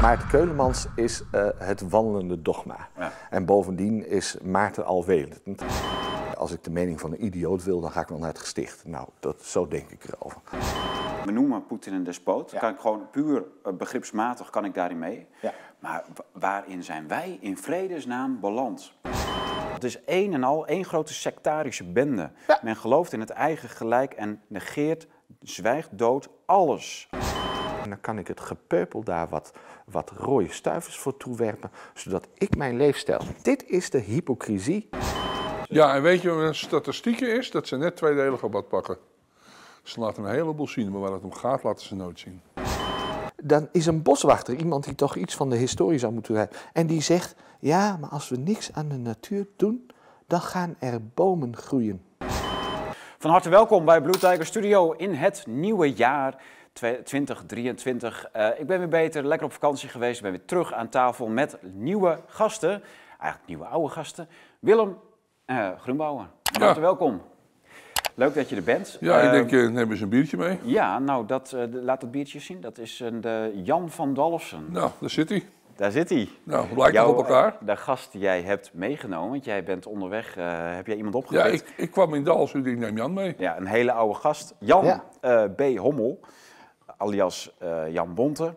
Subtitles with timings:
[0.00, 2.88] Maarten Keulemans is eh, het wandelende dogma.
[2.98, 3.12] Ja.
[3.30, 5.62] En bovendien is Maarten alwetend.
[6.36, 8.84] Als ik de mening van een idioot wil, dan ga ik wel naar het gesticht.
[8.86, 10.40] Nou, dat, zo denk ik erover.
[11.24, 12.50] We noemen Poetin een despoot.
[12.50, 12.58] Ja.
[12.58, 15.26] Kan ik gewoon puur eh, begripsmatig kan ik daarin mee.
[15.42, 15.52] Ja.
[15.78, 18.92] Maar wa- waarin zijn wij in vredesnaam beland?
[19.72, 22.30] Het is één en al één grote sectarische bende.
[22.48, 22.58] Ja.
[22.62, 25.06] Men gelooft in het eigen gelijk en negeert,
[25.42, 27.08] zwijgt dood alles.
[27.90, 29.52] En dan kan ik het gepeupel daar wat,
[29.84, 33.20] wat rode stuivers voor toewerpen, zodat ik mijn leefstijl.
[33.42, 34.88] Dit is de hypocrisie.
[35.68, 37.50] Ja, en weet je wat een statistieken is?
[37.50, 38.98] Dat ze net tweedelig op wat pakken.
[39.82, 42.40] Ze laten een heleboel zien, maar waar het om gaat laten ze nooit zien.
[43.42, 46.56] Dan is een boswachter iemand die toch iets van de historie zou moeten weten.
[46.72, 49.90] En die zegt, ja, maar als we niks aan de natuur doen,
[50.26, 52.02] dan gaan er bomen groeien.
[53.18, 58.28] Van harte welkom bij Blue Tiger Studio in het nieuwe jaar 2023.
[58.32, 60.16] Eh, ik ben weer beter, lekker op vakantie geweest.
[60.16, 62.82] Ik ben weer terug aan tafel met nieuwe gasten.
[63.18, 64.28] Eigenlijk nieuwe oude gasten.
[64.58, 64.96] Willem
[65.44, 66.26] eh Groenbouwer.
[66.42, 66.80] Ja.
[66.80, 67.22] welkom.
[68.14, 68.96] Leuk dat je er bent.
[69.00, 70.58] Ja, ik Eh, denk, eh, neem eens een biertje mee.
[70.62, 72.60] Ja, nou, dat, eh, laat het biertje zien.
[72.60, 74.66] Dat is een de Jan van Dalfsen.
[74.68, 75.44] Nou, daar zit hij.
[75.76, 76.28] Daar zit hij.
[76.44, 77.56] Nou, we lijken Jouw, op elkaar.
[77.60, 81.20] De gast die jij hebt meegenomen, want jij bent onderweg, eh, heb jij iemand Ja,
[81.20, 81.68] opgepikt?
[81.68, 83.34] ik, ik kwam in Dals, dus ik neem Jan mee.
[83.38, 84.54] Ja, een hele oude gast.
[84.58, 85.04] Jan Ja.
[85.20, 85.78] eh, B.
[85.78, 86.20] Hommel,
[87.00, 88.54] alias eh, Jan Bonte.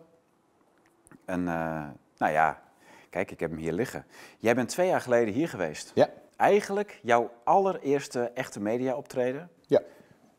[1.24, 1.84] En eh,
[2.18, 2.62] nou ja,
[3.10, 4.06] kijk, ik heb hem hier liggen.
[4.38, 5.90] Jij bent twee jaar geleden hier geweest.
[5.94, 9.80] Ja, Eigenlijk jouw allereerste echte media optreden ja,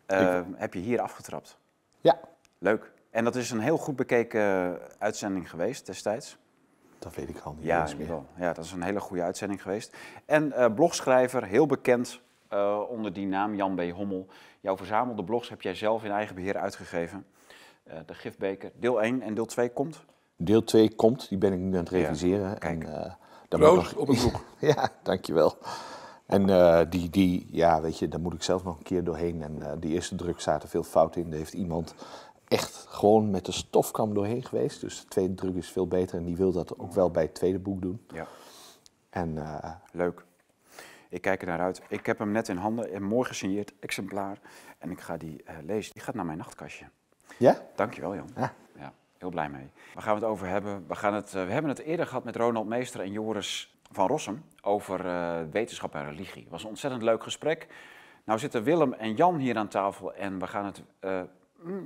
[0.05, 1.57] eh, heb je hier afgetrapt.
[2.01, 2.19] ja.
[2.57, 2.91] Leuk.
[3.09, 6.37] En dat is een heel goed bekeken uitzending geweest destijds.
[6.99, 8.07] Dat weet ik al niet Ja, eens meer.
[8.07, 8.25] wel.
[8.35, 9.95] ja, dat is een hele goede uitzending geweest.
[10.25, 12.21] En blogschrijver, heel bekend
[12.89, 13.81] onder die naam Jan B.
[13.91, 14.27] Hommel.
[14.59, 17.25] Jouw verzamelde blogs heb jij zelf in eigen beheer uitgegeven.
[17.85, 20.03] Eh, de Gifbeker, deel 1 en deel 2 komt.
[20.35, 22.57] Deel 2 komt, die ben ik nu aan het reviseren.
[22.57, 22.83] kijk.
[22.83, 23.13] En, eh,
[23.49, 24.41] moet nog- op het boek.
[24.75, 25.57] ja, dankjewel.
[26.25, 29.41] En eh, die, die, ja, weet je, daar moet ik zelf nog een keer doorheen.
[29.41, 31.29] En eh, die eerste druk zaten veel fouten in.
[31.29, 31.95] Daar heeft iemand
[32.47, 34.81] echt gewoon met de stofkam doorheen geweest.
[34.81, 36.17] Dus de tweede druk is veel beter.
[36.17, 38.05] En die wil dat ook wel bij het tweede boek doen.
[38.13, 38.27] Ja.
[39.09, 40.25] En eh, Leuk.
[41.09, 41.81] Ik kijk er naar uit.
[41.89, 44.39] Ik heb hem net in handen, een mooi gesigneerd exemplaar.
[44.77, 45.93] En ik ga die eh, lezen.
[45.93, 46.85] Die gaat naar mijn nachtkastje.
[47.37, 47.57] Ja?
[47.75, 48.29] Dankjewel, Jan.
[48.35, 48.53] Ja.
[48.79, 49.69] Ja, heel blij mee.
[49.93, 50.85] Waar gaan we het over hebben?
[50.87, 54.07] We, gaan het, eh, we hebben het eerder gehad met Ronald Meester en Joris van
[54.07, 56.41] Rossum over eh, wetenschap en religie.
[56.41, 57.67] Het was een ontzettend leuk gesprek.
[58.23, 61.21] Nou zitten Willem en Jan hier aan tafel en we gaan het eh,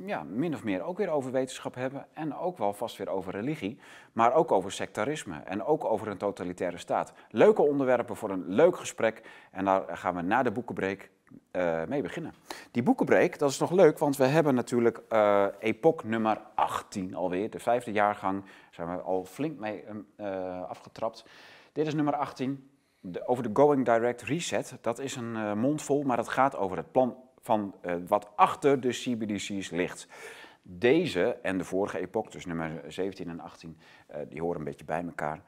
[0.05, 2.05] ja, min of meer ook weer over wetenschap hebben.
[2.13, 3.79] En ook wel vast weer over religie,
[4.13, 7.13] maar ook over sectarisme en ook over een totalitaire staat.
[7.29, 9.21] Leuke onderwerpen voor een leuk gesprek
[9.51, 11.09] en daar gaan we na de boekenbreek
[11.51, 12.33] eh, mee beginnen.
[12.71, 17.49] Die boekenbreek, dat is nog leuk, want we hebben natuurlijk eh epoch nummer 18 alweer.
[17.49, 19.83] De vijfde jaargang zijn we al flink mee
[20.15, 21.25] eh, afgetrapt.
[21.71, 22.69] Dit is nummer 18,
[23.01, 24.77] de- over de Going Direct Reset.
[24.81, 27.75] Dat is een mondvol, maar het gaat over het plan van
[28.07, 30.07] wat achter de CBDC's ligt.
[30.71, 33.77] Deze en de vorige epoch, dus nummer 17 en 18,
[34.07, 35.41] eh, die horen een beetje bij elkaar.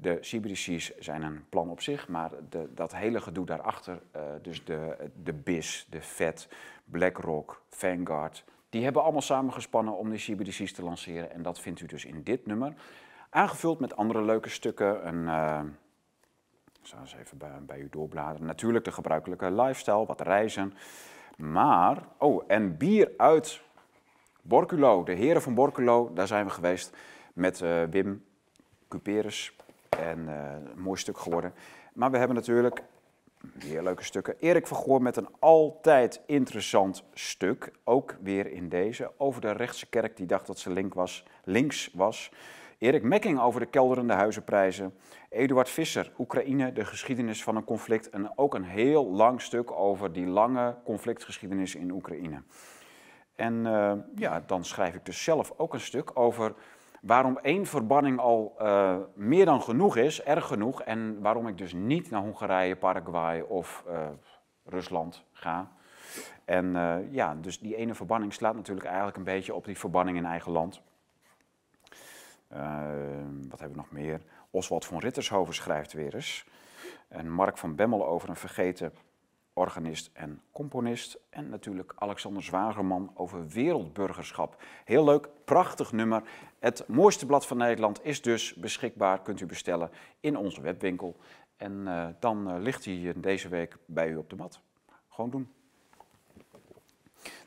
[0.00, 4.64] De CBDC's zijn een plan op zich, maar de, dat hele gedoe daarachter, eh, dus
[4.64, 6.48] de, de BIS, de FED,
[6.84, 11.30] BlackRock, Vanguard, die hebben allemaal samengespannen om die CBDC's te lanceren.
[11.30, 12.74] En dat vindt u dus in dit nummer.
[13.30, 15.06] Aangevuld met andere leuke stukken.
[15.06, 15.60] Een, eh,
[16.80, 18.46] ik zal eens even bij, bij u doorbladeren.
[18.46, 20.74] Natuurlijk de gebruikelijke lifestyle, wat reizen.
[21.36, 23.60] Maar, oh, en bier uit
[24.42, 26.96] Borculo, de heren van Borculo, daar zijn we geweest
[27.32, 28.24] met eh, Wim
[28.88, 29.55] Cuperus.
[30.00, 31.54] En eh, een mooi stuk geworden.
[31.94, 32.82] Maar we hebben natuurlijk
[33.52, 34.34] weer leuke stukken.
[34.38, 37.72] Erik van Goor met een altijd interessant stuk.
[37.84, 39.10] Ook weer in deze.
[39.16, 42.32] Over de rechtse kerk die dacht dat ze link was, links was.
[42.78, 44.94] Erik Mekking over de kelderende huizenprijzen.
[45.28, 48.10] Eduard Visser, Oekraïne, de geschiedenis van een conflict.
[48.10, 52.42] En ook een heel lang stuk over die lange conflictgeschiedenis in Oekraïne.
[53.34, 56.54] En eh, ja, dan schrijf ik dus zelf ook een stuk over
[57.06, 60.82] waarom één verbanning al eh, meer dan genoeg is, erg genoeg.
[60.82, 64.08] En waarom ik dus niet naar Hongarije, Paraguay of eh,
[64.64, 65.70] Rusland ga.
[66.44, 70.16] En eh, ja, dus die ene verbanning slaat natuurlijk eigenlijk een beetje op die verbanning
[70.16, 70.80] in eigen land.
[72.48, 72.80] Eh,
[73.48, 74.20] wat hebben we nog meer?
[74.50, 76.46] Oswald van Rittershoven schrijft weer eens.
[77.08, 78.92] En Mark van Bemmel over een vergeten
[79.56, 81.18] organist en componist.
[81.30, 84.62] En natuurlijk Alexander Zwagerman over wereldburgerschap.
[84.84, 86.22] Heel leuk, prachtig nummer.
[86.58, 91.16] Het mooiste blad van Nederland is dus beschikbaar, kunt u bestellen in onze webwinkel.
[91.56, 94.60] En eh, dan eh, ligt hij deze week bij u op de mat.
[95.08, 95.50] Gewoon doen.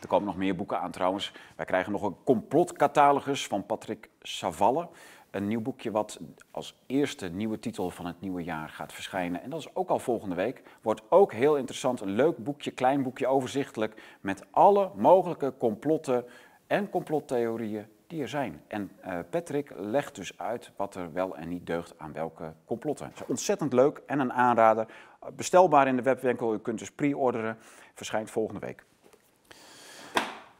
[0.01, 1.33] Er komen nog meer boeken aan trouwens.
[1.55, 4.89] Wij krijgen nog een complotcatalogus van Patrick Savalle.
[5.31, 6.19] Een nieuw boekje wat
[6.51, 9.41] als eerste nieuwe titel van het nieuwe jaar gaat verschijnen.
[9.41, 10.63] En dat is ook al volgende week.
[10.81, 12.01] Wordt ook heel interessant.
[12.01, 14.17] Een leuk boekje, klein boekje, overzichtelijk.
[14.21, 16.25] Met alle mogelijke complotten
[16.67, 18.61] en complottheorieën die er zijn.
[18.67, 23.11] En uh, Patrick legt dus uit wat er wel en niet deugt aan welke complotten.
[23.27, 24.87] Ontzettend leuk en een aanrader.
[25.35, 26.53] Bestelbaar in de webwinkel.
[26.53, 27.57] U kunt dus pre-orderen.
[27.93, 28.83] Verschijnt volgende week.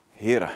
[0.10, 0.50] Heren,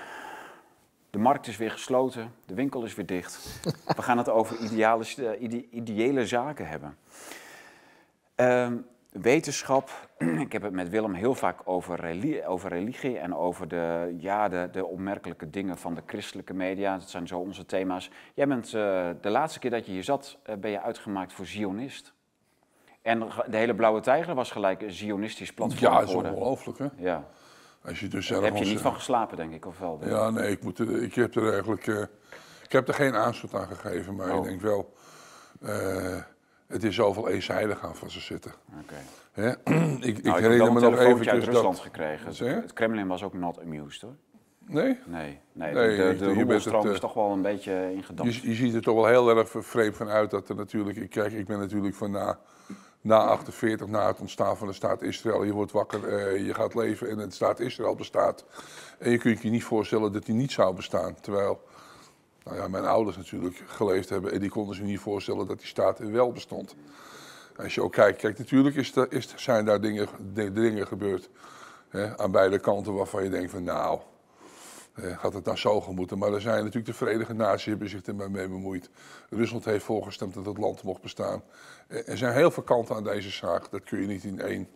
[1.14, 3.62] de markt is weer gesloten, de winkel is weer dicht.
[3.96, 5.06] We gaan het over ideale,
[5.40, 6.98] ide, ideële zaken hebben.
[8.36, 8.78] Ehm,
[9.12, 10.10] wetenschap,
[10.46, 14.50] ik heb het met Willem heel vaak over religie, over religie en over de, ja,
[14.50, 16.98] de, de opmerkelijke dingen van de christelijke media.
[16.98, 18.12] Dat zijn zo onze thema's.
[18.34, 18.72] Jij bent uh,
[19.22, 22.14] de laatste keer dat je hier zat, uh, ben je uitgemaakt voor Zionist.
[23.02, 23.20] En
[23.50, 26.88] de hele Blauwe Tijger was gelijk een Zionistisch platform Ja, dat is ongelooflijk hè.
[26.98, 27.28] Ja.
[27.86, 30.00] Als je dus Daar heb je niet eh, van geslapen, denk ik, of wel?
[30.06, 32.04] Ja, nee, ik, moet, ik heb er eigenlijk eh,
[32.64, 34.38] ik heb er geen aanstoot aan gegeven, maar Oh.
[34.38, 34.94] ik denk wel,
[35.62, 36.22] eh,
[36.68, 38.54] het is zoveel eenzijdig aan van ze zitten.
[38.82, 38.96] Oké.
[39.32, 39.50] Hè?
[39.50, 39.58] ik
[40.18, 41.80] ik Nou, ik herinner me nog uit Rusland dat...
[41.80, 42.56] gekregen.
[42.62, 44.16] Het Kremlin was ook not amused, hoor.
[44.66, 45.00] Nee?
[45.06, 48.36] Nee, nee, Nee, de, de, de het, is toch wel een beetje Je, ingedampt.
[48.36, 50.98] je ziet er toch wel heel erg vreemd van uit dat er natuurlijk...
[50.98, 52.40] Ik, kijk, ik ben natuurlijk van na,
[53.04, 55.44] na 48, na het ontstaan van de staat Israël.
[55.44, 58.46] Je wordt wakker, eh, je gaat leven en de staat Israël bestaat.
[59.00, 61.16] En je kunt je niet voorstellen dat die niet zou bestaan.
[61.22, 61.62] Terwijl
[62.44, 65.68] nou ja, mijn ouders natuurlijk geleefd hebben en die konden zich niet voorstellen dat die
[65.68, 66.76] staat er wel bestond.
[67.58, 71.30] Als je ook kijkt, kijk, natuurlijk is is, zijn daar dingen, di- dingen gebeurd
[71.90, 74.00] hè, aan beide kanten waarvan je denkt van nou,
[74.94, 76.18] eh, gaat het nou zo gemoeten?
[76.18, 78.90] Maar er zijn natuurlijk de Verenigde Naties hebben zich er maar mee bemoeid.
[79.30, 81.44] Rusland heeft voorgestemd dat het land mocht bestaan.
[81.88, 83.72] Eh, er zijn heel veel kanten aan deze zaak.
[83.72, 84.68] Dat kun je niet in één,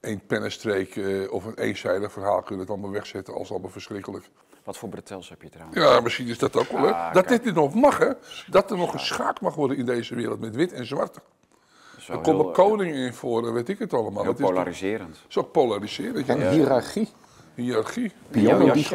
[0.00, 4.30] één pennenstreek eh, of een eenzijdig verhaal kunnen het allemaal wegzetten als allemaal verschrikkelijk.
[4.64, 5.78] Wat voor bretels heb je trouwens?
[5.78, 6.92] Ja, misschien is dat ook wel leuk.
[6.92, 7.44] Ah, dat kijk.
[7.44, 8.10] dit nog mag, hè?
[8.50, 11.18] Dat er nog geschaakt mag worden in deze wereld met wit en zwart.
[12.08, 14.22] Er komen koningen in voor en weet ik het allemaal.
[14.22, 15.18] heel Het is polariserend.
[15.28, 16.26] zo polariserend.
[16.26, 16.36] Ja.
[16.36, 17.08] En hiërarchie.
[17.62, 18.12] Hiërarchie.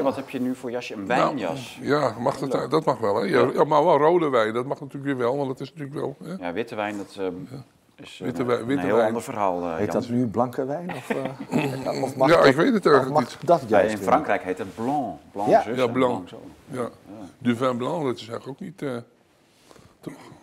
[0.04, 0.94] Wat heb je nu voor jasje?
[0.94, 1.78] Een wijnjas.
[1.82, 3.26] Nou, ja, mag dat, dat mag wel, hè?
[3.26, 5.96] Ja, ja, maar wel rode wijn, dat mag natuurlijk weer wel, want dat is natuurlijk
[6.00, 6.16] wel...
[6.24, 6.46] Hè?
[6.48, 7.26] Ja, witte wijn, dat eh,
[7.96, 9.08] is eh, Witte wijn- een witte heel wijn.
[9.08, 10.02] ander verhaal, eh, Heet Jan.
[10.02, 10.90] dat nu blanke wijn?
[10.96, 13.38] Of, eh, of mag Ja, dat, ik weet het eigenlijk mag niet.
[13.48, 15.18] dat juist in Frankrijk heet het blanc.
[15.32, 15.64] Blanc Ja.
[15.76, 16.30] Ja, blanc.
[16.72, 16.90] Ja.
[17.38, 18.82] Du vin blanc, dat is eigenlijk ook niet...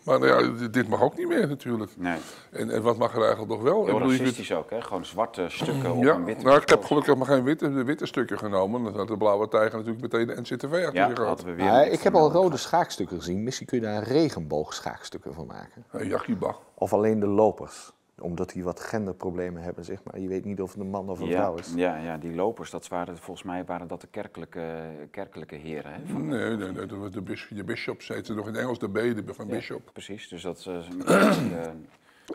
[0.04, 1.90] Maar nou ja, dit- dit mag ook niet meer natuurlijk.
[1.96, 2.18] Nee,
[2.50, 3.80] En, en wat mag er eigenlijk nog wel?
[3.80, 4.82] Ik heel bedoel, je kunt- racistisch ook, hè?
[4.82, 7.84] Gewoon zwarte stukken op Ja, een witte nou, ik heb gelukkig maar geen witte, de
[7.84, 8.84] witte stukken genomen.
[8.84, 11.18] Dan had de blauwe tijger natuurlijk meteen de NCTV achter Ja, gehad.
[11.26, 11.64] hadden we weer.
[11.64, 13.42] Ja, een ik heb al rode schaakstukken gezien.
[13.42, 15.84] Misschien kun je daar regenboogschaakstukken van maken.
[15.90, 16.56] Hey, Yakiba.
[16.74, 17.92] Of alleen de lopers.
[18.20, 20.20] Omdat die wat genderproblemen hebben, zeg maar.
[20.20, 21.72] Je weet niet of het een man of een ja, vrouw is.
[21.76, 24.64] Ja, ja, die lopers, dat waren, volgens mij waren dat de kerkelijke,
[25.10, 25.92] kerkelijke heren.
[25.92, 25.98] Hè?
[26.12, 28.78] Van- Nee, nee, nee, dat was de, bis, de bishop, ze heette nog in Engels
[28.78, 29.90] de B, de van Ja, bishop.
[29.92, 31.66] Precies, dus dat is een kwestie, eh,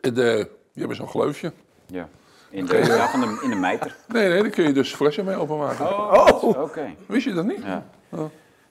[0.02, 1.52] En de, die hebben zo'n gleufje.
[1.86, 2.10] ja.
[2.50, 3.96] In de, ja, van de, in de mijter.
[4.08, 5.86] Nee, nee, daar kun je dus flessen mee openmaken.
[5.88, 6.96] Oh, oké.
[7.08, 7.64] Wist je dat niet?
[7.64, 7.86] Ja.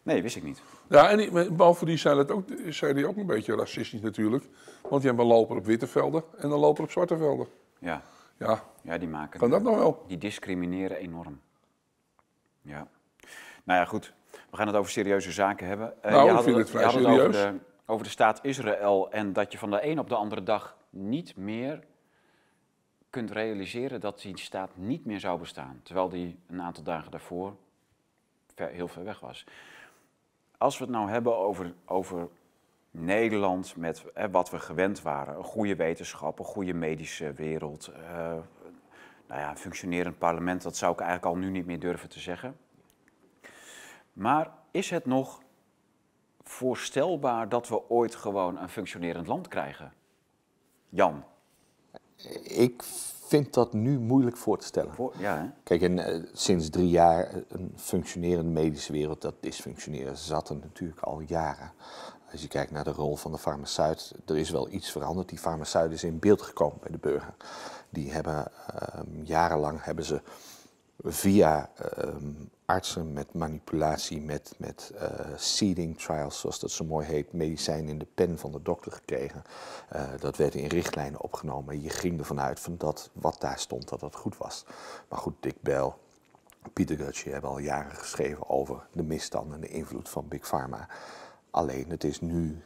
[0.05, 0.63] Nee, wist ik niet.
[0.89, 2.49] Ja, en die, bovendien zijn, het ook,
[2.95, 4.45] die ook een beetje racistisch natuurlijk.
[4.83, 7.47] Want die hebben een loper op witte velden en een loper op zwarte velden.
[7.79, 8.03] Ja,
[8.39, 9.41] Ja, ja die maken.
[9.41, 10.05] kan dat nou wel?
[10.07, 11.41] Die discrimineren enorm.
[12.63, 12.89] Ja.
[13.65, 14.13] Nou ja, goed.
[14.51, 16.03] We gaan het over serieuze zaken hebben.
[16.03, 17.19] Eh, Nou, je ik vind het vrij je serieus.
[17.19, 20.43] Over de, over de staat Israël en dat je van de een op de andere
[20.43, 21.81] dag niet meer
[23.11, 25.81] kunt realiseren dat die staat niet meer zou bestaan.
[25.83, 27.57] Terwijl die een aantal dagen daarvoor
[28.55, 29.45] ver- heel ver weg was.
[30.65, 32.29] Als we het nou hebben over, over
[32.91, 35.37] Nederland met wat we gewend waren.
[35.37, 37.87] Een goede wetenschap, een goede medische wereld.
[37.87, 38.37] eh,
[39.27, 42.21] nou ja, een functionerend parlement, dat zou ik eigenlijk al nu niet meer durven te
[42.21, 42.57] zeggen.
[44.13, 45.43] Maar is het nog
[46.43, 49.93] voorstelbaar dat we ooit gewoon een functionerend land krijgen?
[50.89, 51.25] Jan,
[52.43, 52.83] Ik
[53.27, 54.93] vind dat nu moeilijk voor te stellen.
[55.19, 55.47] ja hè?
[55.63, 60.57] Kijk, en, eh, sinds drie jaar eh, een functionerende medische wereld, dat dysfunctioneren zat er
[60.57, 61.73] natuurlijk al jaren.
[62.33, 65.29] Als je kijkt naar de rol van de farmaceut, er is wel iets veranderd.
[65.29, 67.35] Die farmaceut is in beeld gekomen bij de burger.
[67.91, 70.21] Die hebben ehm, jarenlang hebben ze
[71.03, 72.33] via ehm,
[72.65, 77.99] artsen met manipulatie, met, met eh, seeding trials, zoals dat zo mooi heet, medicijnen in
[77.99, 79.43] de pen van de dokter gekregen.
[79.89, 81.83] Eh, dat werd in richtlijnen opgenomen.
[81.83, 84.65] Je ging ervan uit van dat wat daar stond, dat dat goed was.
[85.09, 85.93] Maar goed, Dick Bell,
[86.73, 90.89] Pieter Gutje hebben al jaren geschreven over de misstanden en de invloed van Big Pharma.
[91.51, 92.63] Alleen het is nu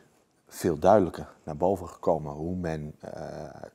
[0.48, 3.12] veel duidelijker naar boven gekomen hoe men eh,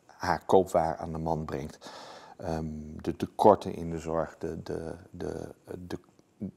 [0.06, 1.90] haar koopwaar aan de man brengt.
[2.38, 2.66] Ehm,
[3.02, 5.50] de tekorten in de zorg, de, de, de,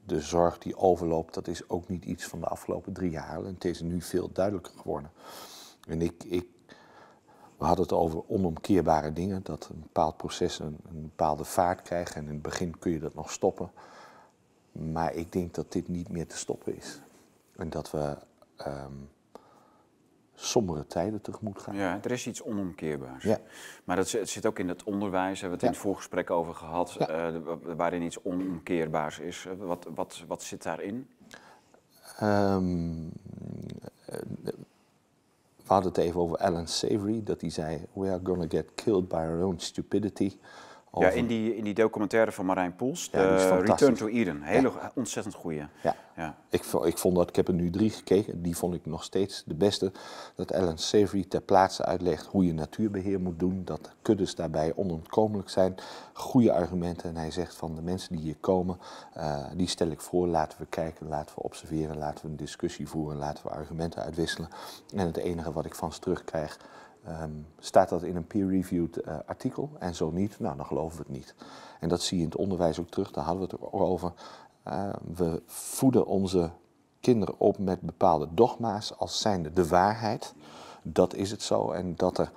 [0.05, 3.37] de, zorg die overloopt, dat is ook niet iets van de afgelopen drie jaar.
[3.37, 5.11] En het is nu veel duidelijker geworden.
[5.87, 6.47] En ik, ik,
[7.57, 12.15] we hadden het over onomkeerbare dingen, dat een bepaald proces een, een bepaalde vaart krijgt.
[12.15, 13.71] En in het begin kun je dat nog stoppen.
[14.71, 16.99] Maar ik denk dat dit niet meer te stoppen is.
[17.55, 18.17] En dat we
[18.55, 18.93] ehm,
[20.39, 21.75] sombere tijden tegemoet gaan.
[21.75, 23.23] Ja, er is iets onomkeerbaars.
[23.23, 23.39] Ja.
[23.83, 26.29] Maar dat zit, het zit ook in het onderwijs, hebben we het in het voorgesprek
[26.31, 27.07] over gehad, Ja.
[27.07, 29.45] eh, wa- waarin iets onomkeerbaars is.
[29.45, 31.07] Eh, Wat, wat, wat zit daarin?
[32.19, 33.05] Ehm,
[34.05, 34.19] eh,
[35.55, 39.07] we hadden het even over Alan Savory, dat hij zei: We are gonna get killed
[39.07, 40.37] by our own stupidity.
[40.99, 43.61] Ja, in die, in die documentaire van Marijn Poels, de.
[43.65, 44.41] Return to Eden.
[44.41, 45.63] Hele ontzettend goeie.
[45.81, 45.95] ja.
[46.17, 46.35] Ja.
[46.49, 49.43] Ik, ik vond dat, ik heb er nu drie gekeken, die vond ik nog steeds
[49.45, 49.91] de beste.
[50.35, 55.49] Dat Alan Savory ter plaatse uitlegt hoe je natuurbeheer moet doen, dat kuddes daarbij onontkomelijk
[55.49, 55.75] zijn.
[56.13, 58.79] Goede argumenten en hij zegt van de mensen die hier komen,
[59.13, 62.87] eh, die stel ik voor, laten we kijken, laten we observeren, laten we een discussie
[62.87, 64.49] voeren, laten we argumenten uitwisselen.
[64.95, 66.57] En het enige wat ik van ze terugkrijg,
[67.07, 71.03] ehm, staat dat in een peer-reviewed eh, artikel en zo niet, nou dan geloven we
[71.03, 71.35] het niet.
[71.79, 74.13] En dat zie je in het onderwijs ook terug, daar hadden we het ook over.
[74.67, 76.51] Uh, we voeden onze
[76.99, 80.33] kinderen op met bepaalde dogma's als zijnde de waarheid.
[80.81, 81.71] Dat is het zo.
[81.71, 82.31] En dat er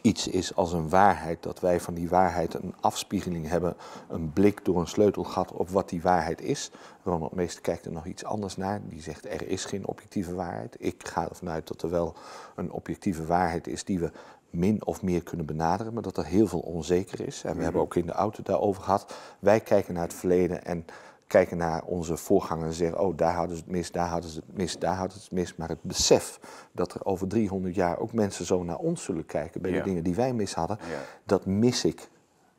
[0.00, 3.76] iets is als een waarheid, dat wij van die waarheid een afspiegeling hebben,
[4.08, 6.70] een blik door een sleutelgat op wat die waarheid is.
[7.02, 8.80] Ronald Meester kijkt er nog iets anders naar.
[8.88, 10.76] Die zegt er is geen objectieve waarheid.
[10.78, 12.14] Ik ga ervan uit dat er wel
[12.54, 14.10] een objectieve waarheid is die we
[14.50, 17.44] min of meer kunnen benaderen, maar dat er heel veel onzeker is.
[17.44, 19.14] En we hebben ook in de auto daarover gehad.
[19.38, 20.84] Wij kijken naar het verleden en
[21.30, 24.40] kijken naar onze voorgangers en zeggen, oh daar hadden ze het mis, daar hadden ze
[24.46, 25.56] het mis, daar hadden ze het mis.
[25.56, 26.40] Maar het besef
[26.72, 29.76] dat er over 300 jaar ook mensen zo naar ons zullen kijken bij Ja.
[29.78, 30.98] de dingen die wij mis hadden, Ja.
[31.24, 32.08] dat mis ik.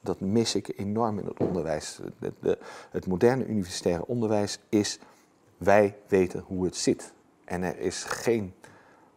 [0.01, 1.99] Dat mis ik enorm in het onderwijs.
[2.19, 2.57] De- de-
[2.91, 4.99] het moderne universitaire onderwijs is,
[5.57, 7.13] wij weten hoe het zit.
[7.45, 8.53] En er is geen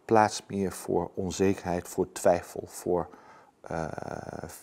[0.05, 3.07] plaats meer voor onzekerheid, voor twijfel, voor
[3.67, 3.87] eh,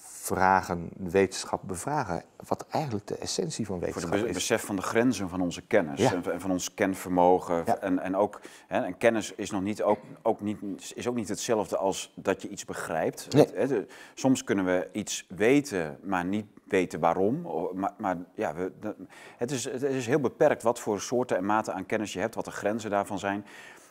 [0.07, 2.23] vragen, wetenschap bevragen.
[2.49, 4.35] Wat eigenlijk de essentie van Voor het wetenschap is.
[4.35, 6.13] besef van de grenzen van onze kennis Ja.
[6.15, 7.63] en, van ons kenvermogen.
[7.67, 7.79] Ja.
[7.79, 10.59] En, en ook hè, en kennis is nog niet ook, ook niet,
[10.95, 13.33] is ook niet hetzelfde als dat je iets begrijpt.
[13.33, 13.43] Nee.
[13.45, 17.47] Het- hè, de- soms kunnen we iets weten, maar niet weten waarom.
[17.75, 18.97] Maar, maar ja, we, de-
[19.37, 22.35] het, is, het is heel beperkt wat voor soorten en maten aan kennis je hebt,
[22.35, 23.45] wat de grenzen daarvan zijn.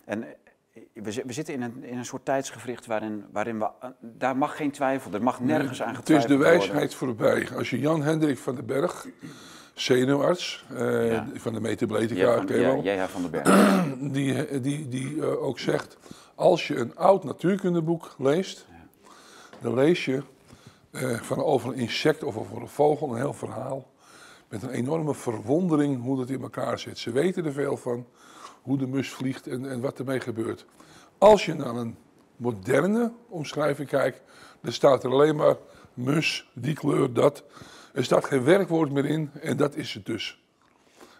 [0.05, 0.25] En
[0.93, 4.37] we, zi- we zitten in een, in een soort tijdsgevricht waarin, waarin we, eh, daar
[4.37, 6.59] mag geen twijfel, er mag nergens aan Het is getwijfeld de worden.
[6.59, 7.47] wijsheid voorbij.
[7.57, 9.07] Als je Jan Hendrik van den Berg,
[9.73, 11.27] zenuwarts eh, Ja.
[11.33, 13.83] van de Metabletica, ja, jij van den Berg.
[14.17, 15.97] die, die, die eh, ook zegt,
[16.35, 18.65] als je een oud natuurkundeboek leest,
[19.61, 20.21] dan lees je
[21.21, 23.89] van over een insect of over een vogel een heel verhaal.
[24.49, 26.97] Met een enorme verwondering hoe dat in elkaar zit.
[26.97, 28.05] Ze weten er veel van,
[28.61, 30.65] hoe de mus vliegt en, en wat ermee gebeurt.
[31.17, 31.97] Als je naar een
[32.35, 34.21] moderne omschrijving kijkt,
[34.61, 35.55] dan staat er alleen maar
[35.93, 37.43] mus, die kleur, dat.
[37.93, 40.43] Er staat geen werkwoord meer in en dat is het dus.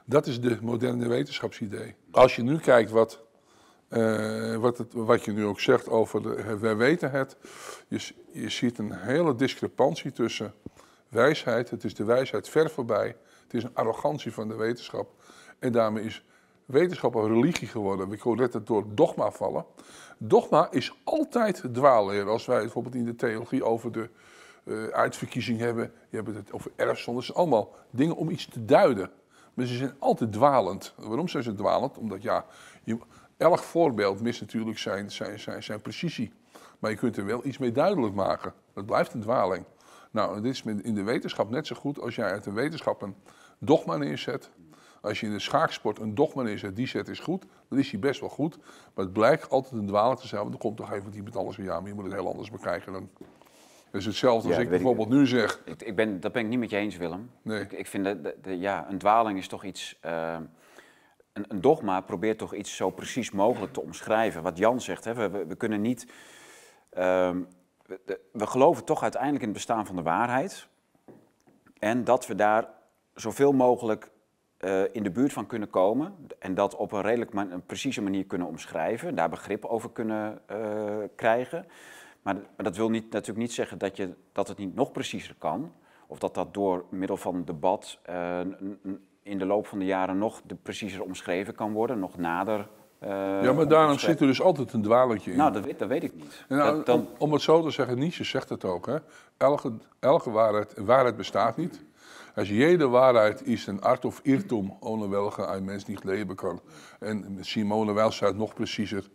[0.06, 1.96] Dat is de moderne wetenschapsidee.
[2.12, 3.20] Als je nu kijkt wat,
[3.88, 7.38] eh, wat, het, wat je nu ook zegt over de, wij weten het.
[7.88, 10.54] Je, je ziet een hele discrepantie tussen
[11.10, 11.70] wijsheid.
[11.70, 13.16] Het is de wijsheid ver voorbij.
[13.44, 15.10] Het is een arrogantie van de wetenschap.
[15.60, 16.24] En daarmee is
[16.72, 18.10] wetenschap een religie geworden.
[18.10, 19.66] We kunnen net door dogma vallen.
[20.18, 22.30] Dogma is altijd dwaalleer.
[22.30, 24.10] Als wij bijvoorbeeld in de theologie over de
[24.64, 27.22] eh, uitverkiezing hebben, je hebt het over erfzonde.
[27.22, 29.12] Zijn allemaal dingen om iets te duiden.
[29.54, 30.94] Maar ze zijn altijd dwalend.
[30.98, 31.98] Waarom zijn ze dwalend?
[31.98, 32.46] Omdat ja,
[33.38, 36.34] elk voorbeeld mist natuurlijk zijn, zijn, zijn, zijn precisie.
[36.80, 38.54] Maar je kunt er wel iets mee duidelijk maken.
[38.74, 39.66] Dat blijft een dwaling.
[40.12, 43.16] Nou, dit is in de wetenschap net zo goed als jij uit de wetenschap een
[43.60, 44.50] dogma neerzet.
[45.02, 48.00] Als je in de schaaksport een dogma neerzet, die zet is goed, dan is die
[48.00, 48.58] best wel goed.
[48.94, 51.56] Maar het blijkt altijd een dwaling te zijn, want er komt toch even iemand anders
[51.56, 52.94] van ja, maar je moet het heel anders bekijken.
[52.94, 53.10] Dan.
[53.92, 55.62] Dat is hetzelfde als Ja, ik bijvoorbeeld nu zeg.
[55.66, 57.32] Ik, ik ben, dat ben ik niet met je eens, Willem.
[57.42, 57.62] Nee.
[57.62, 59.98] Ik, ik vind dat, dat- dat- ja, een dwaling is toch iets.
[60.02, 60.38] eh,
[61.34, 64.42] een, een dogma probeert toch iets zo precies mogelijk te omschrijven.
[64.42, 66.12] Wat Jan zegt, hè, we, we, kunnen niet.
[66.90, 67.42] ehm,
[67.86, 70.68] we, we geloven toch uiteindelijk in het bestaan van de waarheid.
[71.80, 72.68] En dat we daar
[73.16, 74.10] zoveel mogelijk
[74.62, 76.16] eh, in de buurt van kunnen komen.
[76.40, 79.16] En dat op een redelijk man- een precieze manier kunnen omschrijven.
[79.16, 80.58] Daar begrip over kunnen eh,
[81.16, 81.66] krijgen.
[82.22, 85.36] Maar, maar dat wil niet, natuurlijk niet zeggen dat, je, dat het niet nog preciezer
[85.38, 85.72] kan.
[86.08, 88.40] Of dat dat door middel van debat eh,
[89.24, 92.00] in de loop van de jaren nog de preciezer omschreven kan worden.
[92.00, 92.68] Nog nader.
[93.42, 95.38] Ja, maar daarom zit er dus altijd een dwalingje in.
[95.38, 96.46] Nou, dat weet, dat weet ik niet.
[96.50, 98.86] Nou, Dat- dan, om, om het zo te zeggen, Nietzsche zegt het ook.
[98.86, 98.96] Hè?
[99.38, 101.84] Elke, elke waarheid, waarheid bestaat niet.
[102.36, 106.62] Als jede waarheid is een art of irrtum, ohne welke een mens niet leven kan.
[107.00, 109.10] En Simone Weil zei het nog preciezer.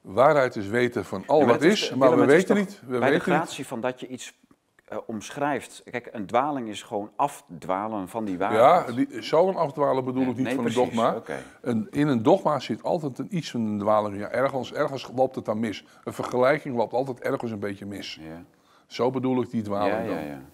[0.00, 2.80] Waarheid is weten van al Ja, wat is, Willem, maar we weten niet.
[2.80, 3.22] We bij de weten niet.
[3.22, 4.38] gratie van dat je iets
[4.84, 5.82] eh, omschrijft.
[5.90, 8.96] Kijk, een dwaling is gewoon afdwalen van die Ja, waarheid.
[8.96, 11.22] die, zo'n afdwalen bedoel ik niet Nee, van precies, een dogma.
[11.60, 14.18] Een, in een dogma zit altijd een, iets van een dwaling.
[14.18, 15.84] Ja, ergens, ergens loopt het dan mis.
[16.04, 18.14] Een vergelijking loopt altijd ergens een beetje mis.
[18.22, 18.42] Ja,
[18.86, 20.28] Zo bedoel ik die dwaling ja, ja.
[20.30, 20.44] dan.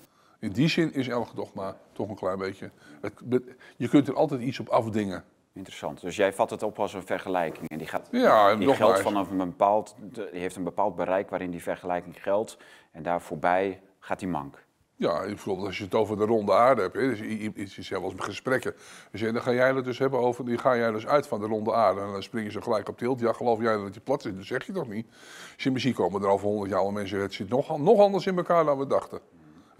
[0.41, 2.71] In die zin is elk dogma toch een klein beetje.
[3.01, 3.13] Het,
[3.77, 5.25] je kunt er altijd iets op afdingen.
[5.53, 6.01] Interessant.
[6.01, 7.69] Dus jij vat het op als een vergelijking.
[7.69, 11.31] En die, gaat, Ja, die geldt is- vanaf een bepaald, die heeft een bepaald bereik
[11.31, 12.57] waarin die vergelijking geldt.
[12.93, 14.65] En daar voorbij gaat die mank.
[14.97, 16.95] Ja, bijvoorbeeld als je het over de ronde aarde hebt.
[16.95, 18.75] Hè, dus je, je, je zegt wel eens gesprekken.
[19.11, 20.45] Dus dan ga jij het dus hebben over.
[20.45, 22.01] Die ga jij dus uit van de ronde aarde.
[22.01, 23.21] En dan springen ze gelijk op tilt.
[23.21, 24.35] Ja, geloof jij dat die plat is?
[24.35, 25.07] Dat zeg je toch niet?
[25.57, 27.21] Dus muziek komen er over honderd jaar al mensen.
[27.21, 29.21] Het zit nog, nog anders in elkaar dan we dachten.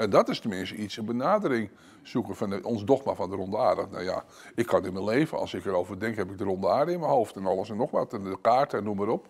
[0.01, 1.71] En dat is tenminste iets, een benadering
[2.03, 3.87] zoeken van de- ons dogma van de ronde aarde.
[3.91, 6.69] Nou ja, ik kan in mijn leven, als ik erover denk, heb ik de ronde
[6.69, 8.13] aarde in mijn hoofd en alles en nog wat.
[8.13, 9.27] En de kaarten en noem maar op.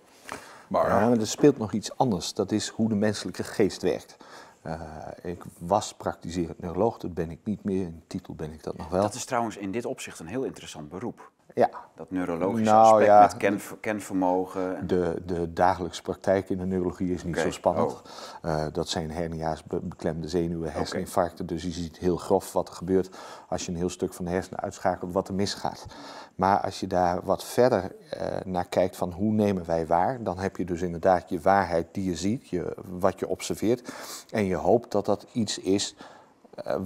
[0.69, 2.35] Maar Ja, maar er speelt nog iets anders.
[2.35, 4.17] Dat is hoe de menselijke geest werkt.
[4.63, 4.81] Eh,
[5.23, 7.83] ik was praktiserend neuroloog, dat ben ik niet meer.
[7.83, 9.03] In titel ben ik dat nog wel.
[9.03, 11.31] Dat is trouwens in dit opzicht een heel interessant beroep.
[11.55, 13.21] Ja, Dat neurologische Nou, aspect ja.
[13.21, 14.77] met ken, kenvermogen.
[14.77, 17.93] En, de, de dagelijkse praktijk in de neurologie is niet zo spannend.
[17.93, 17.99] oh.
[18.43, 21.47] Eh, dat zijn hernia's, be- beklemde zenuwen, herseninfarcten.
[21.47, 23.17] Dus je ziet heel grof wat er gebeurt
[23.49, 25.87] als je een heel stuk van de hersenen uitschakelt, wat er misgaat.
[26.35, 30.39] Maar als je daar wat verder eh, naar kijkt van hoe nemen wij waar, dan
[30.39, 33.93] heb je dus inderdaad je waarheid die je ziet, je, wat je observeert.
[34.31, 35.95] En je hoopt dat dat iets is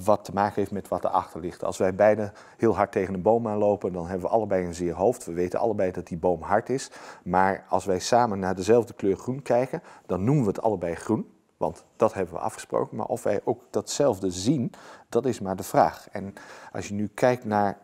[0.04, 1.64] wat te maken heeft met wat erachter ligt.
[1.64, 4.94] Als wij beide heel hard tegen een boom aanlopen, dan hebben we allebei een zeer
[4.94, 5.24] hoofd.
[5.24, 6.90] We weten allebei dat die boom hard is.
[7.24, 11.28] Maar als wij samen naar dezelfde kleur groen kijken, dan noemen we het allebei groen.
[11.56, 12.96] Want dat hebben we afgesproken.
[12.96, 14.72] Maar of wij ook datzelfde zien,
[15.08, 16.08] dat is maar de vraag.
[16.12, 16.34] En
[16.72, 17.78] als je nu kijkt naar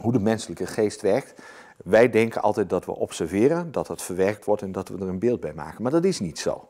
[0.00, 1.42] hoe de menselijke geest werkt.
[1.84, 5.18] Wij denken altijd dat we observeren, dat het verwerkt wordt en dat we er een
[5.18, 5.82] beeld bij maken.
[5.82, 6.68] Maar dat is niet zo.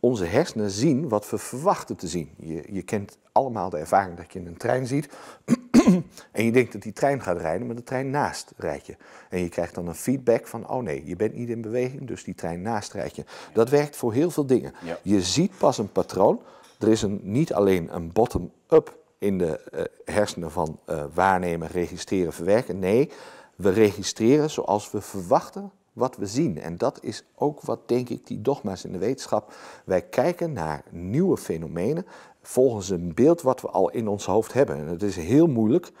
[0.00, 2.30] Onze hersenen zien wat we verwachten te zien.
[2.36, 5.08] Je, je kent allemaal de ervaring dat je een trein ziet
[6.32, 8.96] en je denkt dat die trein gaat rijden, maar de trein naast rijdt je.
[9.30, 12.24] En je krijgt dan een feedback van, oh nee, je bent niet in beweging, dus
[12.24, 13.24] die trein naast rijdt je.
[13.52, 14.74] Dat werkt voor heel veel dingen.
[14.84, 14.98] Ja.
[15.02, 16.40] Je ziet pas een patroon.
[16.78, 19.84] Er is een, niet alleen een bottom-up in de eh,
[20.14, 22.78] hersenen van eh, waarnemen, registreren, verwerken.
[22.78, 23.10] Nee,
[23.56, 26.60] we registreren zoals we verwachten wat we zien.
[26.60, 29.54] En dat is ook wat, denk ik, die dogma's in de wetenschap.
[29.84, 32.06] Wij kijken naar nieuwe fenomenen
[32.42, 34.76] volgens een beeld wat we al in ons hoofd hebben.
[34.76, 35.92] En het is heel moeilijk.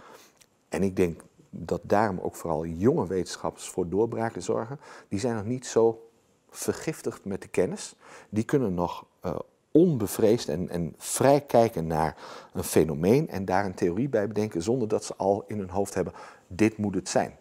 [0.68, 4.80] En ik denk dat daarom ook vooral jonge wetenschappers voor doorbraken zorgen.
[5.08, 6.10] Die zijn nog niet zo
[6.50, 7.94] vergiftigd met de kennis.
[8.28, 9.38] Die kunnen nog eh,
[9.70, 12.16] onbevreesd en, en vrij kijken naar
[12.52, 15.94] een fenomeen en daar een theorie bij bedenken zonder dat ze al in hun hoofd
[15.94, 16.12] hebben,
[16.46, 17.36] dit moet het zijn.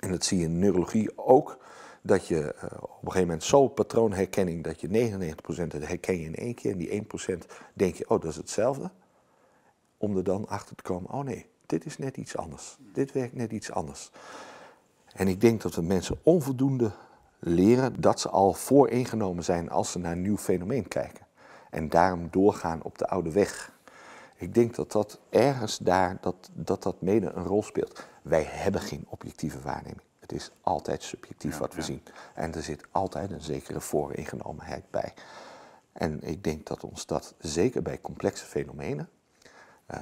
[0.00, 1.58] En dat zie je in neurologie ook,
[2.02, 4.92] dat je eh, op een gegeven moment zo patroonherkenning dat je 99%
[5.54, 7.02] het herken je in één keer en die
[7.34, 7.36] 1%
[7.74, 8.90] denk je, oh dat is hetzelfde.
[9.96, 12.76] Om er dan achter te komen, oh nee, dit is net iets anders.
[12.92, 14.10] Dit werkt net iets anders.
[15.12, 16.90] En ik denk dat we mensen onvoldoende
[17.38, 21.26] leren dat ze al vooringenomen zijn als ze naar een nieuw fenomeen kijken.
[21.70, 23.78] En daarom doorgaan op de oude weg.
[24.36, 28.06] Ik denk dat dat ergens daar, dat dat, dat mede een rol speelt.
[28.22, 30.00] Wij hebben geen objectieve waarneming.
[30.18, 31.86] Het is altijd subjectief Ja, wat we ja.
[31.86, 32.02] zien.
[32.34, 35.14] En er zit altijd een zekere vooringenomenheid bij.
[35.92, 39.08] En ik denk dat ons dat zeker bij complexe fenomenen,
[39.86, 40.00] eh,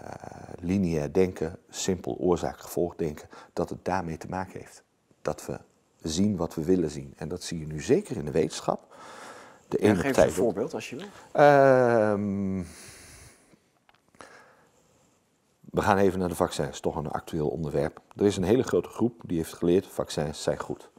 [0.61, 4.83] lineair denken, simpel oorzaak-gevolg denken, dat het daarmee te maken heeft.
[5.23, 5.59] Dat we
[6.03, 7.15] zien wat we willen zien.
[7.17, 8.95] En dat zie je nu zeker in de wetenschap.
[9.69, 11.07] De Ja, ene geef een voorbeeld als je wil.
[11.33, 12.63] Ehm,
[15.71, 18.01] we gaan even naar de vaccins, toch een actueel onderwerp.
[18.17, 20.91] Er is een hele grote groep die heeft geleerd, vaccins zijn goed.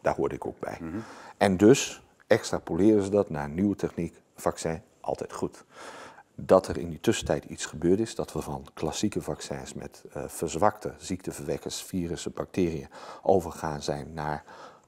[0.00, 0.78] Daar hoorde ik ook bij.
[1.36, 5.64] En dus extrapoleren ze dat naar nieuwe techniek, vaccin, altijd goed.
[6.34, 10.22] Dat er in die tussentijd iets gebeurd is, dat we van klassieke vaccins met eh,
[10.26, 12.88] verzwakte ziekteverwekkers, virussen, bacteriën
[13.22, 14.44] overgaan zijn naar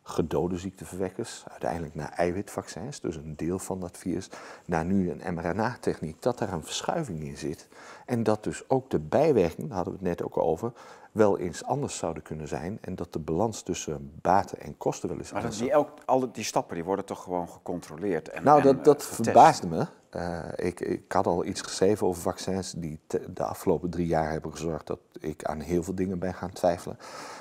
[0.09, 4.29] gedode ziekteverwekkers, uiteindelijk naar eiwitvaccins, dus een deel van dat virus,
[4.65, 7.69] naar nu een mRNA-techniek, dat daar een verschuiving in zit.
[8.07, 10.73] En dat dus ook de bijwerkingen, daar hadden we het net ook over,
[11.13, 12.79] wel eens anders zouden kunnen zijn.
[12.81, 16.31] En dat de balans tussen baten en kosten wel eens Maar anders die, elk, alle
[16.31, 18.29] die stappen die worden toch gewoon gecontroleerd?
[18.29, 19.23] En, nou, en, dat, eh, dat getest?
[19.25, 19.87] verbaasde me.
[20.17, 23.01] Eh, ik, ik had al iets geschreven over vaccins die
[23.35, 26.99] de afgelopen drie jaar hebben gezorgd dat ik aan heel veel dingen ben gaan twijfelen.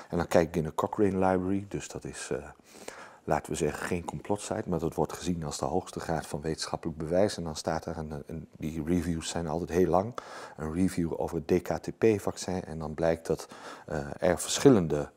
[0.08, 2.38] En dan kijk ik in de Cochrane Library, dus dat is eh,
[3.24, 6.98] laten we zeggen, geen complotsite, maar dat wordt gezien als de hoogste graad van wetenschappelijk
[6.98, 7.36] bewijs.
[7.36, 10.14] En dan staat er, een, een die reviews zijn altijd heel lang,
[10.56, 12.64] een review over het DKTP-vaccin.
[12.64, 13.48] En dan blijkt dat
[13.88, 15.10] uh, er verschillende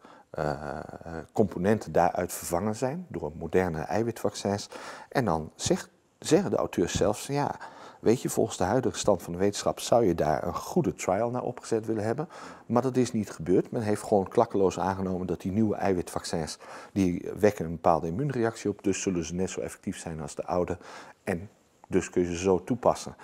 [1.33, 4.69] componenten daaruit vervangen zijn door moderne eiwitvaccins.
[5.09, 7.59] En dan zegt, zeggen de auteurs zelfs, ja,
[7.99, 11.31] weet je, volgens de huidige stand van de wetenschap zou je daar een goede trial
[11.31, 12.29] naar opgezet willen hebben.
[12.65, 13.71] Maar dat is niet gebeurd.
[13.71, 16.57] Men heeft gewoon klakkeloos aangenomen dat die nieuwe eiwitvaccins,
[16.93, 18.83] die wekken een bepaalde immuunreactie op.
[18.83, 20.77] Dus zullen ze net zo effectief zijn als de oude.
[21.23, 21.49] En
[21.87, 23.15] dus kun je ze zo toepassen.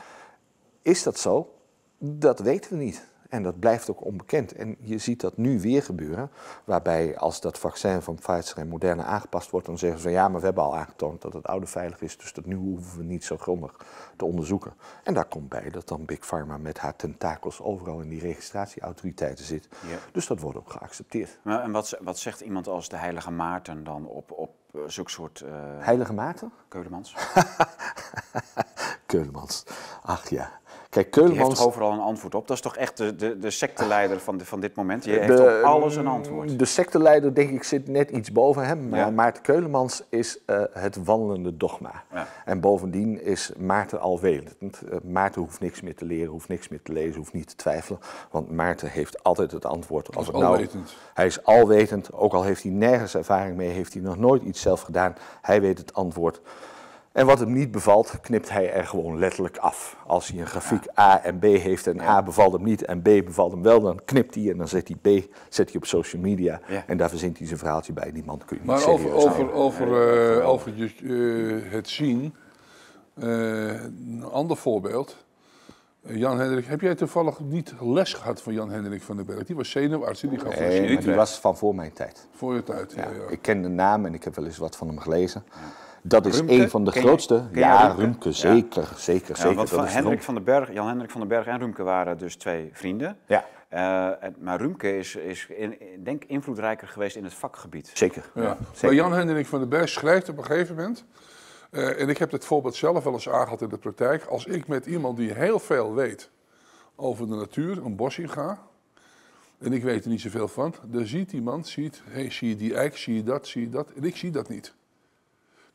[0.81, 1.53] Is dat zo?
[1.97, 3.07] Dat weten we niet.
[3.35, 4.53] En dat blijft ook onbekend.
[4.53, 6.31] En je ziet dat nu weer gebeuren,
[6.63, 10.27] waarbij als dat vaccin van Pfizer en Moderna aangepast wordt, dan zeggen ze van ja,
[10.27, 13.03] maar we hebben al aangetoond dat het oude veilig is, dus dat nu hoeven we
[13.03, 13.79] niet zo grondig
[14.15, 14.73] te onderzoeken.
[15.03, 19.45] En daar komt bij dat dan Big Pharma met haar tentakels overal in die registratieautoriteiten
[19.45, 19.67] zit.
[19.87, 19.97] Ja.
[20.11, 21.39] Dus dat wordt ook geaccepteerd.
[21.41, 25.11] Maar en wat, wat zegt iemand als de heilige Maarten dan op, op uh, zulke
[25.11, 25.43] soort...
[25.45, 25.49] Uh...
[25.77, 26.51] Heilige Maarten?
[26.67, 27.15] Keulemans.
[29.05, 29.63] Keulemans,
[30.01, 30.59] ach ja.
[30.95, 31.39] Kijk, Keulemans...
[31.39, 32.47] Die heeft toch overal een antwoord op?
[32.47, 35.03] Dat is toch echt de, de, de secteleider van, de, van dit moment?
[35.03, 36.59] Die heeft op alles een antwoord.
[36.59, 38.89] De secteleider, denk ik, zit net iets boven hem.
[38.89, 42.03] Maar Maarten Keulemans is uh, het wandelende dogma.
[42.13, 42.27] Ja.
[42.45, 44.81] En bovendien is Maarten alwetend.
[44.85, 47.55] Uh, Maarten hoeft niks meer te leren, hoeft niks meer te lezen, hoeft niet te
[47.55, 47.99] twijfelen.
[48.31, 50.15] Want Maarten heeft altijd het antwoord.
[50.15, 50.95] Als hij is nou, alwetend.
[51.13, 52.13] Hij is alwetend.
[52.13, 55.15] Ook al heeft hij nergens ervaring mee, heeft hij nog nooit iets zelf gedaan.
[55.41, 56.41] Hij weet het antwoord.
[57.15, 59.97] En wat hem niet bevalt, knipt hij er gewoon letterlijk af.
[60.07, 63.03] Als hij een grafiek A en B heeft en A bevalt hem niet en B
[63.03, 66.21] bevalt hem wel, dan knipt hij en dan zet hij B zet hij op social
[66.21, 66.59] media.
[66.87, 68.11] En daar verzint hij zijn verhaaltje bij.
[68.11, 69.87] Die man kun je maar niet over, over, over,
[70.37, 72.35] uh, over uh, het zien,
[73.17, 75.25] uh, een ander voorbeeld.
[76.01, 79.43] Jan Hendrik, heb jij toevallig niet les gehad van Jan Hendrik van den Berg?
[79.43, 82.27] Die was zenuwarts, die gaf nee, maar die was van voor mijn tijd.
[82.31, 83.29] Voor je tijd, ja, ja.
[83.29, 85.43] Ik ken de naam en ik heb wel eens wat van hem gelezen.
[86.07, 87.47] Dat is een van de grootste.
[87.53, 89.55] ja, Rumke, zeker, zeker, zeker.
[89.55, 92.35] Want van Hendrik van den Berg, Jan Hendrik van den Berg en Rumke waren dus
[92.35, 93.17] twee vrienden.
[93.25, 93.45] Ja.
[93.73, 97.91] Uh, maar Rumke is, is in, denk invloedrijker geweest in het vakgebied.
[97.93, 98.31] Zeker.
[98.35, 98.57] Ja.
[98.81, 101.05] Maar Jan Hendrik van den Berg schrijft op een gegeven moment.
[101.71, 104.25] Uh, en ik heb dit voorbeeld zelf wel eens aangehad in de praktijk.
[104.25, 106.29] Als ik met iemand die heel veel weet
[106.95, 108.59] over de natuur een bos in ga.
[109.59, 110.75] En ik weet er niet zoveel van.
[110.85, 113.91] Dan ziet iemand, ziet, hey, zie je die eik, zie je dat, zie je dat.
[113.95, 114.73] En ik zie dat niet.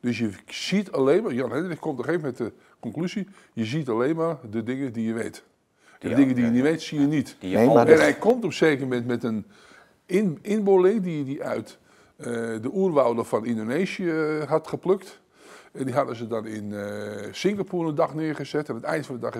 [0.01, 3.27] Dus je ziet alleen maar, Jan Hendrik komt op een gegeven moment met de conclusie,
[3.53, 5.43] je ziet alleen maar de dingen die je weet.
[5.99, 7.35] De dingen die je niet weet, zie je niet.
[7.41, 9.45] Nee, maar en hij komt op een zeker moment met een
[10.05, 11.77] in, inboling die hij uit
[12.17, 12.25] uh,
[12.61, 15.19] de oerwouden van Indonesië uh, had geplukt.
[15.71, 16.83] En die hadden ze dan in uh,
[17.31, 18.69] Singapore een dag neergezet.
[18.69, 19.35] En aan het eind van de dag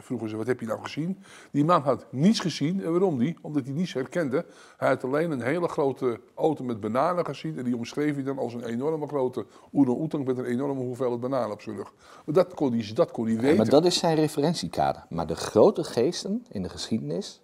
[0.00, 1.18] vroegen ze, wat heb je nou gezien?
[1.50, 2.84] Die man had niets gezien.
[2.84, 3.38] En waarom die?
[3.42, 4.46] Omdat hij niets herkende.
[4.76, 7.58] Hij had alleen een hele grote auto met bananen gezien.
[7.58, 11.52] En die omschreef hij dan als een enorme grote oerang-oetang met een enorme hoeveelheid bananen
[11.52, 11.92] op zijn rug.
[12.24, 13.50] Maar dat kon hij, dat kon hij weten.
[13.50, 15.06] Ja, maar dat is zijn referentiekader.
[15.08, 17.42] Maar de grote geesten in de geschiedenis...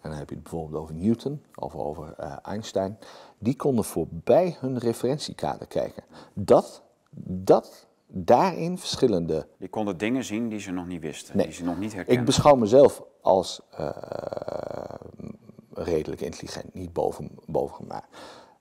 [0.00, 2.98] En dan heb je het bijvoorbeeld over Newton of over uh, Einstein.
[3.38, 6.02] Die konden voorbij hun referentiekader kijken.
[6.34, 6.82] Dat
[7.24, 9.46] dat daarin verschillende.
[9.58, 11.46] Die konden dingen zien die ze nog niet wisten, nee.
[11.46, 12.20] die ze nog niet herkenden.
[12.20, 13.90] Ik beschouw mezelf als uh,
[15.72, 18.08] redelijk intelligent, niet boven, boven maar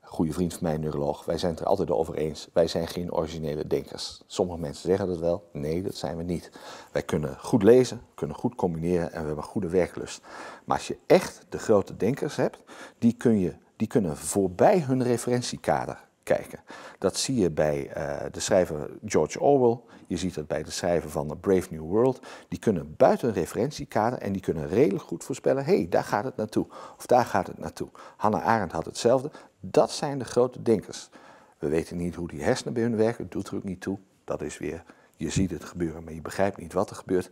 [0.07, 1.25] goede vriend van mij, neuroloog.
[1.25, 2.47] Wij zijn het er altijd over eens.
[2.53, 4.21] Wij zijn geen originele denkers.
[4.27, 5.49] Sommige mensen zeggen dat wel.
[5.53, 6.51] Nee, dat zijn we niet.
[6.91, 10.21] Wij kunnen goed lezen, kunnen goed combineren en we hebben goede werklust.
[10.65, 12.59] Maar als je echt de grote denkers hebt,
[12.97, 16.59] die, kun je, die kunnen voorbij hun referentiekader kijken.
[16.97, 19.79] Dat zie je bij uh, de schrijver George Orwell.
[20.07, 22.19] Je ziet dat bij de schrijver van The Brave New World.
[22.47, 26.23] Die kunnen buiten een referentiekader en die kunnen redelijk goed voorspellen: hé, hey, daar gaat
[26.23, 26.65] het naartoe.
[26.97, 27.89] Of daar gaat het naartoe.
[28.17, 29.31] Hannah Arendt had hetzelfde.
[29.59, 31.09] Dat zijn de grote denkers.
[31.57, 33.99] We weten niet hoe die hersenen bij hun werken, doet er ook niet toe.
[34.23, 34.83] Dat is weer,
[35.15, 37.29] je ziet het gebeuren, maar je begrijpt niet wat er gebeurt.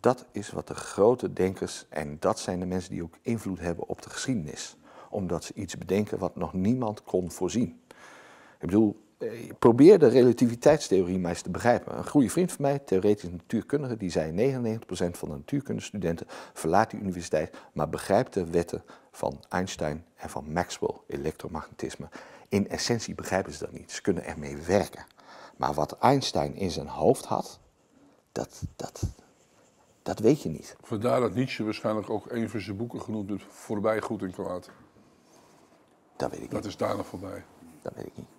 [0.00, 3.88] Dat is wat de grote denkers, en dat zijn de mensen die ook invloed hebben
[3.88, 4.76] op de geschiedenis.
[5.10, 7.80] Omdat ze iets bedenken wat nog niemand kon voorzien.
[8.58, 11.98] Ik bedoel, eh, probeer de relativiteitstheorie maar eens te begrijpen.
[11.98, 17.00] Een goede vriend van mij, theoretisch natuurkundige, die zei 99% van de natuurkundestudenten verlaat die
[17.00, 22.08] universiteit, maar begrijpt de wetten van Einstein en van Maxwell, elektromagnetisme.
[22.48, 23.92] In essentie begrijpen ze dat niet.
[23.92, 25.06] Ze kunnen ermee werken.
[25.56, 27.60] Maar wat Einstein in zijn hoofd had,
[28.32, 29.02] dat, dat,
[30.02, 30.76] dat weet je niet.
[30.80, 34.70] Vandaar dat Nietzsche waarschijnlijk ook een van zijn boeken genoemd is, Voorbij Goed en Kwaad.
[36.16, 36.50] Dat weet ik niet.
[36.50, 37.44] Dat is daar nog voorbij.
[37.82, 38.37] Dat weet ik niet.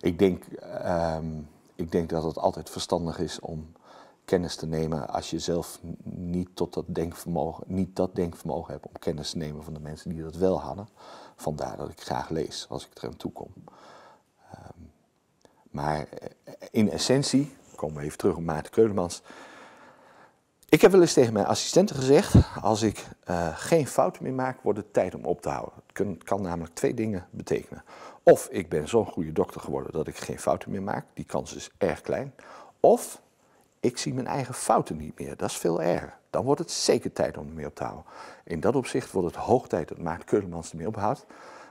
[0.00, 0.44] Ik denk,
[0.86, 3.72] um, ik denk dat het altijd verstandig is om
[4.24, 8.98] kennis te nemen als je zelf niet, tot dat, denkvermogen, niet dat denkvermogen hebt om
[8.98, 10.88] kennis te nemen van de mensen die dat wel hadden.
[11.36, 13.52] Vandaar dat ik graag lees als ik er aan toe kom.
[14.54, 14.90] Um,
[15.70, 19.22] Maar eh, in essentie, komen we even terug op Maarten Keulemans.
[20.68, 24.60] Ik heb wel eens tegen mijn assistenten gezegd, als ik uh, geen fouten meer maak,
[24.62, 25.74] wordt het tijd om op te houden.
[25.92, 27.84] Het kan namelijk twee dingen betekenen.
[28.30, 31.54] Of ik ben zo'n goede dokter geworden dat ik geen fouten meer maak, die kans
[31.54, 32.34] is erg klein.
[32.80, 33.22] Of
[33.80, 36.18] ik zie mijn eigen fouten niet meer, dat is veel erger.
[36.30, 38.04] Dan wordt het zeker tijd om ermee op te houden.
[38.44, 41.26] In dat opzicht wordt het hoog tijd dat Maarten Keulemans ermee ophoudt.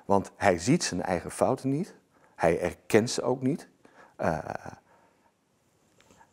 [0.05, 1.95] Want hij ziet zijn eigen fouten niet,
[2.35, 3.67] hij erkent ze ook niet.
[4.17, 4.37] Uh,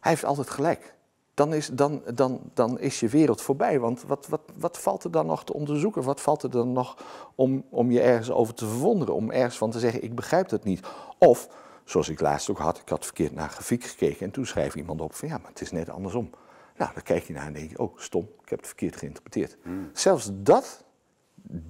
[0.00, 0.94] hij heeft altijd gelijk.
[1.36, 3.80] Dan is, dan, dan, dan is je wereld voorbij.
[3.80, 6.02] Want wat, wat, wat valt er dan nog te onderzoeken?
[6.02, 6.96] Wat valt er dan nog
[7.34, 9.14] om, om je ergens over te verwonderen?
[9.14, 10.86] Om ergens van te zeggen, ik begrijp dat niet.
[11.18, 11.48] Of,
[11.84, 14.26] zoals ik laatst ook had, ik had verkeerd naar grafiek gekeken...
[14.26, 16.30] en toen schrijft iemand op van ja, maar het is net andersom.
[16.76, 19.56] Nou, dan kijk je naar en denk je, oh, stom, ik heb het verkeerd geïnterpreteerd.
[19.62, 19.90] Hmm.
[19.92, 20.84] Zelfs dat,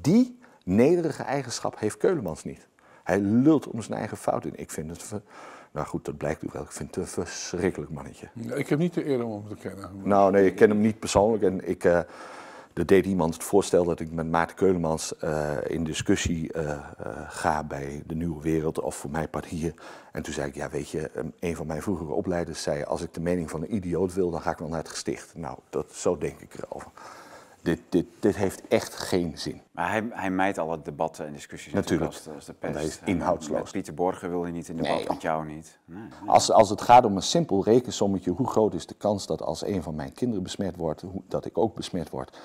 [0.01, 2.69] die nederige eigenschap heeft Keulemans niet.
[3.03, 4.57] Hij lult om zijn eigen fout in.
[4.57, 5.23] Ik vind het
[5.77, 6.62] nou goed, dat blijkt ook wel.
[6.62, 8.29] Ik vind het een verschrikkelijk mannetje.
[8.55, 9.91] ik heb niet de eer om hem te kennen.
[10.03, 11.43] Nou nee, ik ken hem niet persoonlijk.
[11.43, 11.99] En ik, uh,
[12.73, 16.79] er deed iemand het voorstel dat ik met Maarten Keulemans uh, in discussie uh,
[17.29, 19.75] ga bij de Nieuwe Wereld of voor mijn part hier.
[20.12, 21.11] En toen zei ik, ja weet je,
[21.41, 22.83] een van mijn vroegere opleiders zei...
[22.83, 25.33] als ik de mening van een idioot wil, dan ga ik wel naar het gesticht.
[25.35, 26.91] Nou, dat, zo denk ik erover
[27.67, 29.61] dit, dit, dit heeft echt geen zin.
[29.71, 32.75] Maar hij, hij mijt alle debatten en discussies natuurlijk als, als de pest.
[32.75, 33.63] Hij is inhoudsloos.
[33.63, 35.79] Met Pieter Borgen wil hij niet in debat, nee, met jou niet.
[35.85, 36.31] Nee, nee.
[36.31, 39.67] Als, als het gaat om een simpel rekensommetje, hoe groot is de kans dat als
[39.67, 42.39] een van mijn kinderen besmet wordt, dat ik ook besmet word?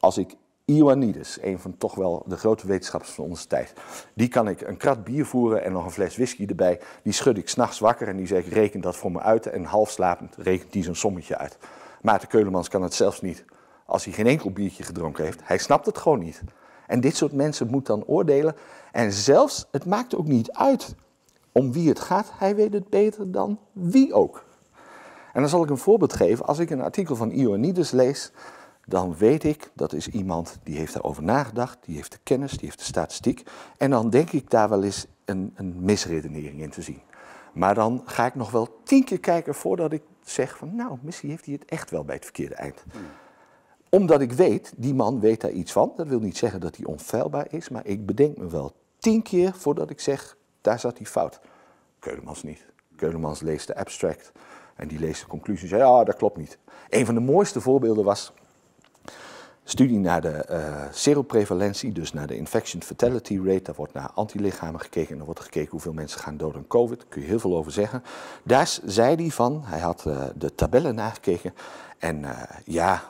[0.00, 3.72] Als ik Ioannidis, een van toch wel de grote wetenschappers van onze tijd.
[4.14, 6.80] Die kan ik een krat bier voeren en nog een fles whisky erbij.
[7.02, 9.46] Die schud ik s'nachts wakker en die zeg ik reken dat voor me uit.
[9.46, 11.58] En half slapend rekent die zo'n sommetje uit.
[12.02, 13.44] Maarten Keulemans kan het zelfs niet
[13.88, 15.40] als hij geen enkel biertje gedronken heeft.
[15.44, 16.42] Hij snapt het gewoon niet.
[16.86, 18.54] En dit soort mensen moet dan oordelen.
[18.92, 20.94] En zelfs, het maakt ook niet uit
[21.52, 22.30] om wie het gaat.
[22.38, 24.44] Hij weet het beter dan wie ook.
[25.32, 26.46] En dan zal ik een voorbeeld geven.
[26.46, 28.32] Als ik een artikel van Ioannidis lees,
[28.86, 32.64] dan weet ik dat is iemand die heeft daarover nagedacht, die heeft de kennis, die
[32.64, 33.42] heeft de statistiek.
[33.76, 37.00] En dan denk ik daar wel eens een, een misredenering in te zien.
[37.52, 41.30] Maar dan ga ik nog wel tien keer kijken voordat ik zeg van nou, misschien
[41.30, 42.84] heeft hij het echt wel bij het verkeerde eind.
[43.90, 45.92] Omdat ik weet, die man weet daar iets van.
[45.96, 49.52] Dat wil niet zeggen dat hij onfeilbaar is, maar ik bedenk me wel tien keer
[49.54, 51.40] voordat ik zeg, daar zat hij fout.
[51.98, 52.66] Keulemans niet.
[52.96, 54.32] Keulemans leest de abstract
[54.76, 56.58] en die leest de conclusie en ja, dat klopt niet.
[56.88, 58.32] Een van de mooiste voorbeelden was
[59.64, 63.62] studie naar de uh, seroprevalentie, dus naar de infection fatality rate.
[63.62, 66.98] Daar wordt naar antilichamen gekeken en er wordt gekeken hoeveel mensen gaan dood aan COVID.
[66.98, 68.02] Daar kun je heel veel over zeggen.
[68.42, 71.54] Daar zei hij van, hij had uh, de tabellen nagekeken
[71.98, 73.02] en uh, ja,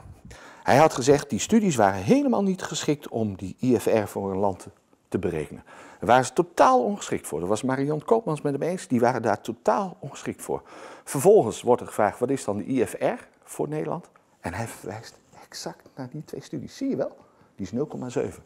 [0.69, 4.67] hij had gezegd, die studies waren helemaal niet geschikt om die IFR voor een land
[5.09, 5.63] te berekenen.
[5.99, 7.41] Daar waren ze totaal ongeschikt voor.
[7.41, 10.63] Dat was Marion Koopmans met hem eens, die waren daar totaal ongeschikt voor.
[11.05, 14.11] Vervolgens wordt er gevraagd, wat is dan de IFR voor Nederland?
[14.41, 16.77] En hij verwijst exact naar die twee studies.
[16.77, 17.17] Zie je wel?
[17.57, 17.73] Die is
[18.17, 18.43] 0,7.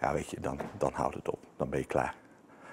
[0.00, 1.38] Ja, weet je, dan, dan houdt het op.
[1.56, 2.14] Dan ben je klaar.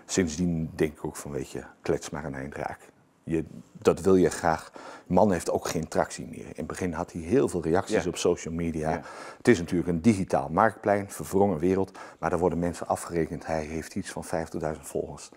[0.06, 2.80] Sindsdien denk ik ook van, weet je, klets maar een eindraak.
[3.28, 4.72] Je, dat wil je graag.
[5.08, 6.46] Man heeft ook geen tractie meer.
[6.46, 9.02] In het begin had hij heel veel reacties op social media.
[9.38, 11.98] Het is natuurlijk een digitaal marktplein, verwrongen wereld.
[12.20, 13.46] Maar daar worden mensen afgerekend.
[13.46, 15.30] Hij heeft iets van 50.000 volgers.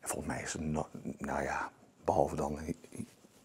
[0.00, 0.62] volgens mij is het,
[1.18, 1.70] nou ja,
[2.04, 2.58] behalve dan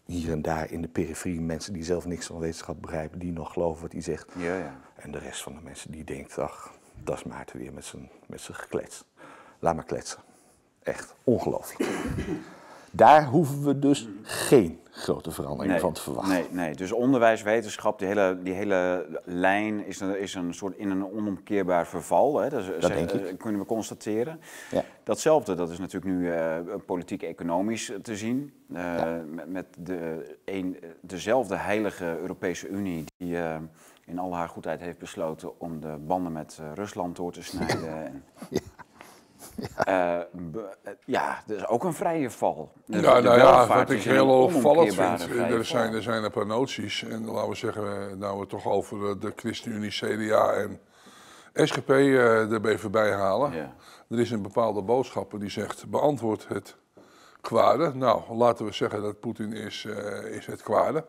[0.04, 3.52] hier en daar in de periferie mensen die zelf niks van wetenschap begrijpen, die nog
[3.52, 4.28] geloven wat hij zegt.
[4.36, 4.80] Ja, ja.
[4.94, 8.10] En de rest van de mensen die denkt, ach, dat is Maarten weer met zijn,
[8.26, 9.04] met zijn geklets.
[9.58, 10.18] Laat maar kletsen.
[10.82, 11.90] Echt ongelooflijk.
[12.96, 16.34] Daar hoeven we dus geen grote verandering van te verwachten.
[16.34, 20.76] Nee, nee, dus onderwijs, wetenschap, die hele, die hele lijn is een, is een soort
[20.76, 22.38] in een onomkeerbaar verval.
[22.38, 22.48] Hè?
[22.48, 23.38] Dat, dat denk ik.
[23.38, 24.40] kunnen we constateren.
[24.70, 24.84] Ja.
[25.02, 28.52] Datzelfde, dat is natuurlijk nu uh, politiek-economisch te zien.
[28.68, 33.56] Uh, met, met de, een, dezelfde heilige Europese Unie die uh,
[34.04, 37.82] in al haar goedheid heeft besloten om de banden met Rusland door te snijden.
[37.84, 38.00] Ja.
[38.00, 38.24] En,
[39.56, 39.66] ja.
[39.86, 40.26] Ja.
[40.32, 40.62] Uh,
[41.04, 42.72] ja, dat is ook een vrije val.
[42.86, 46.46] De, ja, nou ja, wat ik heel opvallend vind, er zijn, er zijn een paar
[46.46, 47.02] noties.
[47.04, 50.80] En laten we zeggen, nou we toch over de ChristenUnie, CDA en
[51.54, 53.52] SGP uh, erbij voorbij halen.
[53.52, 53.74] Ja.
[54.08, 56.76] Er is een bepaalde boodschap die zegt, beantwoord het
[57.40, 57.94] kwade.
[57.94, 61.04] Nou, laten we zeggen dat Poetin is, uh, is het kwade.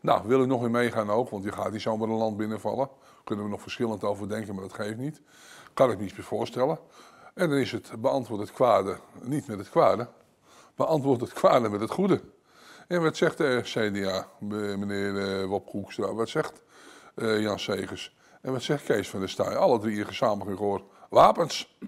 [0.00, 2.88] Nou, wil ik nog weer meegaan ook, want je gaat niet zomaar een land binnenvallen.
[3.24, 5.20] Kunnen we nog verschillend over denken, maar dat geeft niet.
[5.74, 6.78] Kan ik me niet meer voorstellen.
[7.36, 10.08] En dan is het beantwoord het kwade niet met het kwade,
[10.74, 12.20] beantwoord het kwade met het goede.
[12.88, 16.62] En wat zegt de CDA, meneer uh, Wop Koekstra, wat zegt
[17.14, 19.56] uh, Jan Segers en wat zegt Kees van der Staaij?
[19.56, 21.78] Alle drie hier gezamenlijk gehoord, wapens.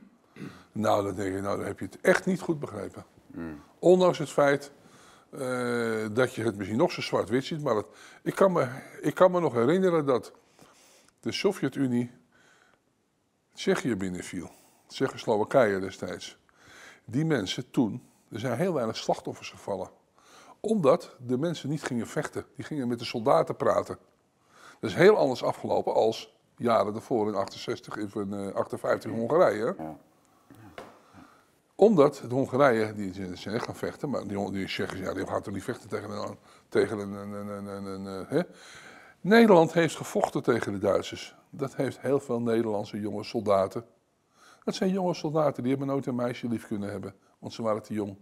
[0.73, 3.05] Nou, dan denk ik, nou dan heb je het echt niet goed begrepen.
[3.79, 4.73] Ondanks het feit
[5.31, 7.63] eh, dat je het misschien nog zo zwart-wit ziet.
[7.63, 7.87] Maar het,
[8.23, 8.69] ik, kan me,
[9.01, 10.33] ik kan me nog herinneren dat
[11.21, 12.11] de Sovjet-Unie
[13.55, 14.57] Tsjechië binnenviel.
[14.89, 16.39] Tsjechoslowakije destijds.
[17.05, 19.91] Die mensen toen, er zijn heel weinig slachtoffers gevallen.
[20.61, 22.47] Omdat de mensen niet gingen vechten.
[22.57, 23.99] Die gingen met de soldaten praten.
[24.81, 29.75] Dat is heel anders afgelopen als jaren daarvoor in 68 in eh, 58 in Hongarije.
[29.79, 29.97] Ja.
[31.75, 35.43] Omdat de Hongarije, die zijn echt gaan vechten, maar die, die Tsjechen, ja, die gaan
[35.43, 36.37] toch niet vechten tegen een,
[36.69, 38.41] tegen een, een, een, een, een, een, hè?
[39.21, 41.35] Nederland heeft gevochten tegen de Duitsers.
[41.51, 43.85] Dat heeft heel veel Nederlandse jonge soldaten.
[44.69, 47.83] Dat zijn jonge soldaten, die hebben nooit een meisje lief kunnen hebben, want ze waren
[47.83, 48.17] te jong.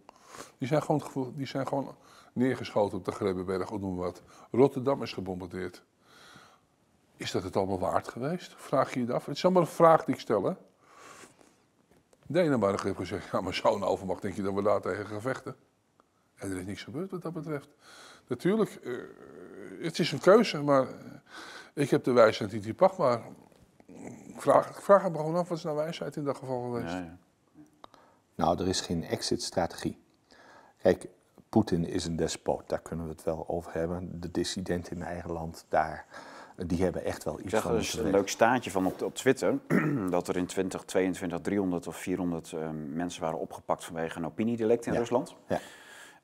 [0.58, 1.96] Die zijn gewoon, die zijn gewoon
[2.32, 4.22] neergeschoten op de Grebbeberg, of noem wat.
[4.50, 5.82] Rotterdam is gebombardeerd.
[7.16, 8.54] Is dat het allemaal waard geweest?
[8.56, 9.26] Vraag je je af?
[9.26, 10.52] Het is allemaal een vraag die ik stel, hè?
[12.26, 15.56] Denemarken heeft gezegd, ja, maar zo'n overmacht denk je dat we daar tegen gaan vechten?
[16.34, 17.68] En er is niks gebeurd wat dat betreft.
[18.26, 18.92] Natuurlijk, eh,
[19.80, 20.86] het is een keuze, maar
[21.74, 23.22] ik heb de wijsheid niet die pacht, maar
[24.40, 26.92] vraag, ik vraag me gewoon af, wat is nou wijsheid in dat geval geweest?
[26.92, 27.16] Ja, ja.
[28.34, 29.98] Nou, er is geen exit-strategie.
[30.82, 31.06] Kijk,
[31.48, 34.20] Poetin is een despoot, daar kunnen we het wel over hebben.
[34.20, 36.06] De dissidenten in eigen land, daar,
[36.56, 39.14] die hebben echt wel iets van er moeten dus een leuk staartje van op, op
[39.14, 39.58] Twitter.
[40.10, 44.92] dat er in 2022 300 of 400 eh, mensen waren opgepakt vanwege een opiniedelict in
[44.92, 44.98] Ja.
[44.98, 45.34] Rusland.
[45.46, 45.60] Ja.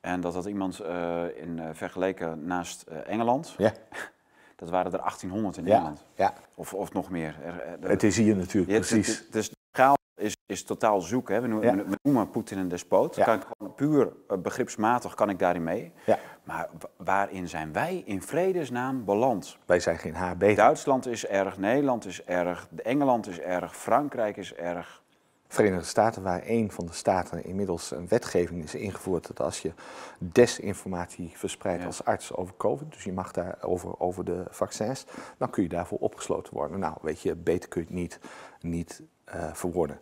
[0.01, 3.55] En dat had iemand eh, in, eh, vergeleken naast eh, Engeland.
[3.59, 3.73] Ja,
[4.63, 6.05] Dat waren er 1800 in ja, Engeland.
[6.15, 7.37] ja, Of, of nog meer.
[7.45, 9.19] Er, er- het is hier natuurlijk het- precies.
[9.19, 11.29] het- Dus de schaal is, is totaal zoek.
[11.29, 11.41] Hè.
[11.41, 11.85] We, noemen, Ja.
[12.03, 13.15] noemen Poetin een despoot.
[13.25, 15.93] Kan ik gewoon puur eh, begripsmatig kan ik daarin mee.
[16.07, 19.57] Ja, Maar wa- waarin zijn wij in vredesnaam beland?
[19.67, 20.57] wij zijn geen beter.
[20.57, 25.02] Duitsland is erg, Nederland is erg, Engeland is erg, Frankrijk is erg.
[25.53, 29.73] Verenigde Staten, waar een van de staten inmiddels een wetgeving is ingevoerd dat als je
[30.19, 31.87] desinformatie verspreidt Ja.
[31.87, 35.05] als arts over COVID, dus je mag daarover over de vaccins,
[35.39, 36.79] dan kun je daarvoor opgesloten worden.
[36.79, 38.19] Nou, weet je, beter kun je het niet,
[38.61, 40.01] niet eh, verwoorden.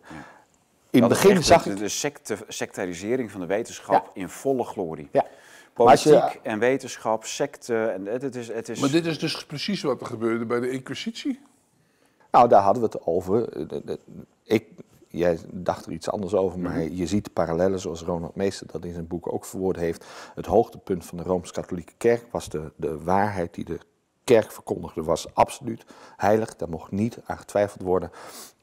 [0.89, 1.77] In het begin zag de, ik.
[1.77, 5.09] de secte, sectarisering van de wetenschap in volle glorie.
[5.11, 5.25] Ja,
[5.73, 8.47] Politiek je- en wetenschap, secte, en het, is...
[8.47, 11.39] Het is Maar dit is dus precies wat er gebeurde bij de Inquisitie.
[12.31, 13.49] Nou, daar hadden we het over.
[13.49, 13.99] Eh, de-
[14.43, 14.67] Ik,
[15.11, 16.93] jij dacht er iets anders over, maar Mhm.
[16.93, 20.05] je ziet parallellen zoals Ronald Meester dat in zijn boek ook verwoord heeft.
[20.35, 23.79] Het hoogtepunt van de Rooms-Katholieke Kerk was de, de waarheid die de
[24.23, 25.85] kerk verkondigde, was absoluut
[26.17, 26.55] heilig.
[26.55, 28.11] Daar mocht niet aan getwijfeld worden.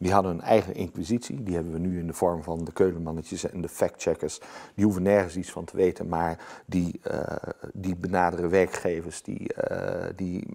[0.01, 1.43] Die hadden een eigen inquisitie.
[1.43, 4.41] Die hebben we nu in de vorm van de keulenmannetjes en de factcheckers.
[4.75, 7.37] Die hoeven nergens iets van te weten, maar die, eh,
[7.73, 10.47] die benaderen werkgevers, die, eh, die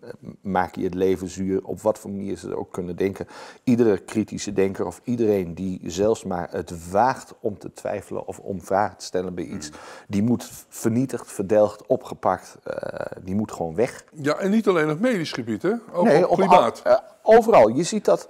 [0.41, 3.27] maken je het leven zuur, op wat voor manier ze ook kunnen denken.
[3.63, 8.61] Iedere kritische denker of iedereen die zelfs maar het waagt om te twijfelen of om
[8.61, 9.71] vragen te stellen bij iets,
[10.07, 14.03] die moet vernietigd, verdelgd, opgepakt, eh, die moet gewoon weg.
[14.13, 15.73] Ja, en niet alleen op medisch gebied, hè?
[15.91, 16.81] Ook Nee, op op klimaat.
[16.83, 17.67] al- overal.
[17.67, 18.27] Je ziet dat.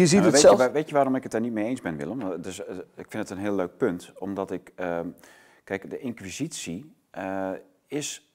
[0.00, 0.62] Je ziet het weet, zelfs.
[0.62, 2.42] je, weet je waarom ik het daar niet mee eens ben, Willem?
[2.42, 4.12] Dus, eh, ik vind het een heel leuk punt.
[4.18, 4.72] Omdat ik...
[4.74, 5.08] ehm,
[5.64, 7.50] kijk, de inquisitie eh,
[7.86, 8.28] is...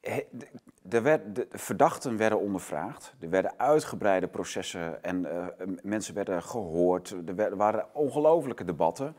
[0.00, 0.46] he- de-
[0.88, 3.14] Er werd, de verdachten werden ondervraagd.
[3.20, 5.46] Er werden uitgebreide processen en eh,
[5.82, 7.10] mensen werden gehoord.
[7.26, 9.16] Er wer- waren ongelofelijke debatten.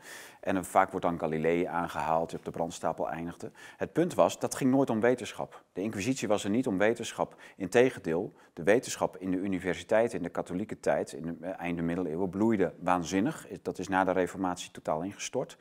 [0.48, 3.50] En vaak wordt dan Galilei aangehaald, die op de brandstapel eindigde.
[3.76, 5.62] Het punt was, dat ging nooit om wetenschap.
[5.72, 7.34] De inquisitie was er niet om wetenschap.
[7.56, 12.30] Integendeel, de wetenschap in de universiteit in de katholieke tijd, in de eh, einde middeleeuwen,
[12.30, 13.46] bloeide waanzinnig.
[13.62, 15.56] Dat is na de reformatie totaal ingestort.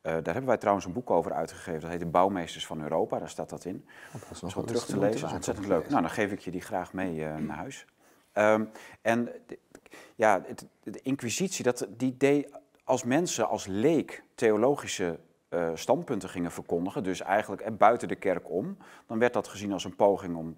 [0.00, 1.80] Eh, daar hebben wij trouwens een boek over uitgegeven.
[1.80, 3.18] Dat heet De Bouwmeesters van Europa.
[3.18, 3.84] Daar staat dat in.
[4.12, 5.20] Dat is nog wel terug te lezen.
[5.20, 5.88] Dat is ontzettend leuk.
[5.88, 7.86] Nou, dan geef ik je die graag mee eh, naar huis.
[8.32, 8.64] Ehm,
[9.02, 9.58] en de,
[10.14, 12.48] ja, het- de inquisitie, dat, die deed
[12.86, 15.18] als mensen, als leek, theologische
[15.48, 19.72] eh, standpunten gingen verkondigen, dus eigenlijk eh, buiten de kerk om, dan werd dat gezien
[19.72, 20.56] als een poging om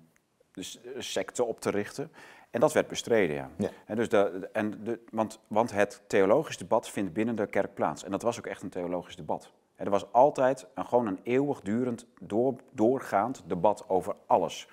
[0.52, 2.12] de s- eh, secte op te richten.
[2.50, 3.50] En dat werd bestreden, ja.
[3.56, 3.70] Ja.
[3.86, 8.04] En dus de, en de, want, want het theologisch debat vindt binnen de kerk plaats.
[8.04, 9.50] En dat was ook echt een theologisch debat.
[9.76, 14.68] En er was altijd een, gewoon een eeuwigdurend, door, doorgaand debat over alles.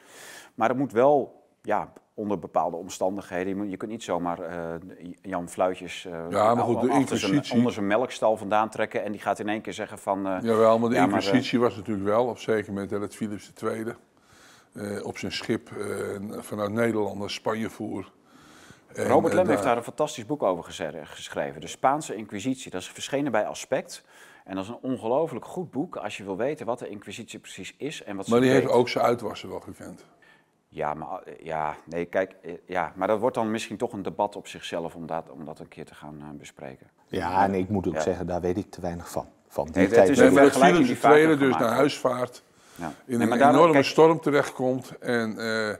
[0.55, 3.69] Maar het moet wel ja, onder bepaalde omstandigheden.
[3.69, 4.75] Je, kunt niet zomaar eh,
[5.21, 9.03] Jan Fluitjes eh, Ja, maar goed, de achter zijn- inquisitie- onder zijn melkstal vandaan trekken...
[9.03, 10.27] en die gaat in één keer zeggen van...
[10.27, 13.93] eh, Jawel, maar de Ja, Inquisitie was natuurlijk wel op zeker moment dat Philips II
[15.03, 15.69] op zijn schip
[16.39, 18.11] vanuit Nederland naar Spanje voer.
[18.93, 20.63] En, Robert Lem heeft daar een fantastisch boek over
[21.03, 21.61] geschreven.
[21.61, 22.71] De Spaanse Inquisitie.
[22.71, 24.03] Dat is verschenen bij Aspect.
[24.45, 27.75] En dat is een ongelooflijk goed boek als je wil weten wat de Inquisitie precies
[27.77, 30.05] is en wat ze Maar die heeft ook zijn uitwassen wel gekend.
[30.75, 34.01] Ja, maar, eh, ja, nee, kijk, eh, ja, maar dat wordt dan misschien toch een
[34.01, 36.87] debat op zichzelf om dat, om dat een keer te gaan eh, bespreken.
[37.07, 37.99] Ja, en ik moet ook Ja.
[38.01, 39.27] zeggen, daar weet ik te weinig van.
[39.47, 40.09] van die Nee, het tijd.
[40.09, 42.43] is een vergelijking die vaker dus gemaakt naar huis vaart,
[42.75, 42.91] Ja.
[43.05, 45.75] in Nee, een enorme kijk, storm terechtkomt en eh,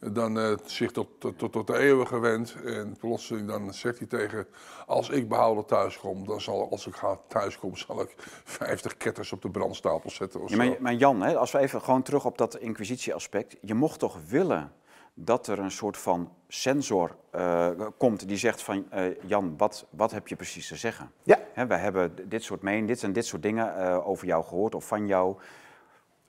[0.00, 2.54] dan eh, zich tot, tot, tot, de eeuwige wendt.
[2.64, 4.46] En plotseling dan zegt hij tegen,
[4.86, 8.96] als ik behouden thuis kom, dan zal, als ik ga- thuis kom, zal ik 50
[8.96, 10.68] ketters op de brandstapel zetten of Ja, zo.
[10.68, 13.56] maar, maar Jan, hè, als we even gewoon terug op dat inquisitieaspect.
[13.60, 14.72] Je mocht toch willen
[15.14, 18.90] dat er een soort van sensor eh, komt die zegt van...
[18.90, 21.10] eh, Jan, wat, wat heb je precies te zeggen?
[21.22, 21.38] Ja.
[21.52, 24.74] Hè, wij hebben dit soort mening, dit en dit soort dingen eh, over jou gehoord
[24.74, 25.36] of van jou.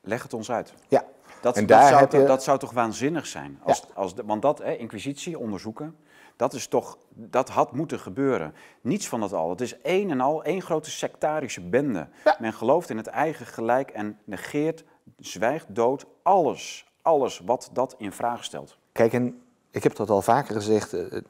[0.01, 0.73] Leg het ons uit.
[0.87, 1.05] Ja.
[1.41, 3.59] Dat, En dat, daar zou, heb je- dat zou toch waanzinnig zijn?
[3.63, 5.95] Als, als de, want dat, hè, inquisitie, onderzoeken,
[6.35, 8.53] dat, is toch, dat had moeten gebeuren.
[8.81, 9.49] Niets van dat al.
[9.49, 12.07] Het is één en al één grote sectarische bende.
[12.23, 12.35] Ja.
[12.39, 14.83] Men gelooft in het eigen gelijk en negeert,
[15.17, 16.91] zwijgt dood alles.
[17.01, 18.77] Alles wat dat in vraag stelt.
[18.91, 19.41] Kijk, en
[19.71, 21.21] ik heb dat al vaker gezegd, eh, eh,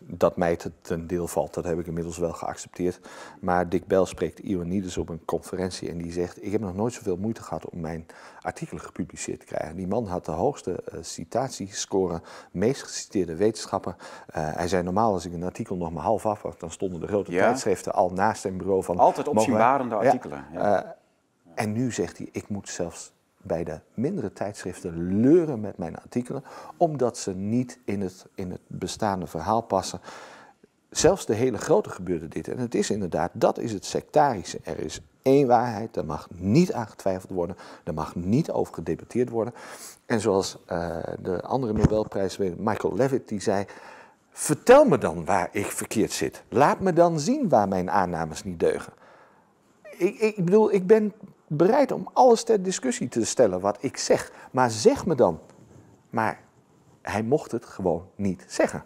[0.00, 3.00] dat mij het ten deel valt, dat heb ik inmiddels wel geaccepteerd.
[3.40, 6.92] Maar Dick Bell spreekt Ioannidis op een conferentie en die zegt, ik heb nog nooit
[6.92, 8.06] zoveel moeite gehad om mijn
[8.40, 9.76] artikelen gepubliceerd te krijgen.
[9.76, 12.20] Die man had de hoogste eh, citatiescore,
[12.50, 13.96] meest geciteerde wetenschapper.
[14.30, 17.06] Hij zei, normaal als ik een artikel nog maar half af had, dan stonden de
[17.06, 17.42] grote Ja.
[17.46, 18.98] tijdschriften al naast zijn bureau van...
[18.98, 19.26] Altijd
[19.90, 19.96] Ja.
[19.96, 20.44] artikelen.
[20.52, 20.96] Ja.
[21.54, 23.12] En nu zegt hij, ik moet zelfs
[23.48, 26.44] bij de mindere tijdschriften leuren met mijn artikelen,
[26.76, 30.00] omdat ze niet in het, in het bestaande verhaal passen.
[30.90, 32.48] Zelfs de hele grote gebeurde dit.
[32.48, 34.58] En het is inderdaad, dat is het sectarische.
[34.62, 39.28] Er is één waarheid, daar mag niet aan getwijfeld worden, daar mag niet over gedebatteerd
[39.28, 39.54] worden.
[40.06, 43.64] En zoals eh, de andere Nobelprijswinnaar Michael Levitt, die zei,
[44.30, 46.42] vertel me dan waar ik verkeerd zit.
[46.48, 48.92] Laat me dan zien waar mijn aannames niet deugen.
[49.82, 51.12] Ik, ik bedoel, ik ben
[51.48, 54.32] bereid om alles ter discussie te stellen wat ik zeg.
[54.50, 55.40] Maar zeg me dan.
[56.10, 56.40] Maar
[57.02, 58.84] hij mocht het gewoon niet zeggen.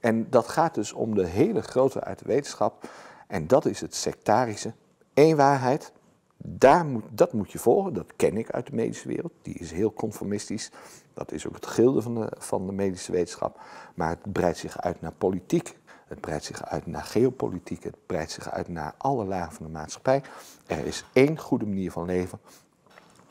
[0.00, 2.90] En dat gaat dus om de hele grote uit de wetenschap.
[3.26, 4.72] En dat is het sectarische.
[5.14, 5.92] Eén waarheid,
[6.36, 7.92] daar moet, dat moet je volgen.
[7.92, 9.32] Dat ken ik uit de medische wereld.
[9.42, 10.70] Die is heel conformistisch.
[11.14, 13.60] Dat is ook het gilde van de, van de medische wetenschap.
[13.94, 15.78] Maar het breidt zich uit naar politiek.
[16.10, 17.82] Het breidt zich uit naar geopolitiek.
[17.84, 20.22] Het breidt zich uit naar alle lagen van de maatschappij.
[20.66, 22.38] Er is één goede manier van leven.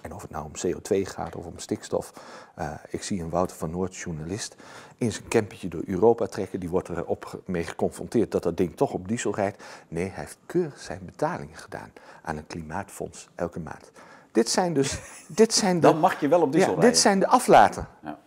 [0.02, 2.14] En of het nou om CO2 gaat of om stikstof.
[2.56, 4.56] eh, ik zie een Wouter van Noord, journalist,
[4.98, 6.60] in zijn campetje door Europa trekken.
[6.60, 9.64] Die wordt er op ge- mee geconfronteerd dat dat ding toch op diesel rijdt.
[9.88, 13.92] Nee, hij heeft keurig zijn betalingen gedaan aan een klimaatfonds elke maand.
[14.32, 15.00] Dit zijn dus.
[15.28, 16.92] Dit zijn de, Dan mag je wel op diesel ja, rijden.
[16.92, 17.88] Dit zijn de aflaten.
[18.04, 18.20] Ja.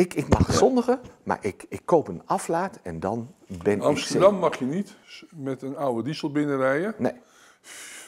[0.00, 4.40] Ik, ik mag zondigen, maar ik, ik koop een aflaat en dan ben Amsterdam ik.
[4.42, 4.48] zeker.
[4.50, 4.96] mag je niet
[5.30, 7.12] met een oude diesel binnenrijden, Nee.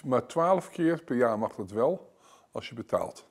[0.05, 2.12] maar 12 keer per jaar mag dat wel
[2.53, 3.30] als je betaalt.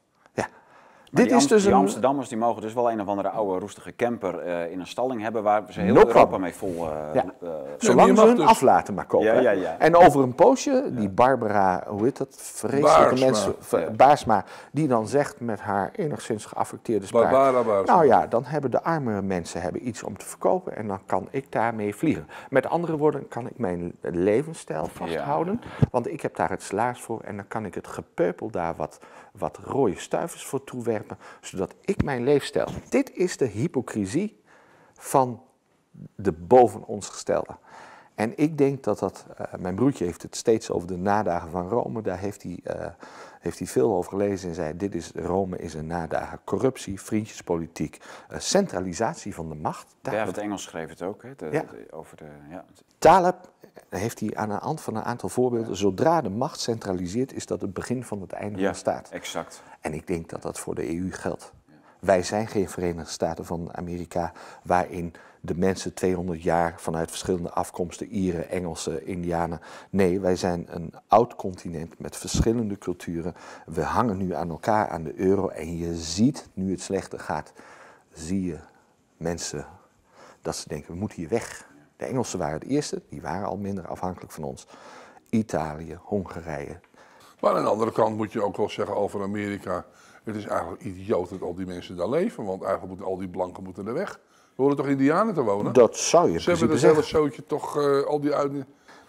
[1.12, 1.78] Maar Dit die is dus die een.
[1.78, 5.22] Amsterdammers die mogen dus wel een of andere oude roestige camper eh, in een stalling
[5.22, 6.41] hebben waar ze heel No Europa problem.
[6.41, 6.88] mee vol.
[6.89, 7.24] eh, Ja.
[7.41, 9.28] eh, Zolang ze hun dus- aflaten maar kopen.
[9.28, 9.76] Ja, ja, ja.
[9.80, 13.26] En over een poosje, die Barbara, hoe heet dat, vreselijke Baarsma.
[13.26, 13.95] mensen.
[13.97, 17.32] Baarsma, die dan zegt met haar enigszins geaffecteerde spraak.
[17.32, 17.93] Barbara Baarsma.
[17.95, 21.28] Nou ja, dan hebben de arme mensen hebben iets om te verkopen en dan kan
[21.32, 22.28] ik daarmee vliegen.
[22.49, 27.20] Met andere woorden, kan ik mijn levensstijl vasthouden, want ik heb daar het salaris voor
[27.22, 28.99] en dan kan ik het gepeupel daar wat,
[29.38, 30.64] wat rode stuivers voor
[31.41, 32.68] zodat ik mijn leefstijl.
[32.89, 34.41] Dit is de hypocrisie
[34.93, 35.43] van
[36.16, 37.58] de boven ons gestelde.
[38.16, 41.70] En ik denk dat dat, eh, mijn broertje heeft het steeds over de nadagen van
[41.70, 42.88] Rome, daar heeft hij, eh,
[43.39, 47.97] heeft hij veel over gelezen en zei, dit is, Rome is een nadagen, corruptie, vriendjespolitiek,
[48.30, 49.95] eh, centralisatie van de macht.
[50.02, 51.62] Het Engels schreef het ook, hè, de- Ja.
[51.62, 52.26] de- over de...
[52.49, 52.66] Ja.
[52.97, 53.51] Taleb
[53.89, 57.61] heeft hij aan de hand van een aantal voorbeelden, zodra de macht centraliseert, is dat
[57.61, 59.09] het begin van het einde ja, van de staat.
[59.09, 59.63] exact.
[59.82, 61.53] En ik denk dat dat voor de EU geldt.
[61.99, 64.32] Wij zijn geen Verenigde Staten van Amerika
[64.63, 69.61] waarin de mensen 200 jaar vanuit verschillende afkomsten, Ieren, Engelsen, Indianen.
[69.89, 73.36] Nee, wij zijn een oud continent met verschillende culturen.
[73.65, 77.53] We hangen nu aan elkaar aan de euro en je ziet, nu het slechter gaat,
[78.13, 78.57] zie je
[79.17, 79.65] mensen
[80.41, 81.69] dat ze denken, we moeten hier weg.
[82.02, 84.68] De Engelsen waren het eerste, die waren al minder afhankelijk van ons.
[85.30, 86.80] Italië, Hongarije,
[87.39, 89.86] Maar aan de andere kant moet je ook wel zeggen over Amerika.
[90.24, 92.45] Het is eigenlijk idioot dat al die mensen daar leven.
[92.45, 94.20] Want eigenlijk moeten al die blanken moeten er weg.
[94.56, 95.74] We horen toch Indianen te wonen?
[95.74, 97.04] dat zou je Ze hebben zeggen.
[97.04, 98.52] zootje toch eh, al die uit...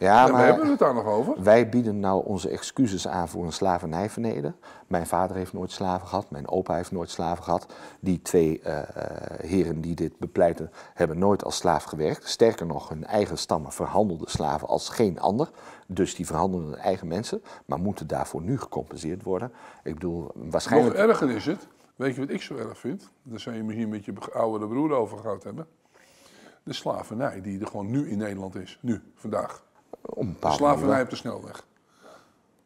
[0.03, 1.43] Ja, we maar hebben het daar nog over.
[1.43, 4.57] Wij bieden nou onze excuses aan voor een slavernijverleden.
[4.87, 7.67] Mijn vader heeft nooit slaven gehad, mijn opa heeft nooit slaven gehad.
[8.01, 12.29] Die twee eh, eh, heren die dit bepleiten hebben nooit als slaaf gewerkt.
[12.29, 15.51] Sterker nog, hun eigen stammen verhandelden slaven als geen ander.
[15.87, 19.53] Dus die verhandelden hun eigen mensen, maar moeten daarvoor nu gecompenseerd worden.
[19.85, 20.97] Ik bedoel, Nog waarschijnlijk...
[20.97, 21.67] erger is het.
[21.97, 23.11] Weet je wat ik zo erg vind?
[23.23, 25.67] Daar zou je misschien met je oudere broer over gehad hebben.
[26.63, 28.79] De slavernij die er gewoon nu in Nederland is.
[28.81, 29.63] Nu, vandaag.
[30.03, 31.65] De slavernij op de snelweg.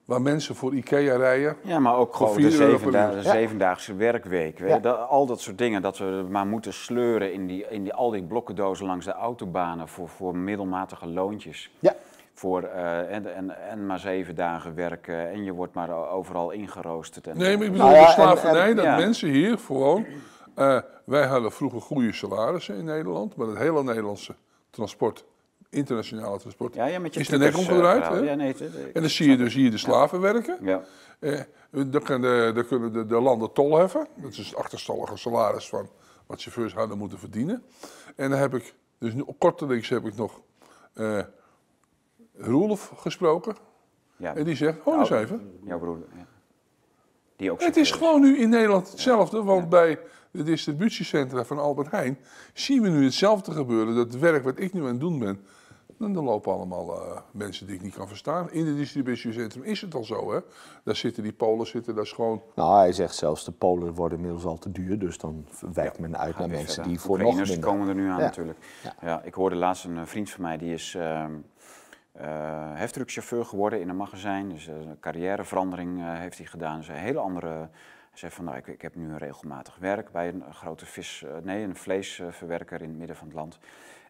[0.04, 1.56] waar mensen voor Ikea rijden.
[1.62, 3.16] Ja, maar ook gewoon de, 4 euro per zevenda- uur.
[3.18, 3.32] de Ja.
[3.32, 4.58] zevendaagse werkweek.
[4.58, 4.78] Ja.
[4.78, 8.10] dat- al dat soort dingen, dat we maar moeten sleuren in, die, in die, al
[8.10, 11.70] die blokkendozen langs de autobanen voor, voor middelmatige loontjes.
[11.78, 11.94] Ja.
[12.34, 17.26] Voor, eh, en, en, en maar zeven dagen werken en je wordt maar overal ingeroosterd.
[17.26, 18.96] En, Nee, maar ik bedoel Nou ja, de slavernij, en- dat ja.
[18.96, 20.06] mensen hier gewoon...
[20.54, 24.34] eh, wij hadden vroeger goede salarissen in Nederland, maar het hele Nederlandse
[24.70, 25.24] transport,
[25.76, 28.02] internationale transport, ja, ja, is de nek omgedraaid.
[28.20, 28.24] eh?
[28.24, 30.58] Ja, nee, het- het- En dan zie je dus hier de slaven werken.
[30.62, 30.82] ja.
[31.18, 32.02] Eh, dan,
[32.66, 34.06] kunnen de, de landen tol heffen.
[34.14, 35.88] Dat is het achterstallige salaris van
[36.26, 37.62] wat chauffeurs hadden moeten verdienen.
[38.16, 40.40] En dan heb ik, dus nu, kortelings heb ik nog
[40.94, 41.20] eh
[42.38, 43.56] Roelof gesproken.
[44.16, 44.34] ja.
[44.34, 45.50] En die zegt, oh eens Nou, even.
[45.64, 45.98] Jouw broer.
[46.16, 46.26] Ja.
[47.36, 49.42] Die ook Het is gewoon nu in Nederland hetzelfde.
[49.42, 49.98] Want bij
[50.30, 52.18] de distributiecentra van Albert Heijn
[52.54, 53.94] zien we nu hetzelfde gebeuren.
[53.94, 55.44] Dat het werk wat ik nu aan het doen ben.
[55.98, 58.52] Dan lopen allemaal eh, mensen die ik niet kan verstaan.
[58.52, 60.40] In het distributiecentrum is het al zo, hè?
[60.84, 64.18] Daar zitten die Polen, zitten daar is gewoon Nou, hij zegt zelfs de Polen worden
[64.18, 66.92] inmiddels al te duur, dus dan wijkt men uit naar mensen verder.
[66.92, 67.68] die voor nog Oekraïners minder.
[67.70, 68.24] komen er nu aan Ja.
[68.24, 68.58] natuurlijk.
[68.82, 68.94] Ja.
[69.00, 69.22] Ja.
[69.22, 71.34] ik hoorde laatst een eh, vriend van mij, die is ehm
[72.16, 74.48] eh, heftruckchauffeur geworden in een magazijn.
[74.48, 76.76] Dus een carrièreverandering eh, heeft hij gedaan.
[76.78, 77.68] Dus een hele andere...
[78.10, 81.22] Hij zei van, nou, ik, ik heb nu een regelmatig werk bij een, grote vis...
[81.22, 83.58] eh, nee, een vleesverwerker in het midden van het land.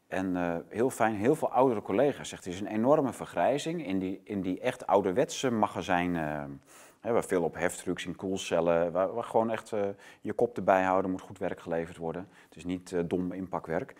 [0.06, 2.28] En eh, heel fijn, heel veel oudere collega's.
[2.28, 6.62] Zegt, er is een enorme vergrijzing in die, in die echt ouderwetse magazijnen...
[7.00, 9.84] Hè, waar veel op heftrucks in koelcellen, waar, waar gewoon echt eh,
[10.20, 12.28] je kop erbij houden, moet goed werk geleverd worden.
[12.48, 13.94] Het is niet eh, dom inpakwerk.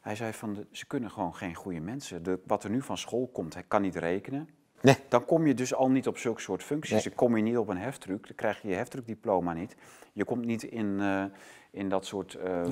[0.00, 2.22] Hij zei van, de- ze kunnen gewoon geen goede mensen.
[2.22, 4.48] De, wat er nu van school komt, hij kan niet rekenen.
[4.80, 4.96] Nee.
[5.08, 6.92] Dan kom je dus al niet op zulke soort functies.
[6.92, 7.02] Nee.
[7.02, 9.76] Dan kom je niet op een heftruck, dan krijg je je heftruckdiploma niet.
[10.12, 11.24] Je komt niet in, eh,
[11.70, 12.62] in dat soort eh.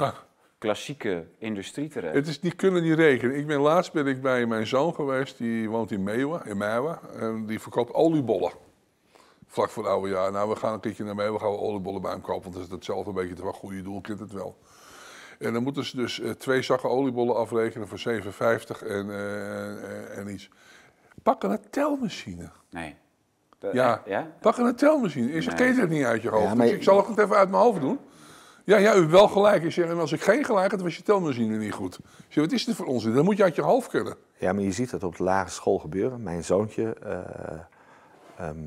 [0.63, 2.15] Klassieke industrie terecht.
[2.15, 3.37] Het is, die kunnen niet rekenen.
[3.37, 6.99] Ik ben laatst ben ik bij mijn zoon geweest, die woont in Meeuwen, in Meeuwen.
[7.19, 8.53] En die verkoopt oliebollen.
[9.47, 10.33] Vlak voor het oude jaar.
[10.33, 12.43] Nou, we gaan een keertje naar Meeuwen, gaan we oliebollen bij hem kopen.
[12.43, 14.59] Want dat is hetzelfde een beetje, het wel goede doel, kent het wel.
[15.39, 20.19] En dan moeten ze dus eh, twee zakken oliebollen afrekenen voor 7,50 en, eh, eh,
[20.19, 20.51] en iets.
[21.23, 22.51] Pak een telmachine.
[22.71, 22.95] Nee.
[23.59, 24.31] De- Ja, ja?
[24.41, 25.43] pak een telmachine.
[25.43, 25.67] Zeg, Nee.
[25.67, 26.45] ken je het niet uit je hoofd?
[26.49, 27.99] Ja, maar Ik zal het even uit mijn hoofd doen?
[28.65, 29.63] Ja, ja, u hebt wel gelijk.
[29.63, 31.99] Ik en als ik geen gelijk had, was je telmachine niet goed.
[31.99, 33.05] Ik zeg, wat is dit voor ons?
[33.05, 34.17] Dat moet je uit je hoofd kunnen.
[34.39, 36.23] Ja, maar je ziet het op de lagere school gebeuren.
[36.23, 38.59] Mijn zoontje eh, ehm,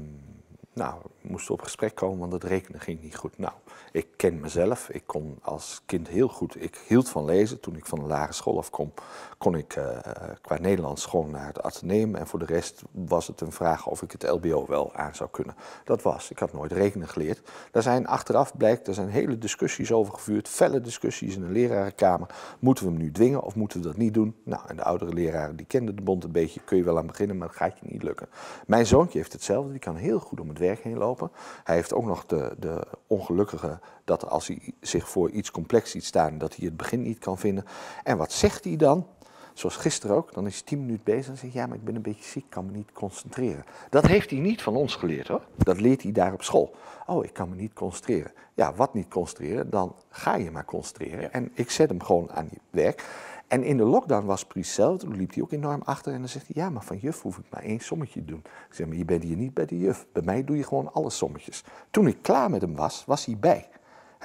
[0.73, 3.37] nou, moest op gesprek komen, want het rekenen ging niet goed.
[3.37, 3.53] Nou,
[3.91, 4.89] ik ken mezelf.
[4.89, 7.59] Ik kon als kind heel goed, ik hield van lezen.
[7.59, 8.93] Toen ik van de lagere school afkom,
[9.37, 9.97] kon ik eh,
[10.41, 12.15] qua Nederlands gewoon naar het ateneum.
[12.15, 15.29] En voor de rest was het een vraag of ik het LBO wel aan zou
[15.29, 15.55] kunnen.
[15.83, 17.41] Dat was, ik had nooit rekenen geleerd.
[17.71, 20.47] Daar zijn achteraf blijkt, er zijn hele discussies over gevuurd.
[20.47, 22.27] Felle discussies in de lerarenkamer.
[22.59, 24.35] Moeten we hem nu dwingen of moeten we dat niet doen?
[24.43, 26.59] Nou, en de oudere leraren die kenden de bond een beetje.
[26.59, 28.27] Kun je wel aan beginnen, maar dat gaat je niet lukken.
[28.67, 29.71] Mijn zoontje heeft hetzelfde.
[29.71, 31.14] Die kan heel goed om het werk heen lopen.
[31.63, 36.05] Hij heeft ook nog de, de ongelukkige dat als hij zich voor iets complex ziet
[36.05, 37.65] staan, dat hij het begin niet kan vinden.
[38.03, 39.07] En wat zegt hij dan?
[39.55, 41.95] Zoals gisteren ook, dan is hij tien minuten bezig en zegt ja, maar ik ben
[41.95, 43.63] een beetje ziek, kan me niet concentreren.
[43.89, 45.41] Dat heeft hij niet van ons geleerd hoor.
[45.55, 46.75] Dat leert hij daar op school.
[47.05, 48.31] Oh, ik kan me niet concentreren.
[48.53, 51.21] Ja, wat niet concentreren, dan ga je maar concentreren.
[51.21, 51.29] Ja.
[51.29, 53.03] En ik zet hem gewoon aan je werk.
[53.47, 55.05] En in de lockdown was het precies hetzelfde.
[55.05, 57.37] Toen liep hij ook enorm achter en dan zegt hij, ja, maar van juf hoef
[57.37, 58.41] ik maar één sommetje te doen.
[58.69, 60.05] Ik zeg, maar je bent hier niet bij de juf.
[60.11, 61.63] Bij mij doe je gewoon alle sommetjes.
[61.91, 63.67] Toen ik klaar met hem was, was hij bij.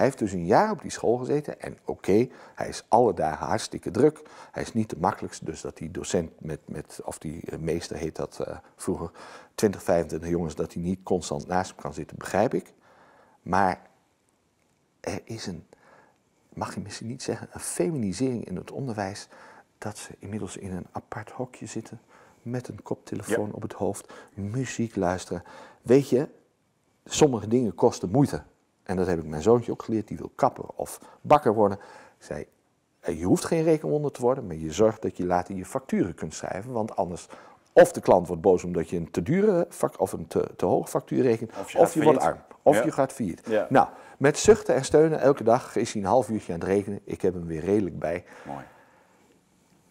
[0.01, 3.45] Hij heeft dus een jaar op die school gezeten en oké, hij is alle dagen
[3.47, 4.21] hartstikke druk.
[4.51, 7.97] Hij is niet de makkelijkste, dus dat die docent met, met of die eh, meester
[7.97, 9.11] heet dat eh, vroeger,
[9.55, 12.73] 20, 25 jongens, dat hij niet constant naast hem kan zitten, begrijp ik.
[13.41, 13.81] Maar
[14.99, 15.65] er is een,
[16.53, 19.27] mag je misschien niet zeggen, een feminisering in het onderwijs,
[19.77, 22.01] dat ze inmiddels in een apart hokje zitten
[22.41, 25.43] met een koptelefoon op het hoofd, muziek luisteren.
[25.81, 26.27] Weet je,
[27.05, 28.43] sommige dingen kosten moeite.
[28.91, 31.77] En dat heb ik mijn zoontje ook geleerd, die wil kapper of bakker worden.
[32.17, 32.45] Ik zei,
[32.99, 36.13] eh, je hoeft geen rekenwonder te worden, maar je zorgt dat je later je facturen
[36.15, 36.71] kunt schrijven.
[36.71, 37.27] Want anders,
[37.73, 39.67] of de klant wordt boos omdat je een te dure
[39.97, 42.83] of een te, te hoge factuur rekent, Of of je wordt arm, of Ja.
[42.83, 43.41] je gaat failliet.
[43.45, 43.67] Ja.
[43.69, 43.87] Nou,
[44.17, 46.99] met zuchten en steunen, elke dag is hij een half uurtje aan het rekenen.
[47.03, 48.23] Ik heb hem weer redelijk bij.
[48.45, 48.63] Mooi.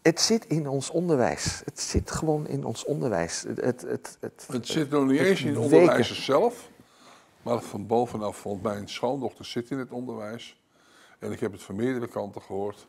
[0.03, 1.63] Het zit in ons onderwijs.
[1.65, 3.45] Het zit gewoon in ons onderwijs.
[3.49, 5.77] Het, het, het, het, Het zit nog niet het eens in de weken.
[5.79, 6.69] onderwijzers zelf.
[7.43, 10.61] Maar van bovenaf, want mijn schoondochter zit in het onderwijs.
[11.19, 12.87] En ik heb het van meerdere kanten gehoord.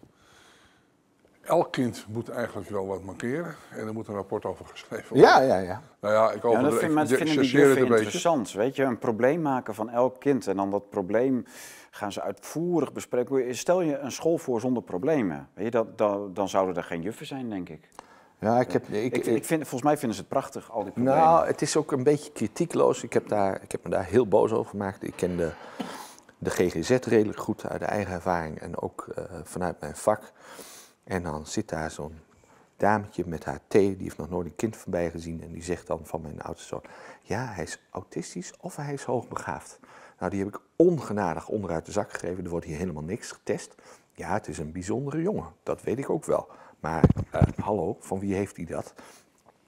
[1.42, 3.56] Elk kind moet eigenlijk wel wat markeren.
[3.70, 5.30] En er moet een rapport over geschreven worden.
[5.30, 5.82] Ja, ja, ja.
[6.00, 7.96] Nou ja, ik Ja, dat vind, maar dat vinden die juffen beetje.
[7.96, 8.52] interessant.
[8.52, 11.46] Weet je, een probleem maken van elk kind en dan dat probleem
[11.92, 13.56] gaan ze uitvoerig bespreken.
[13.56, 17.02] Stel je een school voor zonder problemen, weet je, dat, dat, dan zouden er geen
[17.02, 17.90] juffen zijn, denk ik.
[18.42, 18.88] Ja, ik heb...
[18.88, 21.20] Ik, Ik, ik, vind, volgens mij vinden ze het prachtig, al die problemen.
[21.20, 23.04] nou, het is ook een beetje kritiekloos.
[23.04, 25.04] Ik heb, daar, ik heb me daar heel boos over gemaakt.
[25.04, 25.52] Ik ken de,
[26.38, 30.32] de GGZ redelijk goed uit de eigen ervaring en ook eh, vanuit mijn vak.
[31.04, 32.20] En dan zit daar zo'n
[32.78, 35.42] dametje met haar thee, die heeft nog nooit een kind voorbij gezien.
[35.44, 36.84] En die zegt dan van mijn oudste zoon,
[37.22, 39.80] ja, hij is autistisch of hij is hoogbegaafd.
[40.20, 42.44] Nou, die heb ik ongenadig onderuit de zak gegeven.
[42.44, 43.76] Er wordt hier helemaal niks getest.
[44.14, 46.48] Ja, het is een bijzondere jongen, dat weet ik ook wel.
[46.82, 48.94] Maar eh, hallo, van wie heeft hij dat?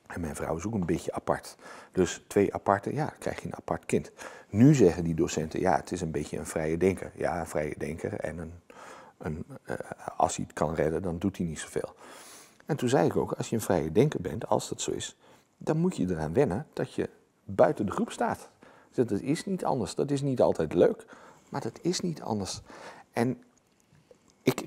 [0.08, 1.56] En mijn vrouw is ook een beetje apart.
[1.92, 4.12] Dus twee aparte, ja, krijg je een apart kind.
[4.50, 7.12] Nu zeggen die docenten, ja, het is een beetje een vrije denker.
[7.16, 8.54] Ja, een vrije denker en een,
[9.18, 9.76] een, eh,
[10.18, 11.96] als hij het kan redden, dan doet hij niet zoveel.
[12.66, 15.18] En toen zei ik ook, als je een vrije denker bent, als dat zo is,
[15.58, 17.10] dan moet je eraan wennen dat je
[17.44, 18.50] buiten de groep staat.
[18.92, 19.96] Dus dat is niet anders.
[19.96, 21.06] Dat is niet altijd leuk,
[21.50, 22.62] maar dat is niet anders.
[23.12, 23.44] En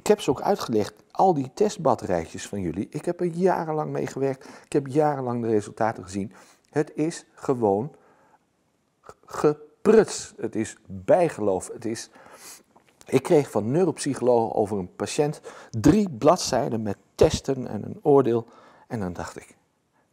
[0.06, 2.88] ik, heb ze ook uitgelegd, al die testbatterijtjes van jullie.
[2.90, 4.48] Ik heb er jarenlang mee gewerkt.
[4.64, 6.32] Ik heb jarenlang de resultaten gezien.
[6.70, 7.94] Het is gewoon
[9.24, 10.34] gepruts.
[10.36, 11.70] Het is bijgeloof.
[11.72, 12.10] Het is...
[13.06, 15.40] Ik kreeg van neuropsychologen over een patiënt
[15.70, 18.46] drie bladzijden met testen en een oordeel.
[18.86, 19.56] En dan dacht ik,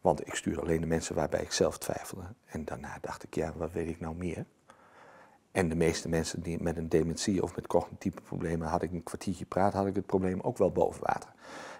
[0.00, 2.24] want ik stuurde alleen de mensen waarbij ik zelf twijfelde.
[2.44, 4.46] En daarna dacht ik, ja, wat weet ik nou meer?
[5.54, 9.02] En de meeste mensen die met een dementie of met cognitieve problemen, had ik een
[9.02, 11.30] kwartiertje praat, had ik het probleem ook wel boven water.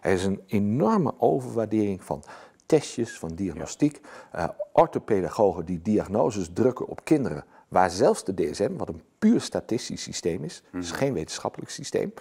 [0.00, 2.22] Er is een enorme overwaardering van
[2.66, 4.00] testjes, van diagnostiek.
[4.32, 10.02] Eh orthopedagogen die diagnoses drukken op kinderen, waar zelfs de DSM, wat een puur statistisch
[10.02, 12.12] systeem is, dus geen wetenschappelijk systeem,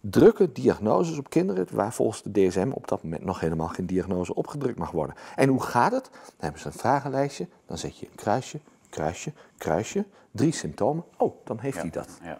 [0.00, 4.34] drukken diagnoses op kinderen waar volgens de DSM op dat moment nog helemaal geen diagnose
[4.34, 5.14] opgedrukt mag worden.
[5.36, 6.10] En hoe gaat het?
[6.12, 8.60] Dan hebben ze een vragenlijstje, dan zet je een kruisje,
[8.94, 11.04] kruisje, kruisje, drie symptomen.
[11.16, 12.18] Oh, dan heeft hij dat.
[12.22, 12.38] Ja,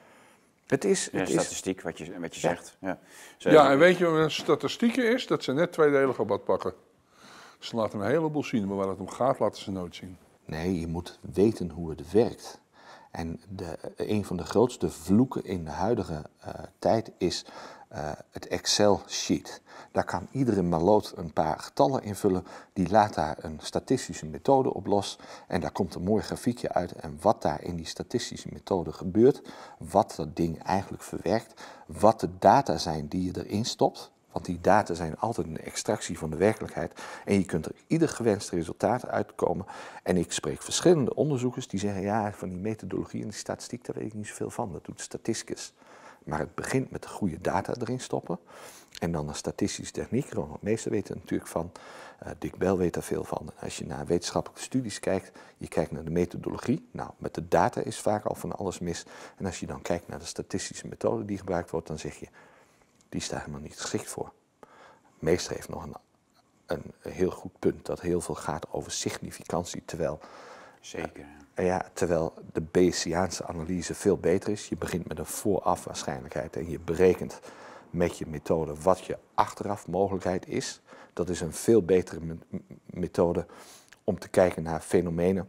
[0.67, 2.77] Het is, ja het is statistiek, wat je, wat je zegt.
[2.81, 2.99] Ja.
[3.39, 5.27] Ja, en weet je wat een statistieken is?
[5.27, 6.75] Dat ze net tweedelig op wat pakken.
[7.59, 10.17] Ze laten een heleboel zien, maar waar het om gaat laten ze nooit zien.
[10.45, 12.61] Nee, je moet weten hoe het werkt.
[13.15, 17.45] En de, een van de grootste vloeken in de huidige eh, tijd is
[17.89, 19.63] eh, het Excel-sheet.
[19.93, 22.47] Daar kan iedere maloot een paar getallen invullen.
[22.73, 25.19] Die laat daar een statistische methode op los.
[25.49, 26.93] En daar komt een mooi grafiekje uit.
[26.93, 29.43] En wat daar in die statistische methode gebeurt,
[29.79, 34.11] wat dat ding eigenlijk verwerkt, wat de data zijn die je erin stopt.
[34.35, 37.01] Want die data zijn altijd een extractie van de werkelijkheid.
[37.25, 39.67] En je kunt er ieder gewenst resultaat uitkomen.
[40.03, 43.97] En ik spreek verschillende onderzoekers die zeggen: ja, van die methodologie en die statistiek, daar
[43.97, 44.73] weet ik niet zoveel van.
[44.73, 45.73] Dat doet statisticus.
[46.25, 48.39] Maar het begint met de goede data erin stoppen.
[48.99, 50.33] En dan een statistische techniek.
[50.33, 51.73] Ronald Meester weet er natuurlijk van.
[52.19, 53.51] Eh, Dick Bell weet daar veel van.
[53.61, 56.89] Als je naar wetenschappelijke studies kijkt, je kijkt naar de methodologie.
[56.91, 59.05] Nou, met de data is vaak al van alles mis.
[59.37, 62.27] En als je dan kijkt naar de statistische methode die gebruikt wordt, dan zeg je,
[63.15, 64.33] die is daar helemaal niet geschikt voor.
[65.19, 65.95] Meester heeft nog een,
[66.67, 70.21] een heel goed punt dat heel veel gaat over significantie, terwijl
[70.81, 71.27] Zeker.
[71.55, 74.69] en ja, terwijl de Bayesiaanse analyse veel beter is.
[74.69, 77.41] Je begint met een vooraf waarschijnlijkheid en je berekent
[77.91, 80.81] met je methode wat je achteraf mogelijkheid is.
[81.13, 83.47] Dat is een veel betere me- methode
[84.05, 85.49] om te kijken naar fenomenen.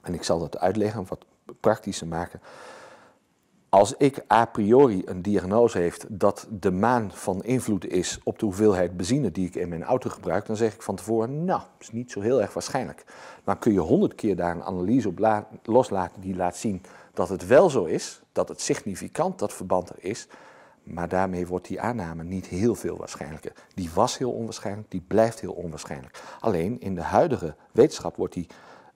[0.00, 1.24] En ik zal dat uitleggen, wat
[1.60, 2.40] praktischer maken.
[3.70, 8.44] Als ik a priori een diagnose heeft dat de maan van invloed is op de
[8.44, 11.90] hoeveelheid benzine die ik in mijn auto gebruik, dan zeg ik van tevoren, nou, is
[11.90, 13.04] niet zo heel erg waarschijnlijk.
[13.44, 16.82] Dan kun je honderd keer daar een analyse op la- loslaten die laat zien
[17.14, 20.28] dat het wel zo is, dat het significant dat verband er is,
[20.82, 23.52] maar daarmee wordt die aanname niet heel veel waarschijnlijker.
[23.74, 26.22] Die was heel onwaarschijnlijk, die blijft heel onwaarschijnlijk.
[26.40, 28.46] Alleen in de huidige wetenschap wordt die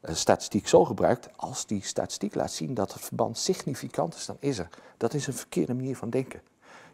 [0.03, 1.28] statistiek zo gebruikt.
[1.36, 4.68] Als die statistiek laat zien dat het verband significant is, dan is er.
[4.96, 6.40] Dat is een verkeerde manier van denken.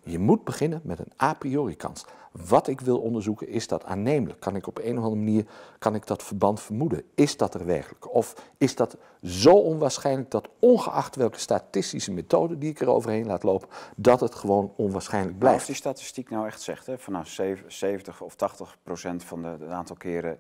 [0.03, 2.05] Je moet beginnen met een a priori kans.
[2.33, 4.41] Wat ik wil onderzoeken, is dat aannemelijk?
[4.41, 5.45] Kan ik op een of andere manier
[5.79, 7.03] kan ik dat verband vermoeden?
[7.15, 8.15] Is dat er werkelijk?
[8.15, 13.43] Of is dat zo onwaarschijnlijk dat ongeacht welke statistische methode die ik er overheen laat
[13.43, 15.67] lopen, dat het gewoon onwaarschijnlijk Maar als blijft?
[15.67, 19.71] die statistiek nou echt zegt, hè, vanaf zeven- 70 of 80 procent van de, het
[19.71, 20.39] aantal keren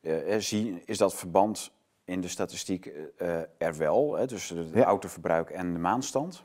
[0.00, 1.70] eh, er zie, is dat verband
[2.12, 2.86] in de statistiek
[3.16, 4.84] eh, er wel, hè, tussen het Ja.
[4.84, 6.44] autoverbruik en de maanstand.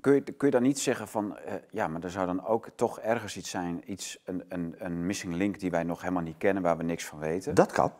[0.00, 2.68] Kun je, kun je dan niet zeggen van, eh, ja, maar er zou dan ook
[2.74, 6.38] toch ergens iets zijn, iets, een, een, een missing link die wij nog helemaal niet
[6.38, 7.54] kennen, waar we niks van weten?
[7.54, 7.92] Dat kan.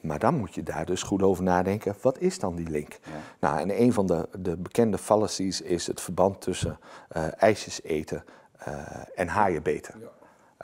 [0.00, 1.94] Maar dan moet je daar dus goed over nadenken.
[2.02, 2.92] Wat is dan die link?
[2.92, 3.10] Ja.
[3.40, 8.24] Nou, en een van de, de bekende fallacies is het verband tussen eh, ijsjes eten
[8.58, 9.94] eh, en haaien beten.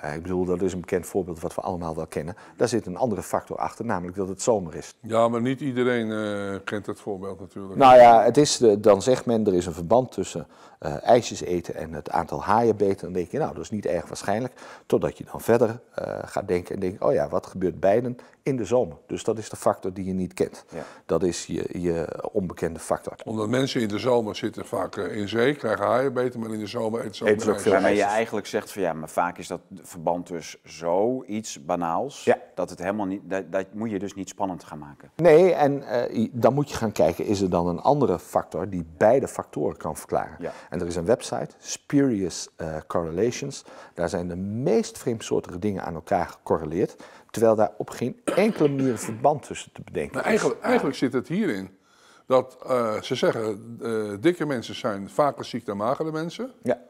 [0.02, 2.36] Ik bedoel, dat is een bekend voorbeeld wat we allemaal wel kennen.
[2.56, 4.94] Daar zit een andere factor achter, namelijk dat het zomer is.
[5.00, 7.76] Ja, maar niet iedereen eh, kent dat voorbeeld natuurlijk.
[7.76, 10.46] Nou ja, het is, de- dan zegt men er is een verband tussen
[10.84, 13.04] eh, ijsjes eten en het aantal haaien beten.
[13.04, 14.52] Dan denk je, nou, dat is niet erg waarschijnlijk.
[14.86, 18.56] Totdat je dan verder eh, gaat denken en denkt, oh ja, wat gebeurt beiden in
[18.56, 18.96] de zomer?
[19.06, 20.64] Dus dat is de factor die je niet kent.
[20.68, 20.82] Ja.
[21.06, 23.12] Dat is je, je onbekende factor.
[23.24, 26.66] Omdat mensen in de zomer zitten vaak eh, in zee, krijgen haaienbeten, maar in de
[26.66, 29.38] zomer eten ze ook, Eten ook veel Waarmee je eigenlijk zegt van ja, maar vaak
[29.38, 32.24] is dat verband dus zoiets banaals.
[32.24, 32.38] Ja.
[32.54, 35.10] Dat het helemaal niet, dat, dat moet je dus niet spannend gaan maken.
[35.16, 38.68] Nee, en eh, i- dan moet je gaan kijken, is er dan een andere factor
[38.68, 40.36] die beide factoren kan verklaren?
[40.38, 40.52] Ja.
[40.74, 43.64] En er is een website, Spurious eh, Correlations.
[43.94, 46.96] Daar zijn de meest vreemdsoortige dingen aan elkaar gecorreleerd,
[47.30, 50.28] terwijl daar op geen enkele manier een verband tussen te bedenken Maar is.
[50.28, 51.78] eigenlijk, eigenlijk zit het hierin
[52.26, 56.52] dat eh, ze zeggen, eh, dikke mensen zijn vaker ziek dan magere mensen.
[56.62, 56.82] Ja.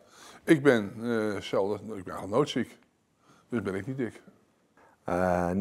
[0.45, 0.93] Ik ben
[1.43, 2.79] zelden, ik ben eigenlijk nooit ziek.
[3.49, 4.23] Dus ben ik niet dik.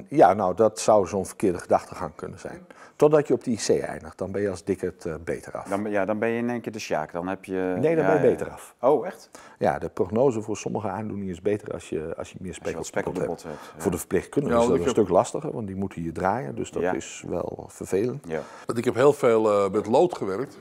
[0.10, 2.66] Ja, nou, dat zou zo'n verkeerde gedachtegang kunnen zijn.
[2.96, 5.68] Totdat je op de IC eindigt, dan ben je als dikke het eh, beter af.
[5.68, 7.12] Dan, ben- ja, dan ben je in één keer de sjaak.
[7.12, 7.76] Dan heb je...
[7.80, 8.36] Nee, dan ja, ben je ja.
[8.36, 8.76] beter af.
[8.80, 9.30] Oh, echt?
[9.60, 12.84] Ja, de prognose voor sommige aandoeningen is beter als je, als je meer Als je
[12.84, 13.58] spek op de bot de hebt.
[13.60, 13.74] bot hebt.
[13.76, 13.82] ja.
[13.82, 16.56] Voor de verpleegkundigen Ja, is dat een heb- stuk lastiger, want die moeten je draaien.
[16.56, 16.94] Dus dat Ja.
[16.94, 18.28] is wel vervelend.
[18.28, 18.42] Ja.
[18.66, 20.58] Want ik heb heel veel eh, met lood gewerkt.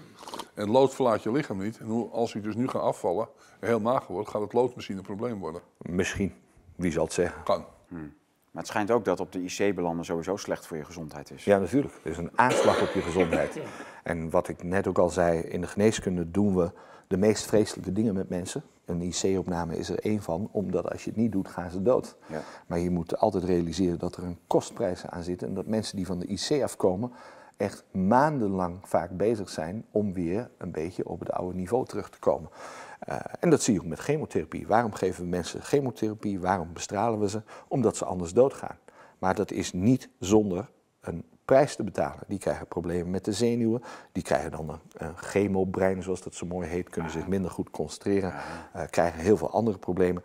[0.54, 1.78] En lood verlaat je lichaam niet.
[1.78, 3.28] En hoe, als ik dus nu ga afvallen
[3.60, 5.60] en heel mager word, gaat het lood misschien een probleem worden.
[5.78, 6.34] Misschien,
[6.76, 7.42] wie zal het zeggen?
[7.42, 7.64] Kan.
[8.52, 11.44] Maar het schijnt ook dat op de IC belanden sowieso slecht voor je gezondheid is.
[11.44, 11.94] Ja, natuurlijk.
[12.02, 13.60] Het is een aanslag op je gezondheid.
[14.02, 16.70] En wat ik net ook al zei, in de geneeskunde doen we
[17.06, 18.62] de meest vreselijke dingen met mensen.
[18.84, 22.16] Een IC-opname is er één van, omdat als je het niet doet, gaan ze dood.
[22.26, 22.40] Ja.
[22.66, 26.06] Maar je moet altijd realiseren dat er een kostprijs aan zit en dat mensen die
[26.06, 27.12] van de IC afkomen
[27.56, 32.18] echt maandenlang vaak bezig zijn om weer een beetje op het oude niveau terug te
[32.18, 32.50] komen.
[33.06, 34.66] Eh, en dat zie je ook met chemotherapie.
[34.66, 36.40] Waarom geven we mensen chemotherapie?
[36.40, 37.42] Waarom bestralen we ze?
[37.68, 38.78] Omdat ze anders doodgaan.
[39.18, 42.24] Maar dat is niet zonder een prijs te betalen.
[42.26, 43.82] Die krijgen problemen met de zenuwen.
[44.12, 46.88] Die krijgen dan een, een chemobrein, zoals dat zo mooi heet.
[46.88, 48.34] Kunnen zich minder goed concentreren.
[48.72, 50.22] eh, krijgen heel veel andere problemen.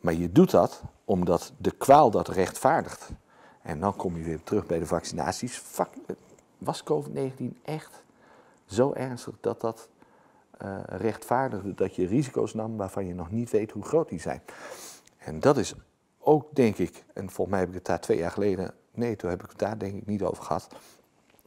[0.00, 3.10] Maar je doet dat omdat de kwaal dat rechtvaardigt.
[3.62, 5.58] En dan kom je weer terug bij de vaccinaties.
[5.58, 5.94] Vac-
[6.58, 8.02] was COVID-19 echt
[8.66, 9.88] zo ernstig dat dat
[10.86, 14.42] rechtvaardigde dat je risico's nam waarvan je nog niet weet hoe groot die zijn?
[15.18, 15.74] En dat is
[16.18, 19.30] ook, denk ik, en volgens mij heb ik het daar twee jaar geleden, nee, toen
[19.30, 20.68] heb ik het daar denk ik niet over gehad.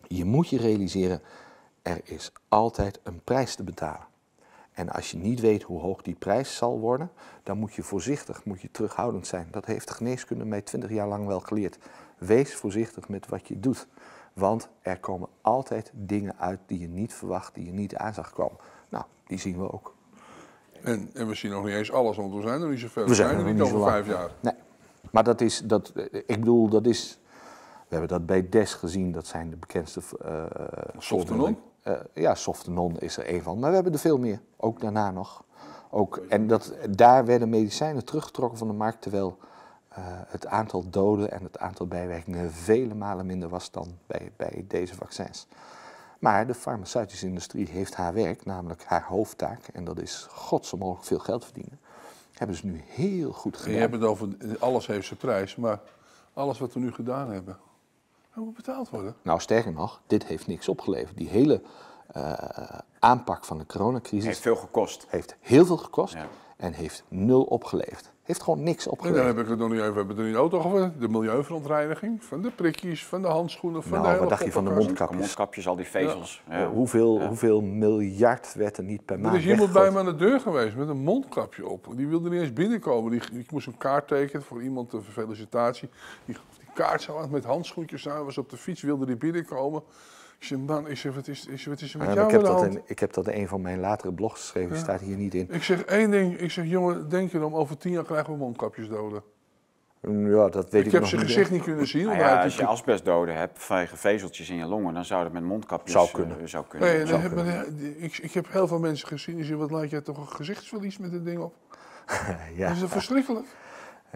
[0.07, 1.21] Je moet je realiseren,
[1.81, 4.07] er is altijd een prijs te betalen.
[4.71, 7.11] En als je niet weet hoe hoog die prijs zal worden,
[7.43, 9.47] dan moet je voorzichtig, moet je terughoudend zijn.
[9.51, 11.77] Dat heeft de geneeskunde mij twintig jaar lang wel geleerd.
[12.17, 13.87] Wees voorzichtig met wat je doet.
[14.33, 18.31] Want er komen altijd dingen uit die je niet verwacht, die je niet aan zag
[18.31, 18.57] komen.
[18.89, 19.95] Nou, die zien we ook.
[20.83, 23.07] En, en we zien nog niet eens alles, want we zijn er niet zoveel.
[23.07, 23.91] We zijn er niet over lang.
[23.91, 24.31] vijf jaar.
[24.39, 24.53] Nee,
[25.11, 27.19] maar dat is, dat, ik bedoel, dat is,
[27.61, 30.43] we hebben dat bij DES gezien, dat zijn de bekendste eh
[30.97, 31.57] Softenon?
[31.81, 35.11] Eh, ja, Softenon is er een van, maar we hebben er veel meer, ook daarna
[35.11, 35.43] nog.
[35.89, 39.37] Ook, en dat, daar werden medicijnen teruggetrokken van de markt, terwijl
[39.89, 44.65] eh, het aantal doden en het aantal bijwerkingen vele malen minder was dan bij, bij
[44.67, 45.47] deze vaccins.
[46.19, 51.05] Maar de farmaceutische industrie heeft haar werk, namelijk haar hoofdtaak, en dat is godsam mogelijk
[51.07, 51.79] veel geld verdienen.
[52.33, 53.73] Hebben ze nu heel goed gedaan.
[53.73, 54.27] je hebt het over,
[54.59, 55.79] alles heeft zijn prijs, maar
[56.33, 57.57] alles wat we nu gedaan hebben,
[58.35, 59.15] dat moet betaald worden.
[59.21, 61.17] Nou, sterker nog, dit heeft niks opgeleverd.
[61.17, 61.61] Die hele
[62.07, 62.33] eh,
[62.99, 65.05] aanpak van de coronacrisis Heeft veel gekost.
[65.09, 66.27] heeft heel veel gekost Ja.
[66.57, 68.11] en heeft nul opgeleverd.
[68.27, 69.35] Heeft gewoon niks En dan opgeleverd.
[69.35, 72.23] heb ik het nog niet even, we hebben het er niet auto over, de milieuverontreiniging,
[72.23, 74.71] van de prikjes, van de handschoenen, van Nou, de hele wat dacht je van de
[74.71, 75.19] mondkapjes?
[75.19, 76.43] Mondkapjes, al die vezels.
[76.49, 76.69] Ja.
[76.69, 80.15] Hoeveel, hoeveel miljard werd er niet per maand Er is iemand bij me aan de
[80.15, 81.87] deur geweest met een mondkapje op.
[81.95, 83.11] Die wilde niet eens binnenkomen.
[83.11, 85.89] Die, ik moest een kaart tekenen voor iemand, een felicitatie.
[86.25, 86.35] Die
[86.73, 89.83] kaart zo aan met handschoentjes aan, was op de fiets, wilde die binnenkomen.
[90.39, 92.63] Ik zei, man, ik zeg, wat is, wat is er met jou ik, heb dat
[92.63, 95.33] in, ik heb dat in een van mijn latere blogs geschreven, die staat hier niet
[95.33, 95.47] in.
[95.51, 98.39] Ik zeg één ding, ik zeg, jongen, denk je dan, over tien jaar krijgen we
[98.39, 99.23] mondkapjes doden.
[100.01, 101.29] Ja, dat weet ik, Ik heb nog zijn niet.
[101.29, 102.05] gezicht niet kunnen zien.
[102.05, 105.31] Nou ja, als je die- asbestdoden hebt vanwege vezeltjes in je longen, dan zou dat
[105.31, 106.49] met mondkapjes Zou eh, kunnen.
[106.49, 106.89] zou kunnen.
[106.89, 108.03] Nee, dan zou heb, kunnen.
[108.03, 110.97] ik, ik heb heel veel mensen gezien die zeggen, wat laat jij toch een gezichtsverlies
[110.97, 111.53] met dit ding op?
[112.55, 112.67] ja.
[112.67, 113.45] Dat is verschrikkelijk.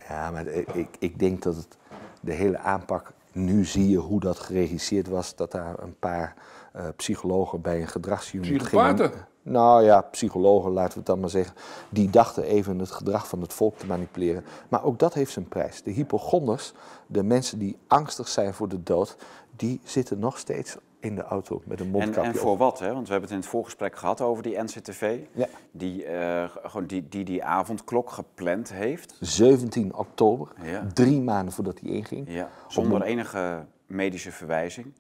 [0.08, 1.78] Ja, maar ik, ik, ik denk dat het,
[2.22, 6.36] de hele aanpak, nu zie je hoe dat geregisseerd was, dat daar een paar
[6.74, 9.12] eh, psychologen bij een gedragsunit Psychopaten?
[9.44, 11.56] Nou ja, psychologen, laten we het dan maar zeggen,
[11.90, 14.46] die dachten even het gedrag van het volk te manipuleren.
[14.70, 15.84] Maar ook dat heeft zijn prijs.
[15.84, 16.74] De hypochonders,
[17.08, 19.18] de mensen die angstig zijn voor de dood,
[19.56, 22.58] die zitten nog steeds in de auto met een En, mondkapje en voor op.
[22.58, 22.80] wat?
[22.80, 22.94] Hè?
[22.94, 25.20] Want we hebben het in het voorgesprek gehad over die NCTV.
[25.34, 25.48] Ja.
[25.72, 29.18] Die, eh, gewoon die, die die avondklok gepland heeft.
[29.20, 30.88] 17 oktober, Ja.
[30.94, 32.26] drie maanden voordat hij inging.
[32.30, 34.94] Ja, zonder enige medische verwijzing.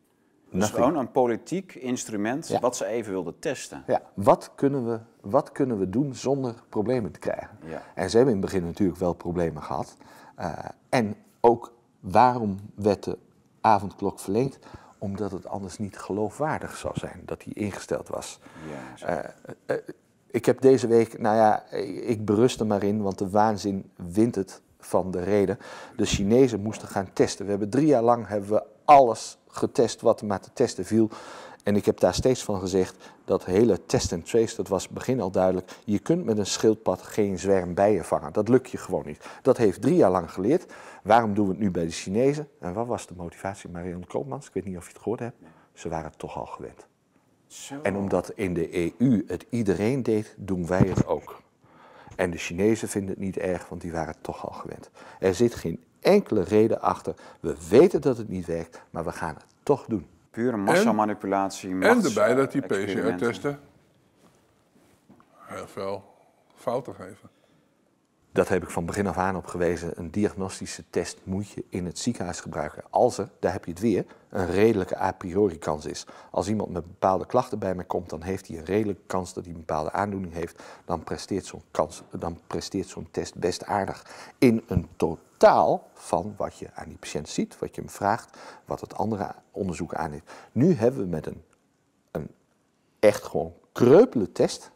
[0.53, 2.59] Dus gewoon een politiek instrument Ja.
[2.59, 3.83] wat ze even wilden testen.
[3.87, 7.49] Ja, wat kunnen, we, wat kunnen we doen zonder problemen te krijgen?
[7.65, 7.81] Ja.
[7.95, 9.97] En ze hebben in het begin natuurlijk wel problemen gehad.
[10.35, 10.53] Eh,
[10.89, 13.17] en ook waarom werd de
[13.61, 14.59] avondklok verleend?
[15.01, 18.39] Omdat het anders niet geloofwaardig zou zijn dat die ingesteld was.
[18.69, 19.05] Ja, zo.
[19.05, 19.29] Eh,
[19.65, 19.77] eh,
[20.27, 21.63] ik heb deze week, nou ja,
[22.03, 25.59] ik berust er maar in, want de waanzin wint het van de reden.
[25.95, 27.45] De Chinezen moesten gaan testen.
[27.45, 31.09] We hebben drie jaar lang hebben we alles getest wat er maar te testen viel.
[31.64, 35.22] En ik heb daar steeds van gezegd, dat hele test en trace, dat was begin
[35.22, 35.72] al duidelijk.
[35.86, 38.34] Je kunt met een schildpad geen zwerm bijen vangen.
[38.34, 39.26] Dat lukt je gewoon niet.
[39.41, 40.74] Dat heeft drie jaar lang geleerd.
[41.03, 42.47] Waarom doen we het nu bij de Chinezen?
[42.59, 43.70] En wat was de motivatie?
[43.70, 45.38] Marion Koopmans, ik weet niet of je het gehoord hebt.
[45.74, 46.86] Ze waren het toch al gewend.
[47.47, 47.80] Zo.
[47.84, 51.41] En omdat in de EU het iedereen deed, doen wij het ook.
[52.16, 54.89] En de Chinezen vinden het niet erg, want die waren het toch al gewend.
[55.20, 57.16] Er zit geen enkele reden achter.
[57.39, 60.07] We weten dat het niet werkt, maar we gaan het toch doen.
[60.32, 61.69] Pure massamanipulatie.
[61.69, 62.61] En machts- erbij dat die.
[62.61, 63.59] PCR-testen
[65.39, 66.03] heel veel
[66.55, 67.29] fouten geven.
[68.34, 69.91] Dat heb ik van begin af aan op gewezen.
[69.95, 72.84] Een diagnostische test moet je in het ziekenhuis gebruiken.
[72.89, 76.05] Als er, daar heb je het weer, een redelijke a priori kans is.
[76.32, 79.43] Als iemand met bepaalde klachten bij mij komt, dan heeft hij een redelijke kans dat
[79.43, 80.63] hij een bepaalde aandoening heeft.
[80.86, 84.05] Dan presteert zo'n, test best aardig.
[84.38, 88.82] In een totaal van wat je aan die patiënt ziet, wat je hem vraagt, wat
[88.82, 90.32] het andere onderzoek aan heeft.
[90.51, 91.43] Nu hebben we met een,
[92.11, 92.29] een
[92.99, 94.71] echt gewoon kreupele test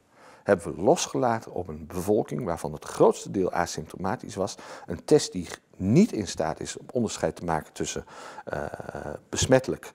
[0.45, 4.55] hebben we losgelaten op een bevolking waarvan het grootste deel asymptomatisch was.
[4.85, 8.05] Een test die niet in staat is om onderscheid te maken tussen
[8.45, 8.63] eh,
[9.29, 9.93] besmettelijk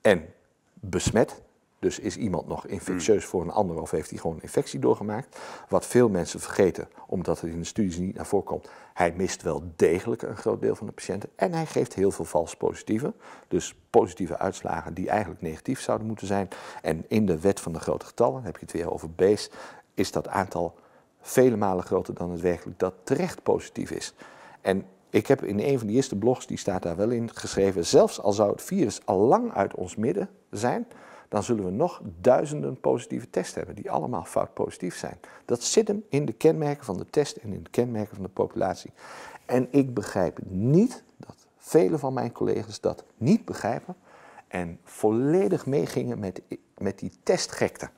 [0.00, 0.34] en
[0.74, 1.42] besmet.
[1.80, 5.38] Dus is iemand nog infectieus voor een ander of heeft hij gewoon een infectie doorgemaakt?
[5.68, 8.68] Wat veel mensen vergeten, omdat het in de studies niet naar voren komt.
[8.94, 11.30] Hij mist wel degelijk een groot deel van de patiënten.
[11.36, 13.14] En hij geeft heel veel vals positieve.
[13.48, 16.48] Dus positieve uitslagen die eigenlijk negatief zouden moeten zijn.
[16.82, 19.50] En in de wet van de grote getallen, heb je het weer over base,
[19.94, 20.74] is dat aantal
[21.20, 24.14] vele malen groter dan het werkelijk dat terecht positief is.
[24.60, 27.86] En ik heb in een van de eerste blogs, die staat daar wel in, geschreven...
[27.86, 30.86] zelfs al zou het virus al lang uit ons midden zijn...
[31.30, 33.74] dan zullen we nog duizenden positieve tests hebben...
[33.74, 35.18] die allemaal fout positief zijn.
[35.44, 38.30] Dat zit hem in de kenmerken van de test en in de kenmerken van de
[38.30, 38.92] populatie.
[39.46, 43.96] En ik begrijp niet dat vele van mijn collega's dat niet begrijpen...
[44.48, 46.42] en volledig meegingen met,
[46.78, 47.90] met die testgekte.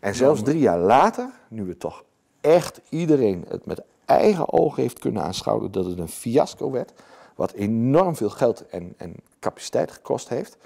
[0.00, 2.04] En zelfs drie jaar later, nu we toch
[2.40, 6.92] echt iedereen het met eigen ogen heeft kunnen aanschouwen dat het een fiasco werd,
[7.34, 10.56] wat enorm veel geld en, en capaciteit gekost heeft.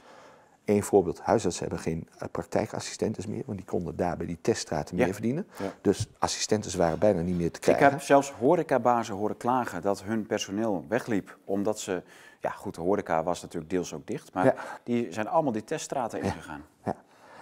[0.64, 4.96] Eén voorbeeld, huisartsen hebben geen eh, praktijkassistenten meer, want die konden daar bij die teststraten
[4.96, 5.04] Ja.
[5.04, 5.46] meer verdienen.
[5.58, 5.72] Ja.
[5.80, 7.90] Dus assistenten waren bijna niet meer te Ik krijgen.
[7.90, 11.38] heb zelfs horecabazen horen klagen dat hun personeel wegliep.
[11.44, 12.02] Omdat ze,
[12.40, 14.32] ja goed, de horeca was natuurlijk deels ook dicht.
[14.34, 14.54] Maar Ja.
[14.82, 16.62] die zijn allemaal die teststraten ingegaan.
[16.84, 16.96] Ja.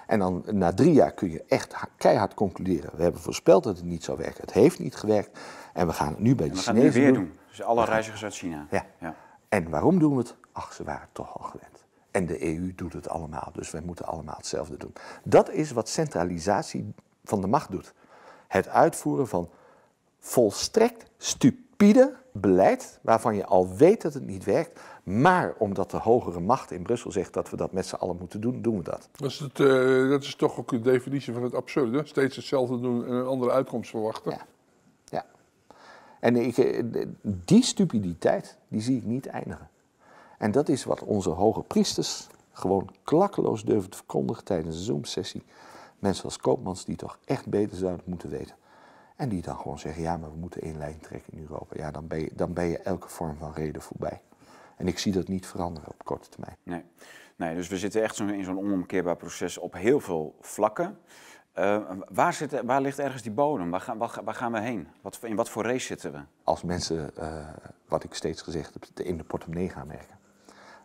[0.06, 2.90] En dan na drie jaar kun je echt ha- keihard concluderen.
[2.96, 4.40] We hebben voorspeld dat het niet zou werken.
[4.40, 5.38] Het heeft niet gewerkt.
[5.72, 7.38] En we gaan het nu bij de we gaan het nu Chinezen weer doen.
[7.48, 8.66] Dus alle reizigers uit China.
[8.70, 8.84] Ja.
[9.00, 9.14] ja.
[9.48, 10.36] En waarom doen we het?
[10.52, 11.71] Ach, ze waren toch al gewend.
[12.12, 14.92] En de EU doet het allemaal, dus wij moeten allemaal hetzelfde doen.
[15.24, 16.94] Dat is wat centralisatie
[17.24, 17.92] van de macht doet.
[18.48, 19.50] Het uitvoeren van
[20.18, 26.40] volstrekt stupide beleid waarvan je al weet dat het niet werkt, maar omdat de hogere
[26.40, 29.08] macht in Brussel zegt dat we dat met z'n allen moeten doen, doen we dat.
[29.12, 32.06] Dat is, het, eh, dat is toch ook de definitie van het absurde.
[32.06, 34.32] Steeds hetzelfde doen en een andere uitkomst verwachten.
[34.32, 34.46] Ja.
[35.08, 35.26] Ja.
[36.20, 36.84] En ik, eh,
[37.22, 39.70] die stupiditeit, die zie ik niet eindigen.
[40.42, 45.42] En dat is wat onze hoge priesters gewoon klakkeloos durven te verkondigen tijdens een Zoom-sessie.
[45.98, 48.56] Mensen als Koopmans die toch echt beter zouden moeten weten.
[49.16, 51.76] En die dan gewoon zeggen, ja, maar we moeten één lijn trekken in Europa.
[51.76, 54.20] Ja, dan ben je, dan ben je elke vorm van reden voorbij.
[54.76, 56.56] En ik zie dat niet veranderen op korte termijn.
[56.62, 56.84] Nee.
[57.36, 60.98] nee, dus we zitten echt zo in zo'n onomkeerbaar proces op heel veel vlakken.
[61.52, 63.70] Eh, waar, zit, waar ligt ergens die bodem?
[63.70, 64.88] Waar gaan, waar, ga- waar gaan we heen?
[65.02, 66.18] Wat, in wat voor race zitten we?
[66.44, 67.48] Als mensen, eh,
[67.88, 70.20] wat ik steeds gezegd heb, in de portemonnee gaan werken.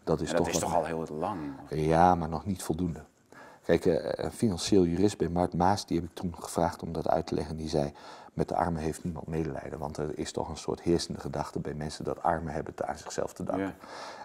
[0.07, 1.39] Dat is Ja, dat toch is wat- toch al heel lang.
[1.69, 3.03] Ja, maar nog niet voldoende.
[3.63, 7.07] Kijk, eh, een financieel jurist bij Mark Maas, die heb ik toen gevraagd om dat
[7.09, 7.57] uit te leggen.
[7.57, 7.93] Die zei,
[8.33, 9.79] met de armen heeft niemand medelijden.
[9.79, 12.97] Want er is toch een soort heersende gedachte bij mensen dat armen hebben het aan
[12.97, 13.75] zichzelf te danken.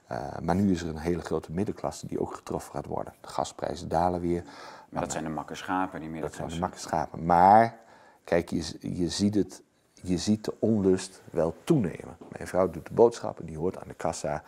[0.06, 3.12] Eh, maar nu is er een hele grote middenklasse die ook getroffen gaat worden.
[3.20, 4.42] De gasprijzen dalen weer.
[4.88, 6.60] Maar dat zijn de makke schapen, die Dat zijn de middenklasse.
[6.60, 7.24] makkenschapen.
[7.24, 7.76] Maar,
[8.24, 9.62] kijk, je, je, ziet het,
[9.94, 12.16] je ziet de onlust wel toenemen.
[12.36, 14.42] Mijn vrouw doet de boodschappen, die hoort aan de kassa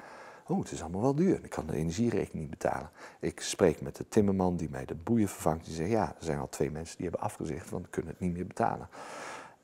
[0.47, 1.39] Oh, het is allemaal wel duur.
[1.43, 2.91] Ik kan de energierekening niet betalen.
[3.21, 5.65] Ik spreek met de timmerman die mij de boeien vervangt.
[5.65, 8.33] Die zegt, ja, er zijn al twee mensen die hebben afgezegd, want kunnen het niet
[8.33, 8.89] meer betalen.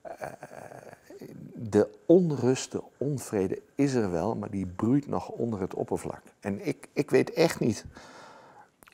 [0.04, 0.26] Uh,
[1.54, 6.22] de onrust, de onvrede is er wel, maar die broeit nog onder het oppervlak.
[6.40, 7.84] En ik, ik weet echt niet.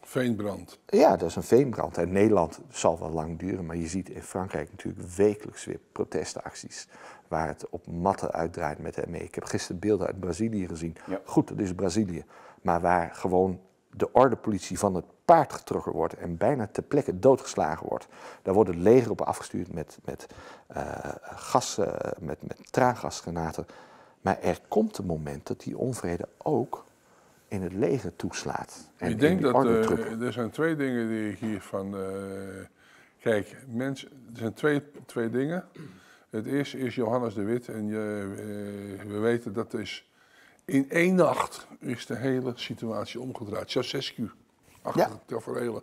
[0.03, 0.78] Veenbrand.
[0.87, 1.99] Ja, dat is een veenbrand.
[1.99, 6.89] In Nederland zal wel lang duren, maar je ziet in Frankrijk natuurlijk wekelijks weer protestacties.
[7.29, 9.18] Waar het op matten uitdraait met de ME.
[9.18, 10.97] Ik heb gisteren beelden uit Brazilië gezien.
[11.07, 11.20] Ja.
[11.24, 12.24] Goed, dat is Brazilië.
[12.62, 13.61] Maar waar gewoon
[13.97, 18.09] de ordepolitie van het paard getrokken wordt en bijna ter plekke doodgeslagen wordt.
[18.43, 20.27] Daar wordt het leger op afgestuurd met, met,
[20.77, 20.85] uh,
[21.22, 21.87] gas, uh,
[22.20, 23.66] met, met traangasgranaten.
[24.20, 26.85] Maar er komt een moment dat die onvrede ook
[27.49, 28.91] in het leger toeslaat.
[28.97, 31.97] En ik denk dat uh, er zijn twee dingen die ik hiervan.
[33.20, 35.64] kijk, mensen, er zijn twee, twee dingen.
[36.31, 37.68] Het eerste is Johannes de Wit.
[37.68, 37.97] En je,
[39.07, 40.11] we weten dat is.
[40.64, 43.70] In één nacht is de hele situatie omgedraaid.
[43.70, 44.31] Ceausescu
[44.83, 45.09] achter Ja.
[45.09, 45.83] de tafereelen.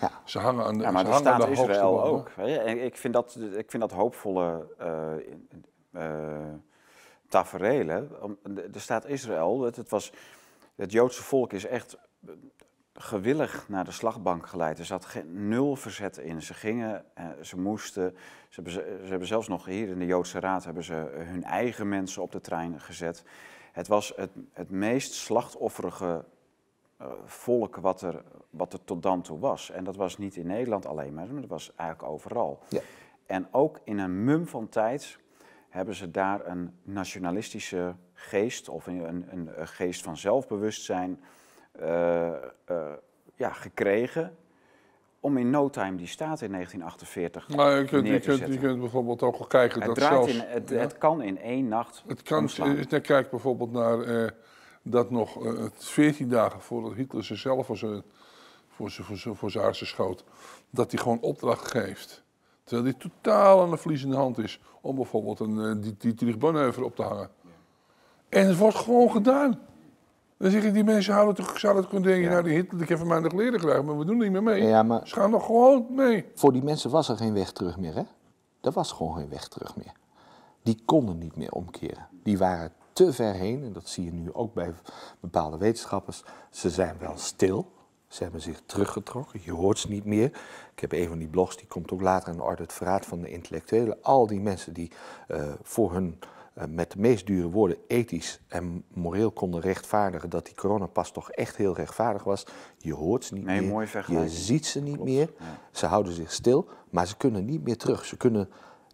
[0.00, 0.10] Ja.
[0.24, 2.28] Ze hangen aan de Ja, maar staat de hoogste Israël ook.
[2.36, 5.12] En ik vind dat, ik vind dat hoopvolle eh
[5.92, 6.54] eh,
[7.28, 8.22] taferelen.
[8.22, 10.12] Om- De, de staat Israël, het, het, was,
[10.74, 11.96] het Joodse volk is echt
[13.02, 14.78] gewillig naar de slagbank geleid.
[14.78, 16.42] Er zat geen, nul verzet in.
[16.42, 18.16] Ze gingen, eh, ze moesten.
[18.48, 21.88] Ze hebben, ze, hebben zelfs nog hier in de Joodse Raad hebben ze hun eigen
[21.88, 23.24] mensen op de trein gezet.
[23.72, 26.24] Het was het, het meest slachtofferige
[26.96, 29.70] eh, volk wat er, wat er tot dan toe was.
[29.70, 32.62] En dat was niet in Nederland alleen maar, maar dat was eigenlijk overal.
[32.68, 32.80] Ja.
[33.26, 35.18] En ook in een mum van tijd
[35.68, 41.20] hebben ze daar een nationalistische geest of een, een, een geest van zelfbewustzijn
[43.34, 44.36] ja, gekregen
[45.20, 48.52] om in no time die staat in 1948 Maar je kunt, neer je, te kunt,
[48.52, 50.34] je kunt bijvoorbeeld ook wel kijken het, dat draait zelfs...
[50.34, 50.76] in, het, ja.
[50.76, 54.30] het kan in één nacht Het kan, eh, kijk bijvoorbeeld naar eh,
[54.82, 58.02] dat nog eh, 14 dagen voordat Hitler zichzelf voor zijn,
[58.68, 60.24] voor zijn, voor zijn, voor zijn schoot,
[60.70, 62.22] dat hij gewoon opdracht geeft.
[62.64, 66.96] Terwijl hij totaal aan de verliezende hand is om bijvoorbeeld een eh, die, die op
[66.96, 67.30] te hangen.
[68.28, 69.60] En het wordt gewoon gedaan.
[70.42, 73.04] Dan zeg ik, die mensen houden toch, zouden kunnen denken, nou die Hitler, ik heb
[73.04, 74.62] nog leren krijgen, maar we doen niet meer mee.
[74.62, 76.24] Ja, maar Ze gaan nog gewoon mee.
[76.34, 78.02] voor die mensen was er geen weg terug meer, hè?
[78.60, 79.92] Er was gewoon geen weg terug meer.
[80.62, 82.08] Die konden niet meer omkeren.
[82.22, 84.72] Die waren te ver heen, en dat zie je nu ook bij
[85.20, 86.24] bepaalde wetenschappers.
[86.50, 87.72] Ze zijn wel stil,
[88.08, 90.26] ze hebben zich teruggetrokken, je hoort ze niet meer.
[90.74, 93.06] Ik heb een van die blogs, die komt ook later aan de orde, het verraad
[93.06, 94.02] van de intellectuelen.
[94.02, 94.90] Al die mensen die
[95.28, 96.18] eh, voor hun,
[96.68, 101.56] met de meest dure woorden, ethisch en moreel konden rechtvaardigen dat die coronapas toch echt
[101.56, 102.46] heel rechtvaardig was.
[102.78, 105.30] Je hoort ze niet Nee, meer, je ziet ze niet Klopt, meer.
[105.38, 105.58] ja.
[105.70, 108.04] Ze houden zich stil, maar ze kunnen niet meer terug.
[108.04, 108.48] Ze kunnen...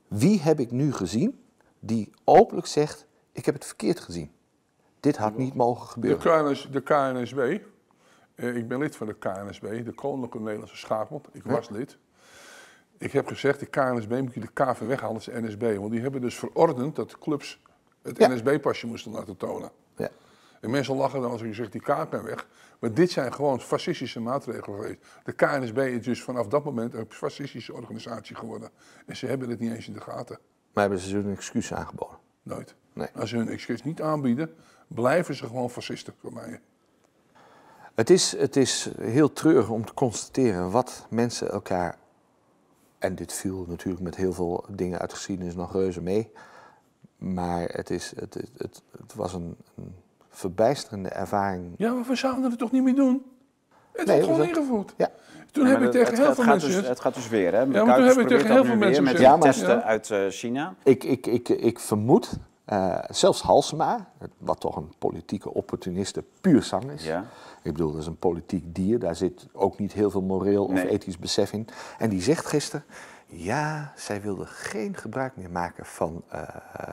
[0.08, 1.40] Wie heb ik nu gezien
[1.80, 4.30] die openlijk zegt: Ik heb het verkeerd gezien?
[5.00, 6.50] Dit had niet mogen De, gebeuren.
[6.50, 7.58] KNS, de KNSB,
[8.34, 11.28] eh, ik ben lid van de KNSB, de Koninklijke Nederlandse Schaakbond.
[11.32, 11.98] Ik was lid.
[12.98, 15.76] Ik heb gezegd, de KNSB moet je de KV weghalen als de NSB.
[15.76, 17.60] Want die hebben dus verordend dat clubs
[18.02, 18.28] het Ja.
[18.28, 19.70] NSB-pasje moesten laten tonen.
[19.96, 20.08] Ja.
[20.60, 22.46] En mensen lachen dan als ik zeg, die kaart ben weg.
[22.78, 24.98] Maar dit zijn gewoon fascistische maatregelen geweest.
[25.24, 28.70] De KNSB is dus vanaf dat moment een fascistische organisatie geworden.
[29.06, 30.38] En ze hebben het niet eens in de gaten.
[30.72, 32.18] Maar hebben ze een excuus aangeboden?
[32.42, 32.74] Nooit.
[32.92, 33.08] Nee.
[33.14, 34.54] Als ze hun excuus niet aanbieden,
[34.88, 36.60] blijven ze gewoon fascisten voor mij.
[37.94, 41.98] Het is, het is heel treurig om te constateren wat mensen elkaar.
[42.98, 46.30] En dit viel natuurlijk met heel veel dingen uit de geschiedenis nog reuze mee.
[47.18, 49.94] Maar het, is, het, het, het, het was een, een
[50.28, 51.74] verbijsterende ervaring.
[51.76, 53.22] Ja, maar we zouden het toch niet meer doen?
[53.92, 54.94] Het Nee, wordt gewoon ingevoerd.
[54.96, 55.10] Ja.
[55.52, 56.80] Toen Ja, heb maar ik het- tegen het, heel het veel gaat mensen...
[56.80, 57.62] Dus, het gaat dus weer, hè?
[57.64, 59.82] toen Kuipers heb ik tegen heel veel weer mensen met Ja, maar- testen Ja.
[59.82, 60.74] uit eh, China.
[60.84, 62.38] Ik, ik, ik, ik vermoed,
[62.68, 64.08] eh, zelfs Halsema,
[64.38, 67.04] wat toch een politieke opportuniste puur zang is.
[67.04, 67.24] Ja.
[67.62, 70.84] Ik bedoel, dat is een politiek dier, daar zit ook niet heel veel moreel of
[70.84, 71.68] ethisch besef in.
[71.98, 72.84] En die zegt gisteren,
[73.26, 76.42] ja, zij wilde geen gebruik meer maken van eh,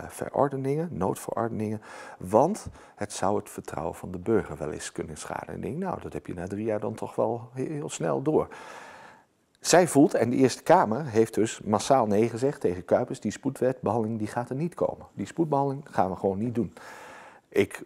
[0.08, 1.82] verordeningen, noodverordeningen,
[2.18, 5.48] want het zou het vertrouwen van de burger wel eens kunnen schaden.
[5.48, 8.22] En ik denk, nou, dat heb je na drie jaar dan toch wel heel snel
[8.22, 8.48] door.
[9.66, 14.18] Zij voelt, en de Eerste Kamer heeft dus massaal nee gezegd tegen Kuipers, die spoedwetbehandeling
[14.18, 15.08] die gaat er niet komen.
[15.14, 16.74] Die spoedbehandeling gaan we gewoon niet doen.
[17.50, 17.84] Ik,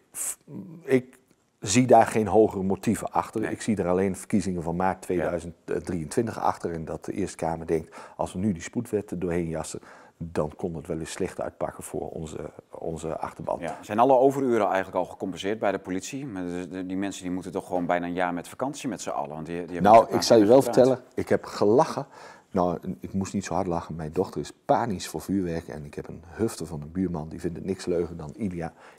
[0.83, 1.19] ik
[1.59, 3.41] zie daar geen hogere motieven achter.
[3.41, 3.51] Nee.
[3.51, 6.73] Ik zie er alleen verkiezingen van maart 2023 achter.
[6.73, 9.79] En dat de Eerste Kamer denkt, als we nu die spoedwet er doorheen jassen,
[10.23, 13.59] dan kon het wel eens slecht uitpakken voor onze, onze achterban.
[13.59, 13.77] Ja.
[13.81, 16.25] Zijn alle overuren eigenlijk al gecompenseerd bij de politie?
[16.25, 19.29] Maar die mensen die moeten toch gewoon bijna een jaar met vakantie met z'n allen.
[19.29, 22.07] Want die, die Nou, ik zal je wel vertellen, ik heb gelachen
[22.51, 23.95] Nou, ik moest niet zo hard lachen.
[23.95, 25.67] Mijn dochter is panisch voor vuurwerk.
[25.67, 27.29] En ik heb een hufte van een buurman.
[27.29, 28.35] Die vindt het niks leuker dan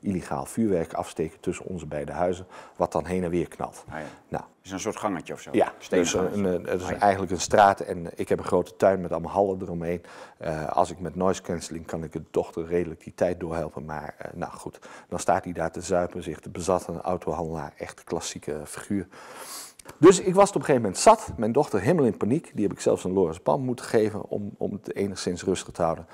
[0.01, 2.47] illegaal vuurwerk afsteken tussen onze beide huizen.
[2.77, 3.85] Wat dan heen en weer knalt.
[3.89, 4.05] Ah, ja.
[4.29, 5.51] Nou, Is een soort gangetje of zo?
[5.53, 6.49] ja, dus een, gangetje.
[6.49, 6.99] een- het is Ah, ja.
[6.99, 10.03] eigenlijk een straat en ik heb een grote tuin met allemaal hallen eromheen.
[10.39, 13.85] Eh, als ik met noise cancelling kan ik de dochter redelijk die tijd doorhelpen.
[13.85, 14.79] Maar eh, nou goed,
[15.09, 19.07] dan staat hij daar te zuipen, zich te bezatten, een autohandelaar, echt klassieke figuur.
[19.99, 21.33] Dus ik was het op een gegeven moment zat.
[21.37, 22.51] Mijn dochter helemaal in paniek.
[22.55, 25.83] Die heb ik zelfs een Loris Pan moeten geven om, om het enigszins rustig te
[25.83, 26.07] houden.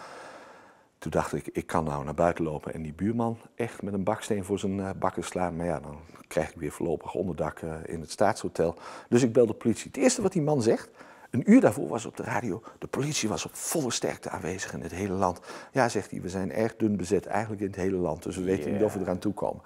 [0.98, 4.04] Toen dacht ik, ik kan nou naar buiten lopen en die buurman echt met een
[4.04, 5.56] baksteen voor zijn eh, bakken slaan.
[5.56, 5.98] Maar ja, dan
[6.28, 8.74] krijg ik weer voorlopig onderdak eh, in het staatshotel.
[9.08, 9.86] Dus ik bel de politie.
[9.86, 10.90] Het eerste wat die man zegt,
[11.30, 14.80] een uur daarvoor was op de radio, de politie was op volle sterkte aanwezig in
[14.80, 15.40] het hele land.
[15.72, 18.42] Ja, zegt hij, we zijn erg dun bezet eigenlijk in het hele land, dus we
[18.42, 19.62] weten niet of we eraan toe komen.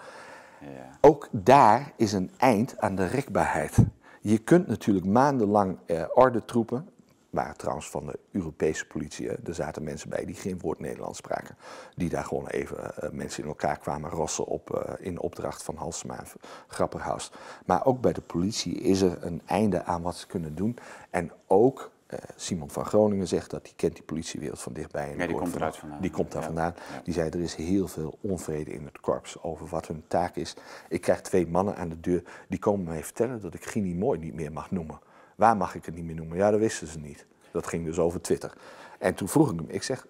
[0.61, 0.99] Ja.
[1.01, 3.77] Ook daar is een eind aan de rekbaarheid.
[4.23, 6.89] Je kunt natuurlijk maandenlang eh, ordentroepen,
[7.31, 11.57] waren trouwens van de Europese politie, er zaten mensen bij die geen woord Nederlands spraken,
[11.97, 15.77] die daar gewoon even eh, mensen in elkaar kwamen rossen op, eh, in opdracht van
[15.77, 16.23] Halsema
[16.67, 17.33] Grapperhaus.
[17.67, 20.77] Maar ook bij de politie is er een einde aan wat ze kunnen doen.
[21.11, 21.91] En ook
[22.37, 25.11] Simon van Groningen zegt dat hij kent die politiewereld van dichtbij.
[25.13, 26.01] En Ja, die komt van- eruit vandaan.
[26.01, 26.47] Die komt daar Ja.
[26.47, 26.75] vandaan.
[26.93, 27.01] Ja.
[27.05, 30.55] Die zei, er is heel veel onvrede in het korps over wat hun taak is.
[30.89, 34.19] Ik krijg twee mannen aan de deur, die komen mij vertellen dat ik Gini Mooi
[34.19, 34.99] niet meer mag noemen.
[35.37, 36.37] Waar mag ik het niet meer noemen?
[36.37, 37.27] Ja, dat wisten ze niet.
[37.53, 38.53] Dat ging dus over Twitter.
[38.99, 40.07] En toen vroeg ik hem, ik zeg,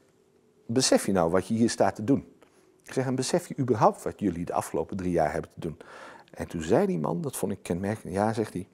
[0.66, 2.32] besef je nou wat je hier staat te doen?
[2.84, 5.76] Ik zeg, en besef je überhaupt wat jullie de afgelopen drie jaar hebben te doen?
[6.30, 8.68] En toen zei die man, dat vond ik kenmerkend, ja, zegt hij,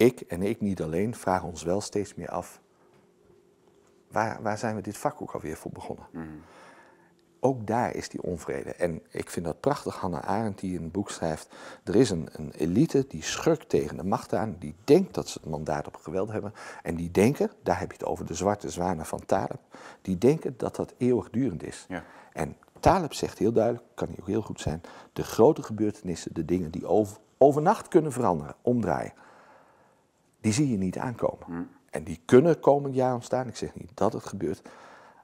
[0.00, 2.60] ik en ik niet alleen vragen ons wel steeds meer af,
[4.08, 6.06] waar, waar zijn we dit vak ook alweer voor begonnen?
[7.40, 8.70] Ook daar is die onvrede.
[8.70, 11.54] En ik vind dat prachtig, Hannah Arendt die in een boek schrijft.
[11.84, 15.38] Er is een, een elite die schurkt tegen de macht aan, die denkt dat ze
[15.40, 16.52] het mandaat op geweld hebben.
[16.82, 19.60] En die denken, daar heb je het over de zwarte zwanen van Taleb,
[20.02, 21.86] die denken dat dat eeuwigdurend is.
[21.88, 22.04] Ja.
[22.32, 24.80] En Taleb zegt heel duidelijk, kan hij ook heel goed zijn,
[25.12, 29.12] de grote gebeurtenissen, de dingen die over, overnacht kunnen veranderen, omdraaien,
[30.40, 31.68] die zie je niet aankomen.
[31.90, 33.48] En die kunnen komend jaar ontstaan.
[33.48, 34.62] Ik zeg niet dat het gebeurt.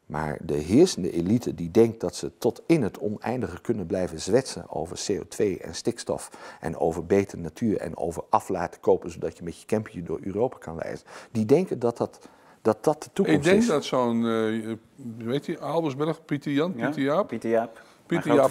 [0.07, 4.71] Maar de heersende elite die denkt dat ze tot in het oneindige kunnen blijven zwetsen
[4.71, 9.45] over CO2 en stikstof en over betere natuur en over af laten kopen zodat je
[9.45, 11.07] met je campje door Europa kan reizen.
[11.33, 12.29] Die denken dat dat,
[12.63, 13.69] dat, dat de toekomst Ik denk is.
[13.69, 14.73] dat zo'n, eh,
[15.19, 16.85] weet je, Albersberg, Pieter Jan, Ja?
[16.87, 17.83] Pieter Jaap, Pieter Jaap.
[18.07, 18.51] Pieter Jaap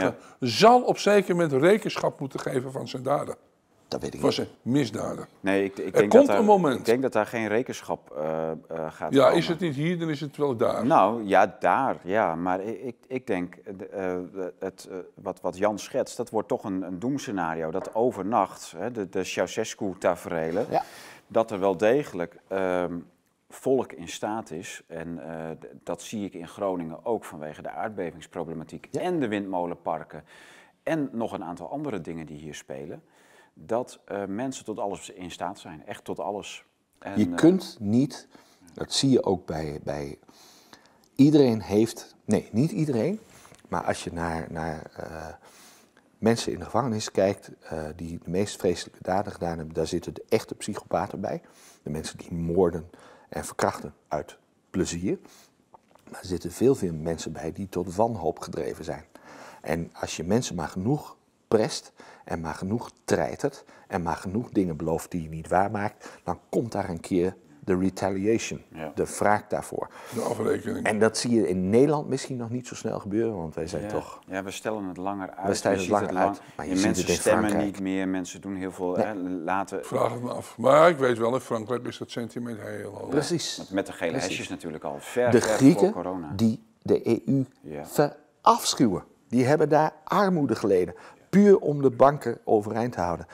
[0.00, 0.14] Ja.
[0.40, 3.36] zal op zeker moment rekenschap moeten geven van zijn daden,
[3.88, 4.36] Dat weet ik van niet.
[4.38, 5.26] zijn misdaden.
[5.40, 6.78] Nee, ik, ik Er denk komt dat daar, een moment.
[6.78, 8.56] Ik denk dat daar geen rekenschap eh, eh,
[8.92, 9.38] gaat Ja, komen.
[9.38, 10.86] is het niet hier, dan is het wel daar.
[10.86, 12.34] Nou, ja, daar, ja.
[12.34, 14.16] Maar ik, ik, ik denk, eh,
[14.58, 17.70] het, eh, wat, wat Jan schetst, dat wordt toch een, een doemscenario.
[17.70, 20.82] Dat overnacht, hè, de, de Ceausescu-taferelen, Ja.
[21.26, 22.98] dat er wel degelijk ehm,
[23.48, 24.82] volk in staat is.
[24.86, 25.50] En eh,
[25.82, 29.00] dat zie ik in Groningen ook vanwege de aardbevingsproblematiek Ja.
[29.00, 30.24] en de windmolenparken.
[30.82, 33.02] En nog een aantal andere dingen die hier spelen.
[33.54, 35.86] Dat eh, mensen tot alles in staat zijn.
[35.86, 36.64] Echt tot alles.
[36.98, 38.28] En, Je eh, kunt niet,
[38.74, 40.18] dat zie je ook bij, bij
[41.14, 43.20] iedereen heeft, nee, niet iedereen,
[43.68, 45.34] maar als je naar, naar eh,
[46.18, 47.50] mensen in de gevangenis kijkt
[47.96, 51.42] die de meest vreselijke daden gedaan hebben, daar zitten de echte psychopaten bij.
[51.82, 52.90] De mensen die moorden
[53.28, 54.38] en verkrachten uit
[54.70, 55.18] plezier.
[56.10, 59.04] Maar er zitten veel, veel mensen bij die tot wanhoop gedreven zijn.
[59.60, 61.16] En als je mensen maar genoeg
[61.56, 61.92] prest
[62.24, 66.72] en maar genoeg treitert en maar genoeg dingen belooft die je niet waarmaakt, dan komt
[66.72, 68.92] daar een keer de retaliation, Ja.
[68.94, 69.88] de wraak daarvoor.
[70.14, 70.86] De afrekening.
[70.86, 73.82] En dat zie je in Nederland misschien nog niet zo snel gebeuren, want wij zijn
[73.82, 74.20] ja, toch...
[74.26, 75.46] Ja, we stellen het langer uit.
[75.48, 77.72] We stellen het langer lang- uit, maar je en ziet mensen het in stemmen Frankrijk.
[77.72, 78.92] niet meer, mensen doen heel veel.
[78.96, 79.06] Nee.
[79.06, 80.58] Hè, laten, Vraag het me af.
[80.58, 83.08] Maar ik weet wel, in Frankrijk is dat sentiment heel hoog.
[83.08, 83.58] Precies.
[83.58, 84.28] met, met de gele Precies.
[84.28, 84.96] hesjes natuurlijk al.
[84.98, 86.32] Ver, De ver voor Grieken corona.
[86.36, 87.84] die de EU Ja.
[87.86, 90.94] verafschuwen, die hebben daar armoede geleden.
[91.34, 93.26] Puur om de banken overeind te houden.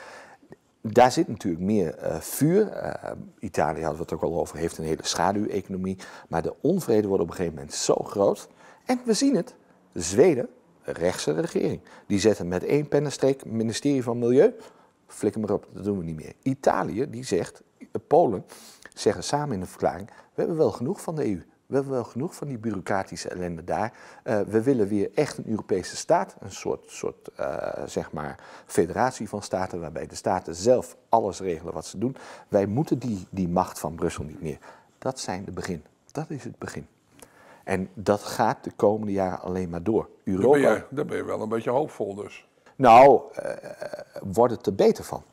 [0.81, 2.67] Daar zit natuurlijk meer eh, vuur.
[2.67, 5.97] Eh, Italië hadden we het ook al over, heeft een hele schaduweconomie.
[6.29, 8.49] Maar de onvrede wordt op een gegeven moment zo groot.
[8.85, 9.55] En we zien het.
[9.93, 10.49] Zweden,
[10.83, 14.53] de rechtse regering, die zetten met één pennenstreek ministerie van Milieu.
[15.07, 16.33] Flikker maar op, dat doen we niet meer.
[16.41, 17.61] Italië, die zegt,
[18.07, 18.45] Polen,
[18.93, 21.41] zeggen samen in een verklaring: we hebben wel genoeg van de EU.
[21.71, 23.93] We hebben wel genoeg van die bureaucratische ellende daar.
[24.23, 29.29] Eh, we willen weer echt een Europese staat, een soort, soort eh, zeg maar federatie
[29.29, 32.15] van staten, waarbij de staten zelf alles regelen wat ze doen.
[32.47, 34.57] Wij moeten die, die macht van Brussel niet meer.
[34.97, 35.83] Dat zijn de begin.
[36.11, 36.87] Dat is het begin.
[37.63, 40.03] En dat gaat de komende jaren alleen maar door.
[40.03, 42.47] Daar ben, Europa, je, daar ben je wel een beetje hoopvol dus.
[42.75, 43.55] nou, eh,
[44.21, 45.23] wordt het er beter van?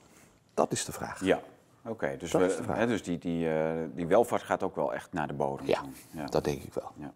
[0.55, 1.25] Dat is de vraag.
[1.25, 1.41] Ja,
[1.89, 5.27] Oké, dus, we, hè, dus die, die, eh, die welvaart gaat ook wel echt naar
[5.27, 5.67] de bodem.
[5.67, 6.27] Ja, ja.
[6.27, 6.93] dat denk ik wel.
[6.97, 7.13] Ja.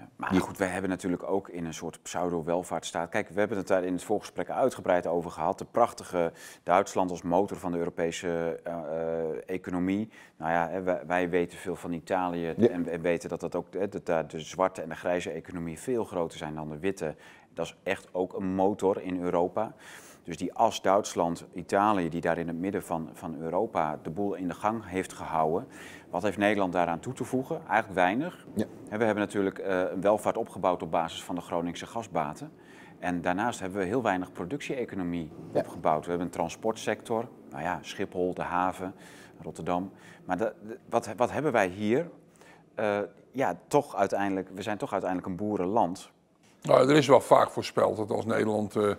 [0.00, 0.08] Ja.
[0.16, 3.08] Maar goed, wij hebben natuurlijk ook in een soort pseudo-welvaartsstaat.
[3.08, 5.58] Kijk, we hebben het daar in het voorgesprek uitgebreid over gehad.
[5.58, 6.32] De prachtige
[6.62, 10.08] Duitsland als motor van de Europese eh, eh, economie.
[10.36, 12.68] Nou ja, hè, wij, wij weten veel van Italië Ja.
[12.68, 15.78] en, en weten dat, dat ook, hè, dat daar de zwarte en de grijze economie
[15.78, 17.14] veel groter zijn dan de witte.
[17.54, 19.74] Dat is echt ook een motor in Europa.
[20.30, 24.34] Dus die as Duitsland, Italië, die daar in het midden van, van Europa de boel
[24.34, 25.66] in de gang heeft gehouden.
[26.10, 27.56] Wat heeft Nederland daaraan toe te voegen?
[27.56, 28.46] Eigenlijk weinig.
[28.54, 28.64] Ja.
[28.98, 32.52] We hebben natuurlijk eh, een welvaart opgebouwd op basis van de Groningse gasbaten.
[32.98, 35.58] En daarnaast hebben we heel weinig productie-economie Ja.
[35.60, 36.02] opgebouwd.
[36.04, 38.94] We hebben een transportsector, nou ja, Schiphol, de haven,
[39.42, 39.90] Rotterdam.
[40.24, 42.10] Maar de- de- wat, wat hebben wij hier?
[42.74, 42.98] Eh,
[43.32, 46.10] ja, toch uiteindelijk, we zijn toch uiteindelijk een boerenland.
[46.62, 48.90] Nou, er is wel vaak voorspeld dat als Nederland eh,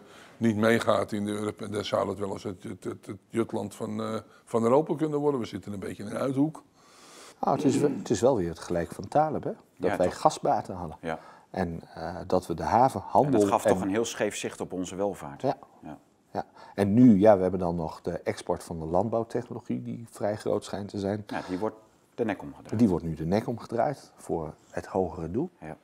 [0.42, 3.76] niet meegaat in de Europa, dan zou dat wel eens het, het, het, het Jutland
[3.76, 5.40] van, eh, van Europa kunnen worden.
[5.40, 6.64] We zitten een beetje in een uithoek.
[7.42, 9.52] Nou, het, is, wel- het is wel weer het gelijk van Taleb, hè?
[9.78, 10.20] Dat Ja, wij toch?
[10.20, 10.98] gasbaten hadden.
[11.02, 11.20] Ja.
[11.50, 13.34] En eh, dat we de haven, handel...
[13.34, 15.42] En dat gaf en- toch een heel scheef zicht op onze welvaart.
[15.42, 15.58] Ja.
[15.82, 15.98] Ja.
[16.32, 16.46] Ja.
[16.76, 20.64] En nu, ja, we hebben dan nog de export van de landbouwtechnologie, die vrij groot
[20.64, 21.24] schijnt te zijn.
[21.28, 21.76] Ja, die wordt
[22.16, 22.80] de nek omgedraaid.
[22.80, 25.50] Die wordt nu de nek omgedraaid voor het hogere doel.
[25.60, 25.78] Ja.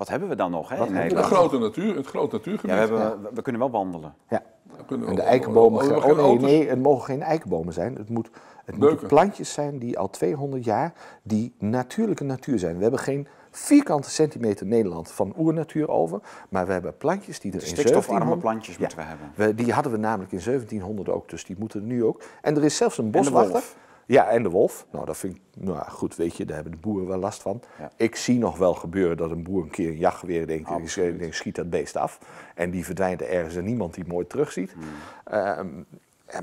[0.00, 2.70] Wat hebben we dan nog hè, in De grote natuur, het grote natuurgebied.
[2.76, 4.14] Ja, we, hebben, we- we kunnen wel wandelen.
[4.28, 4.42] Ja.
[4.76, 5.96] Dan kunnen we En de eikenbomen...
[5.96, 7.94] Oh, geen nee, het mogen geen eikenbomen zijn.
[7.94, 8.30] Het, moet,
[8.64, 12.76] het moeten plantjes zijn die al 200 jaar, die natuurlijke natuur zijn.
[12.76, 17.60] We hebben geen vierkante centimeter Nederland van oernatuur over, maar we hebben plantjes die er
[17.60, 18.80] in Stikstofarme 1700 plantjes Ja.
[18.80, 19.56] moeten we hebben.
[19.56, 22.22] We, die hadden we namelijk in 1700 ook, dus die moeten er nu ook.
[22.42, 23.62] En er is zelfs een de boswachter.
[24.10, 24.86] Ja, en de wolf.
[24.92, 27.62] Nou, dat vind ik, nou goed, weet je, daar hebben de boeren wel last van.
[27.78, 27.90] Ja.
[27.96, 31.54] Ik zie nog wel gebeuren dat een boer een keer een jachtgeweer denkt, denkt, schiet
[31.54, 32.18] dat beest af.
[32.54, 34.72] En die verdwijnt ergens en niemand die mooi terugziet.
[34.72, 34.84] Hmm.
[35.24, 35.68] Ehm,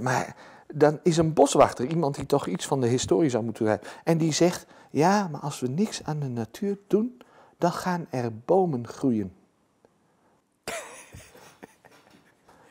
[0.01, 0.35] maar
[0.73, 3.87] dan is een boswachter iemand die toch iets van de historie zou moeten hebben.
[4.03, 7.17] En die zegt, ja, maar als we niks aan de natuur doen,
[7.57, 9.33] dan gaan er bomen groeien.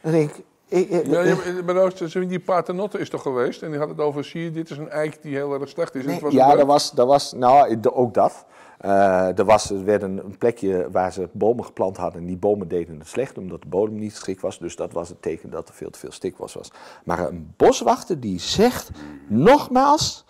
[0.02, 0.44] dan denk ik,
[0.76, 1.34] ik- ik- Ja, ja,
[1.64, 4.50] maar- nou het- die paternotte is toch geweest en die had het over, zie je,
[4.50, 6.00] dit is een eik die heel erg slecht is.
[6.00, 8.44] En Nee, het was ja, dat was, dat was, nou, de- ook dat.
[8.78, 12.36] Eh, er, was, er werd een, een plekje waar ze bomen geplant hadden en die
[12.36, 14.58] bomen deden het slecht omdat de bodem niet geschikt was.
[14.58, 16.70] Dus dat was het teken dat er veel te veel stikwas was.
[17.04, 18.90] Maar een boswachter die zegt,
[19.28, 20.24] nogmaals,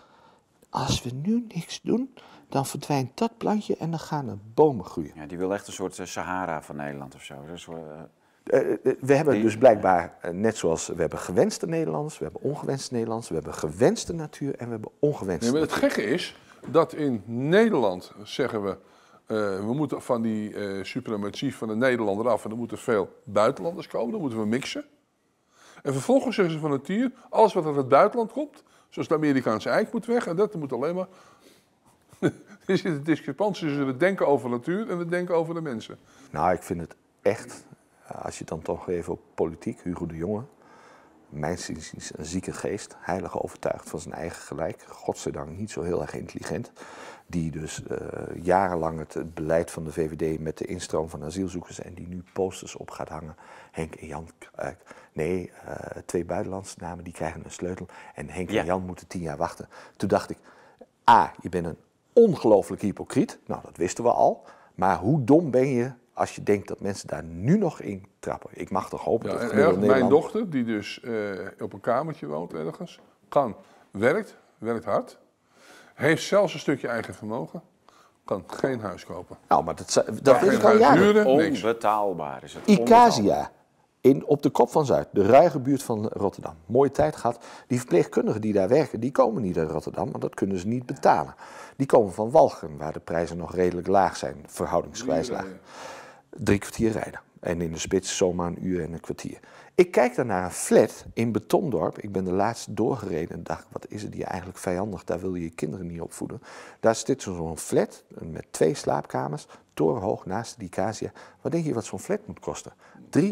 [0.71, 2.15] als we nu niks doen,
[2.49, 5.13] dan verdwijnt dat plantje en dan gaan er bomen groeien.
[5.15, 7.35] Ja, die wil echt een soort eh, Sahara van Nederland of zo.
[7.51, 7.69] Dus,
[9.01, 13.29] we hebben dus blijkbaar, eh, net zoals we hebben gewenste Nederlanders, we hebben ongewenste Nederlanders,
[13.29, 16.37] we hebben gewenste natuur en we hebben ongewenste Nee, maar het gekke is
[16.67, 18.77] dat in Nederland zeggen we,
[19.27, 19.37] eh,
[19.67, 23.87] we moeten van die eh suprematie van de Nederlander af en er moeten veel buitenlanders
[23.87, 24.85] komen, dan moeten we mixen.
[25.83, 29.15] En vervolgens zeggen ze van het dier, alles wat uit het buitenland komt, zoals de
[29.15, 31.09] Amerikaanse eik moet weg en dat moet alleen maar...
[32.67, 35.99] er zit een discrepantie tussen het denken over natuur en het denken over de mensen.
[36.31, 37.76] Nou, ik vind het echt, eh,
[38.23, 40.43] als je dan toch even op politiek, Hugo de Jonge,
[41.29, 46.03] mijn is een zieke geest, heilig overtuigd van zijn eigen gelijk, godzijdank niet zo heel
[46.03, 46.73] erg intelligent,
[47.27, 47.99] die dus eh,
[48.43, 52.23] jarenlang het, het beleid van de VVD met de instroom van asielzoekers en die nu
[52.33, 53.37] posters op gaat hangen.
[53.71, 54.69] Henk en Jan, eh,
[55.13, 58.61] nee, eh, twee buitenlandse namen, die krijgen een sleutel en Henk Ja.
[58.61, 59.69] en Jan moeten tien jaar wachten.
[59.97, 60.39] Toen dacht ik,
[61.11, 61.79] A, je bent een
[62.13, 63.39] ongelooflijk hypocriet.
[63.47, 64.45] Nou, dat wisten we al.
[64.75, 68.51] Maar hoe dom ben je als je denkt dat mensen daar nu nog in trappen?
[68.53, 71.13] Ik mag toch hopen Ja, dat erg, mijn Nederland- dochter, die dus eh,
[71.61, 73.57] op een kamertje woont ergens, kan,
[73.91, 75.19] werkt, werkt hard,
[75.95, 77.63] heeft zelfs een stukje eigen vermogen,
[78.25, 79.37] kan geen huis kopen.
[79.49, 81.03] Nou, maar dat, dat ik al jaren.
[81.03, 82.67] huren, onbetaalbaar is het.
[82.67, 83.07] onbetaalbaar.
[83.07, 83.51] Icasia,
[84.01, 86.55] in, op de kop van Zuid, de ruige buurt van Rotterdam.
[86.67, 87.45] Mooie tijd gehad.
[87.67, 90.87] Die verpleegkundigen die daar werken, die komen niet uit Rotterdam, want dat kunnen ze niet
[90.87, 91.35] betalen.
[91.77, 95.47] Die komen van Walcheren, waar de prijzen nog redelijk laag zijn, verhoudingsgewijs laag.
[96.39, 97.21] Drie kwartier rijden.
[97.41, 99.39] En in de spits zomaar een uur en een kwartier.
[99.75, 101.99] Ik kijk dan naar een flat in Betondorp.
[101.99, 105.05] Ik ben de laatste doorgereden en dacht, wat is het hier eigenlijk vijandig?
[105.05, 106.43] Daar wil je je kinderen niet opvoeden.
[106.81, 111.13] Daar zit zo'n flat met twee slaapkamers, torenhoog naast die Casia.
[111.41, 112.73] Wat denk je wat zo'n flat moet kosten?
[113.19, 113.25] 3,5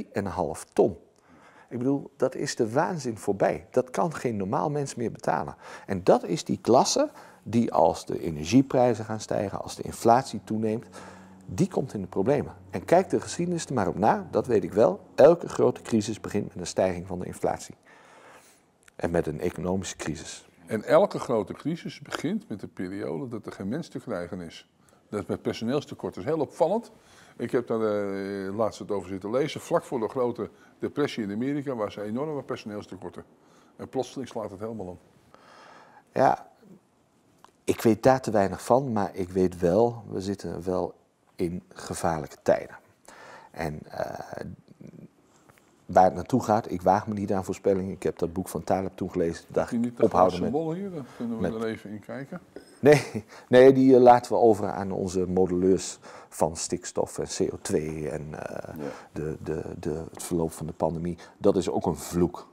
[0.72, 0.96] ton.
[1.68, 3.66] Ik bedoel, dat is de waanzin voorbij.
[3.70, 5.56] Dat kan geen normaal mens meer betalen.
[5.86, 7.10] En dat is die klasse
[7.42, 10.86] die als de energieprijzen gaan stijgen, als de inflatie toeneemt,
[11.46, 12.54] die komt in de problemen.
[12.70, 15.00] En kijk de geschiedenis er maar op na, dat weet ik wel.
[15.14, 17.74] Elke grote crisis begint met een stijging van de inflatie.
[18.96, 20.48] En met een economische crisis.
[20.66, 24.68] En elke grote crisis begint met de periode dat er geen mens te krijgen is.
[25.08, 26.14] Dat is met personeelstekort.
[26.14, 26.92] Dat is heel opvallend.
[27.36, 29.60] Ik heb daar uh, laatst het over zitten lezen.
[29.60, 33.24] Vlak voor de grote depressie in Amerika waren ze enorme personeelstekorten.
[33.76, 34.98] En plotseling slaat het helemaal om.
[36.12, 36.50] Ja,
[37.64, 40.94] ik weet daar te weinig van, maar ik weet wel, we zitten wel
[41.36, 42.76] in gevaarlijke tijden.
[43.50, 44.00] En uh,
[45.86, 47.92] waar het naartoe gaat, ik waag me niet aan voorspellingen.
[47.92, 49.44] Ik heb dat boek van Taleb toen gelezen.
[49.48, 50.76] Dacht niet ophouden met...
[50.76, 50.90] hier?
[50.90, 52.40] Dan kunnen we er even in kijken.
[52.80, 55.98] Nee, nee die uh, laten we over aan onze modelleurs
[56.28, 57.74] van stikstof en CO2
[58.10, 58.90] en uh, ja.
[59.12, 61.18] de, de, de, het verloop van de pandemie.
[61.38, 62.46] Dat is ook een vloek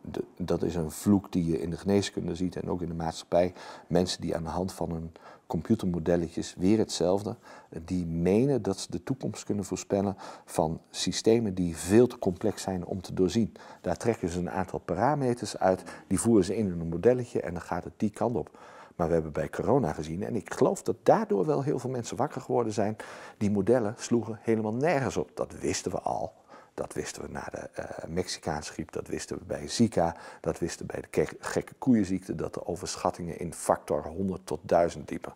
[0.00, 2.94] de, dat is een vloek die je in de geneeskunde ziet en ook in de
[2.94, 3.52] maatschappij.
[3.86, 5.12] Mensen die aan de hand van hun
[5.50, 7.36] computermodelletjes, weer hetzelfde,
[7.84, 12.84] die menen dat ze de toekomst kunnen voorspellen van systemen die veel te complex zijn
[12.84, 13.52] om te doorzien.
[13.80, 17.62] Daar trekken ze een aantal parameters uit, die voeren ze in een modelletje en dan
[17.62, 18.58] gaat het die kant op.
[18.96, 22.16] Maar we hebben bij corona gezien, en ik geloof dat daardoor wel heel veel mensen
[22.16, 22.96] wakker geworden zijn,
[23.36, 25.30] die modellen sloegen helemaal nergens op.
[25.34, 26.32] Dat wisten we al.
[26.80, 30.86] Dat wisten we na de uh, Mexicaanse griep, dat wisten we bij Zika, dat wisten
[30.86, 35.34] we bij de gekke koeienziekte, dat de overschattingen in factor 100 tot 1000 liepen.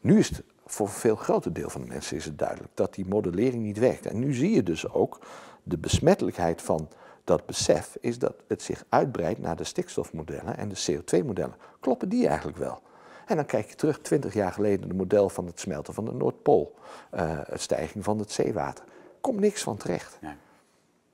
[0.00, 2.94] Nu is het voor een veel groter deel van de mensen is het duidelijk dat
[2.94, 4.06] die modellering niet werkt.
[4.06, 5.18] En nu zie je dus ook
[5.62, 6.88] de besmettelijkheid van
[7.24, 11.56] dat besef, is dat het zich uitbreidt naar de stikstofmodellen en de CO2-modellen.
[11.80, 12.82] Kloppen die eigenlijk wel?
[13.26, 16.12] En dan kijk je terug, 20 jaar geleden, het model van het smelten van de
[16.12, 16.74] Noordpool,
[17.14, 18.84] uh, het stijging van het zeewater.
[19.20, 20.18] Komt niks van terecht.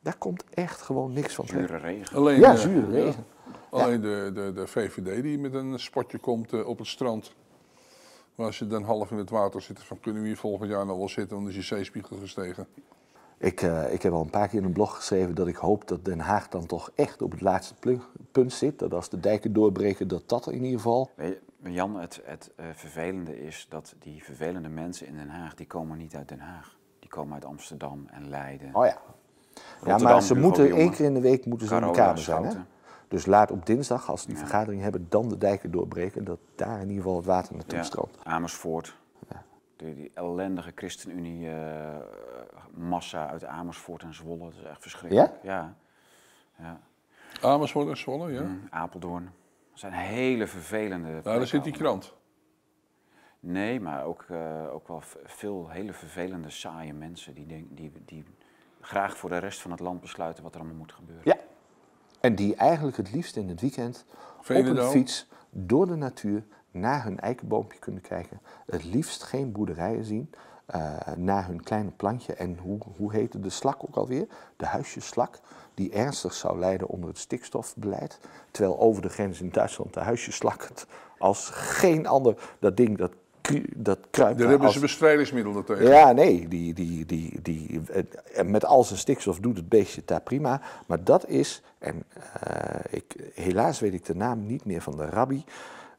[0.03, 2.17] Daar komt echt gewoon niks van Zure regen.
[2.17, 3.25] Alleen, ja, zure regen.
[3.71, 7.35] Alleen de, de, de VVD die met een spotje komt uh, op het strand.
[8.35, 10.87] Maar als je dan half in het water zit, van kunnen we hier volgend jaar
[10.87, 12.67] nog wel zitten, dan is je zeespiegel gestegen.
[13.39, 15.89] Ik, uh, ik heb al een paar keer in een blog geschreven dat ik hoop
[15.89, 17.75] dat Den Haag dan toch echt op het laatste
[18.33, 18.79] punt zit.
[18.79, 21.11] Dat als de dijken doorbreken, dat dat in ieder geval...
[21.65, 25.99] Jan, het, het uh, vervelende is dat die vervelende mensen in Den Haag, die komen
[25.99, 26.77] niet uit Den Haag.
[26.99, 28.75] Die komen uit Amsterdam en Leiden.
[28.75, 29.01] Oh ja,
[29.85, 32.45] ja, maar ze moeten één keer in de week moeten ze in de Kamer zijn.
[32.45, 32.55] Hè?
[33.09, 36.25] Dus laat op dinsdag, als ze die vergadering hebben, dan de dijken doorbreken.
[36.25, 37.85] Dat daar in ieder geval het water naartoe ja.
[37.85, 38.19] stroomt.
[38.23, 38.97] Amersfoort.
[39.31, 39.43] Ja.
[39.77, 44.45] Die, die, ellendige ChristenUnie-massa uh, uit Amersfoort en Zwolle.
[44.45, 45.33] Dat is echt verschrikkelijk.
[45.43, 45.75] Ja?
[46.59, 46.81] Ja.
[47.41, 48.43] Amersfoort en Zwolle, ja.
[48.43, 49.25] Mm, Apeldoorn.
[49.71, 51.09] Dat zijn hele vervelende.
[51.09, 52.15] Nou, daar zit die krant.
[53.41, 58.25] Nee, maar ook, uh, ook wel veel hele vervelende, saaie mensen die, denk, die, die
[58.83, 61.23] graag voor de rest van het land besluiten wat er allemaal moet gebeuren.
[61.25, 61.37] Ja,
[62.21, 64.05] en die eigenlijk het liefst in het weekend
[64.39, 68.41] op een fiets door de natuur naar hun eikenboompje kunnen kijken.
[68.67, 70.31] Het liefst geen boerderijen zien,
[70.75, 72.35] uh, naar hun kleine plantje.
[72.35, 74.27] En hoe, hoe heette de slak ook alweer?
[74.57, 75.41] De huisjesslak,
[75.75, 78.19] die ernstig zou lijden onder het stikstofbeleid.
[78.51, 80.69] Terwijl over de grens in Duitsland de huisjesslak
[81.19, 83.13] als geen ander dat ding dat
[83.77, 84.39] dat kruipt.
[84.39, 85.87] Daar hebben ze bestrijdingsmiddelen tegen.
[85.87, 87.81] Ja, nee, die, die, die, die,
[88.45, 90.61] met al zijn stikstof doet het beestje het daar prima.
[90.87, 95.05] Maar dat is, en uh, ik, helaas weet ik de naam niet meer van de
[95.05, 95.45] rabbi.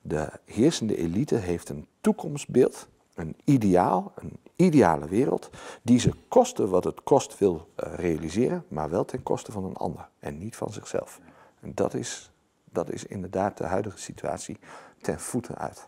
[0.01, 5.49] De heersende elite heeft een toekomstbeeld, een ideaal, een ideale wereld,
[5.81, 9.75] die ze kosten wat het kost wil uh, realiseren, maar wel ten koste van een
[9.75, 11.19] ander en niet van zichzelf.
[11.59, 12.31] En dat is,
[12.71, 14.57] dat is inderdaad de huidige situatie
[15.01, 15.87] ten voeten uit.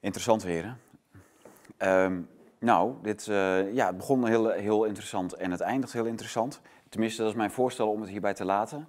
[0.00, 2.04] Interessant weer, hè?
[2.04, 6.60] Um, nou, dit, uh, ja, het begon heel, heel interessant en het eindigt heel interessant.
[6.88, 8.88] Tenminste, dat is mijn voorstel om het hierbij te laten.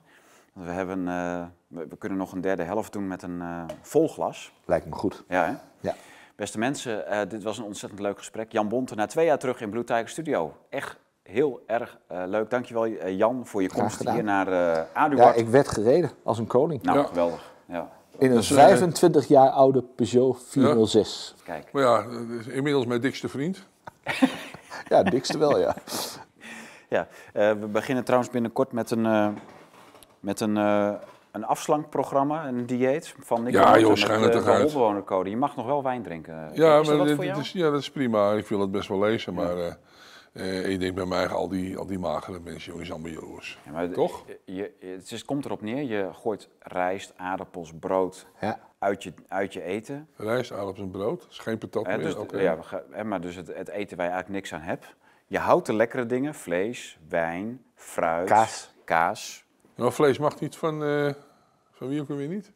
[0.54, 4.54] We, hebben, uh, we, kunnen nog een derde helft doen met een uh, vol glas.
[4.66, 5.24] Lijkt me goed.
[5.28, 5.54] Ja, hè?
[5.80, 5.96] Ja.
[6.36, 8.52] Beste mensen, dit was een ontzettend leuk gesprek.
[8.52, 10.56] Jan Bonte, na twee jaar terug in Blue Tiger Studio.
[10.70, 12.50] Echt heel erg leuk.
[12.50, 16.82] Dankjewel Jan voor je komst hier naar uh, Ja, ik werd gereden als een koning.
[16.82, 17.54] Nou, geweldig.
[17.66, 17.90] Ja.
[18.20, 21.34] In een 25 dus, jaar oude Peugeot 406.
[21.38, 21.44] Ja.
[21.44, 21.72] Kijk.
[21.72, 22.06] Maar ja,
[22.48, 23.68] inmiddels mijn dikste vriend.
[24.90, 25.76] ja, dikste wel, ja.
[26.96, 29.28] ja, uh, we beginnen trouwens binnenkort met een, uh,
[30.20, 30.92] met een, uh,
[31.32, 34.72] een afslankprogramma, een dieet van Nick Ja, joh, schijn het eruit.
[35.28, 36.50] Je mag nog wel wijn drinken.
[36.54, 38.34] Ja, is maar dit, dit is, ja, dat is prima.
[38.34, 39.58] Ik wil het best wel lezen, maar...
[39.58, 39.78] Ja.
[40.34, 43.60] Uh, ik denk bij mij al die, al die magere mensen, jongens, allemaal jaloers.
[43.66, 44.26] Ja, maar Toch?
[44.46, 48.60] Je, het, is, komt erop neer, je gooit rijst, aardappels, brood ja.
[48.80, 50.08] uit, je, uit je eten.
[50.16, 51.22] Rijst, aardappels en brood?
[51.22, 51.98] Dat is geen patat meer?
[51.98, 52.42] Dus, okay.
[52.42, 52.58] Ja,
[53.04, 54.96] maar dus het, het, eten waar je eigenlijk niks aan hebt.
[55.28, 58.74] Je houdt de lekkere dingen, vlees, wijn, fruit, kaas.
[58.84, 59.46] kaas.
[59.76, 61.14] Nou, vlees mag niet van, uh,
[61.72, 62.52] van wie ook weer niet?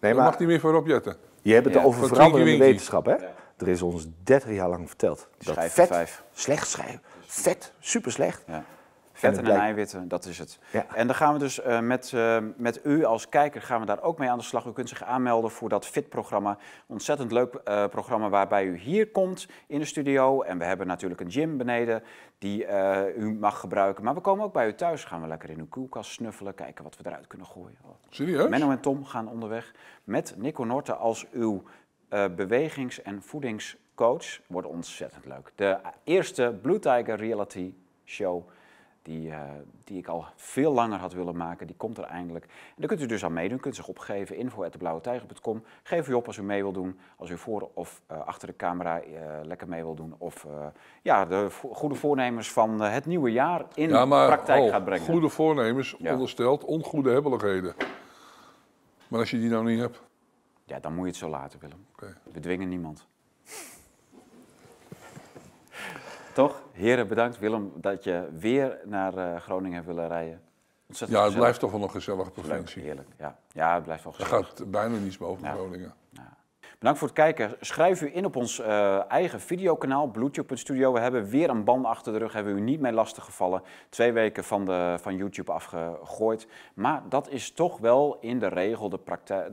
[0.00, 0.24] Nee, maar...
[0.24, 1.16] mag niet meer voor Rob Jetten.
[1.42, 1.82] Je hebt het ja.
[1.82, 3.16] over veranderende wetenschap, hè?
[3.60, 7.00] Er is ons 30 jaar lang verteld dat vet slecht schrijven
[7.30, 8.42] vet, super slecht.
[8.46, 8.64] Ja.
[9.12, 10.58] Vet en, het en blijkt- eiwitten, dat is het.
[10.70, 10.86] Ja.
[10.94, 14.02] En dan gaan we dus eh, met, eh, met u als kijker gaan we daar
[14.02, 14.64] ook mee aan de slag.
[14.64, 16.58] U kunt zich aanmelden voor dat FIT-programma.
[16.86, 20.42] Ontzettend leuk eh, programma waarbij u hier komt in de studio.
[20.42, 22.02] En we hebben natuurlijk een gym beneden
[22.38, 24.04] die eh, u mag gebruiken.
[24.04, 25.04] Maar we komen ook bij u thuis.
[25.04, 27.76] Gaan we lekker in uw koelkast snuffelen, kijken wat we eruit kunnen gooien.
[28.10, 28.48] Serieus?
[28.48, 29.72] Menno en Tom gaan onderweg
[30.04, 31.62] met Nico Norte als uw
[32.10, 34.40] eh, bewegings- en voedingscoach.
[34.46, 35.52] Wordt ontzettend leuk.
[35.54, 37.74] De eerste Blue Tiger reality
[38.04, 38.48] show
[39.02, 39.40] die, eh,
[39.84, 42.44] die ik al veel langer had willen maken, die komt er eindelijk.
[42.44, 45.62] En daar kunt u dus aan meedoen, u kunt zich opgeven, info.deblauwetijger.com.
[45.82, 48.56] Geef u op als u mee wilt doen, als u voor of eh, achter de
[48.56, 49.00] camera
[49.42, 50.14] lekker mee wilt doen.
[50.18, 50.46] Of
[51.02, 54.84] ja, de vo- goede voornemens van het nieuwe jaar in Ja, maar praktijk oh, gaat
[54.84, 55.04] brengen.
[55.06, 56.12] goede voornemens Ja.
[56.12, 57.74] onderstelt ongoede hebbeligheden.
[59.08, 60.02] Maar als je die nou niet hebt,
[60.70, 61.86] Ja, dan moet je het zo laten, Willem.
[61.92, 62.16] Oké.
[62.32, 63.06] We dwingen niemand.
[66.34, 66.62] Toch?
[66.72, 67.38] Heren, bedankt.
[67.38, 70.42] Willem, dat je weer naar eh, Groningen hebt willen rijden.
[70.86, 71.38] Ontzettend ja, het gezellig.
[71.38, 72.82] blijft toch wel een gezellige leuk, provincie.
[72.82, 73.08] heerlijk.
[73.18, 73.38] Ja.
[73.52, 74.46] ja, het blijft wel Er gezellig.
[74.48, 75.52] gaat bijna niets boven Ja.
[75.52, 75.94] Groningen.
[76.80, 77.56] Bedankt voor het kijken.
[77.60, 80.92] Schrijf u in op ons eh, eigen videokanaal, bluetooth.studio.
[80.92, 83.62] We hebben weer een ban achter de rug, hebben u niet mee lastiggevallen.
[83.88, 86.46] Twee weken van, de, van YouTube afgegooid.
[86.74, 88.98] Maar dat is toch wel in de regel de,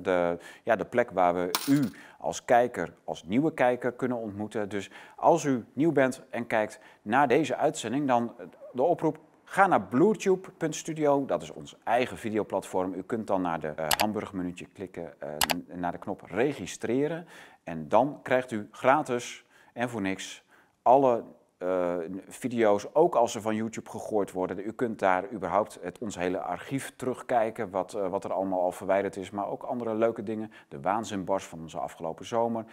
[0.01, 4.69] de, ja, de plek waar we u als kijker, als nieuwe kijker kunnen ontmoeten.
[4.69, 8.35] Dus als u nieuw bent en kijkt naar deze uitzending, dan
[8.71, 9.17] de oproep...
[9.49, 12.93] Ga naar bluetooth.studio, dat is ons eigen videoplatform.
[12.93, 17.27] U kunt dan naar de eh, hamburgermenuutje klikken, eh, n- naar de knop registreren.
[17.63, 20.43] En dan krijgt u gratis en voor niks
[20.81, 21.23] alle
[21.57, 21.95] eh,
[22.27, 24.59] video's, ook als ze van YouTube gegooid worden.
[24.59, 29.15] U kunt daar überhaupt het, ons hele archief terugkijken, wat, wat er allemaal al verwijderd
[29.15, 29.29] is.
[29.31, 30.51] Maar ook andere leuke dingen.
[30.69, 32.65] De waanzinbars van onze afgelopen zomer.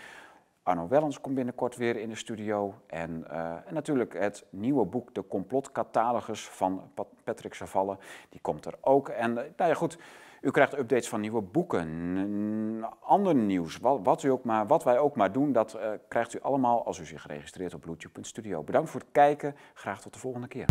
[0.65, 2.75] Arno Wellens komt binnenkort weer in de studio.
[2.87, 7.97] En, eh, en natuurlijk het nieuwe boek De Complotcatalogus van Pat- Patrick Savalle.
[8.29, 9.09] Die komt er ook.
[9.09, 9.99] En eh, nou ja, goed,
[10.41, 13.79] u krijgt updates van nieuwe boeken, ander nieuws.
[13.79, 16.87] Wat, wat, u ook maar, wat wij ook maar doen, dat eh, krijgt u allemaal
[16.87, 18.63] als u zich registreert op bluetooth.studio.
[18.63, 19.57] Bedankt voor het kijken.
[19.75, 20.67] Graag tot de volgende keer.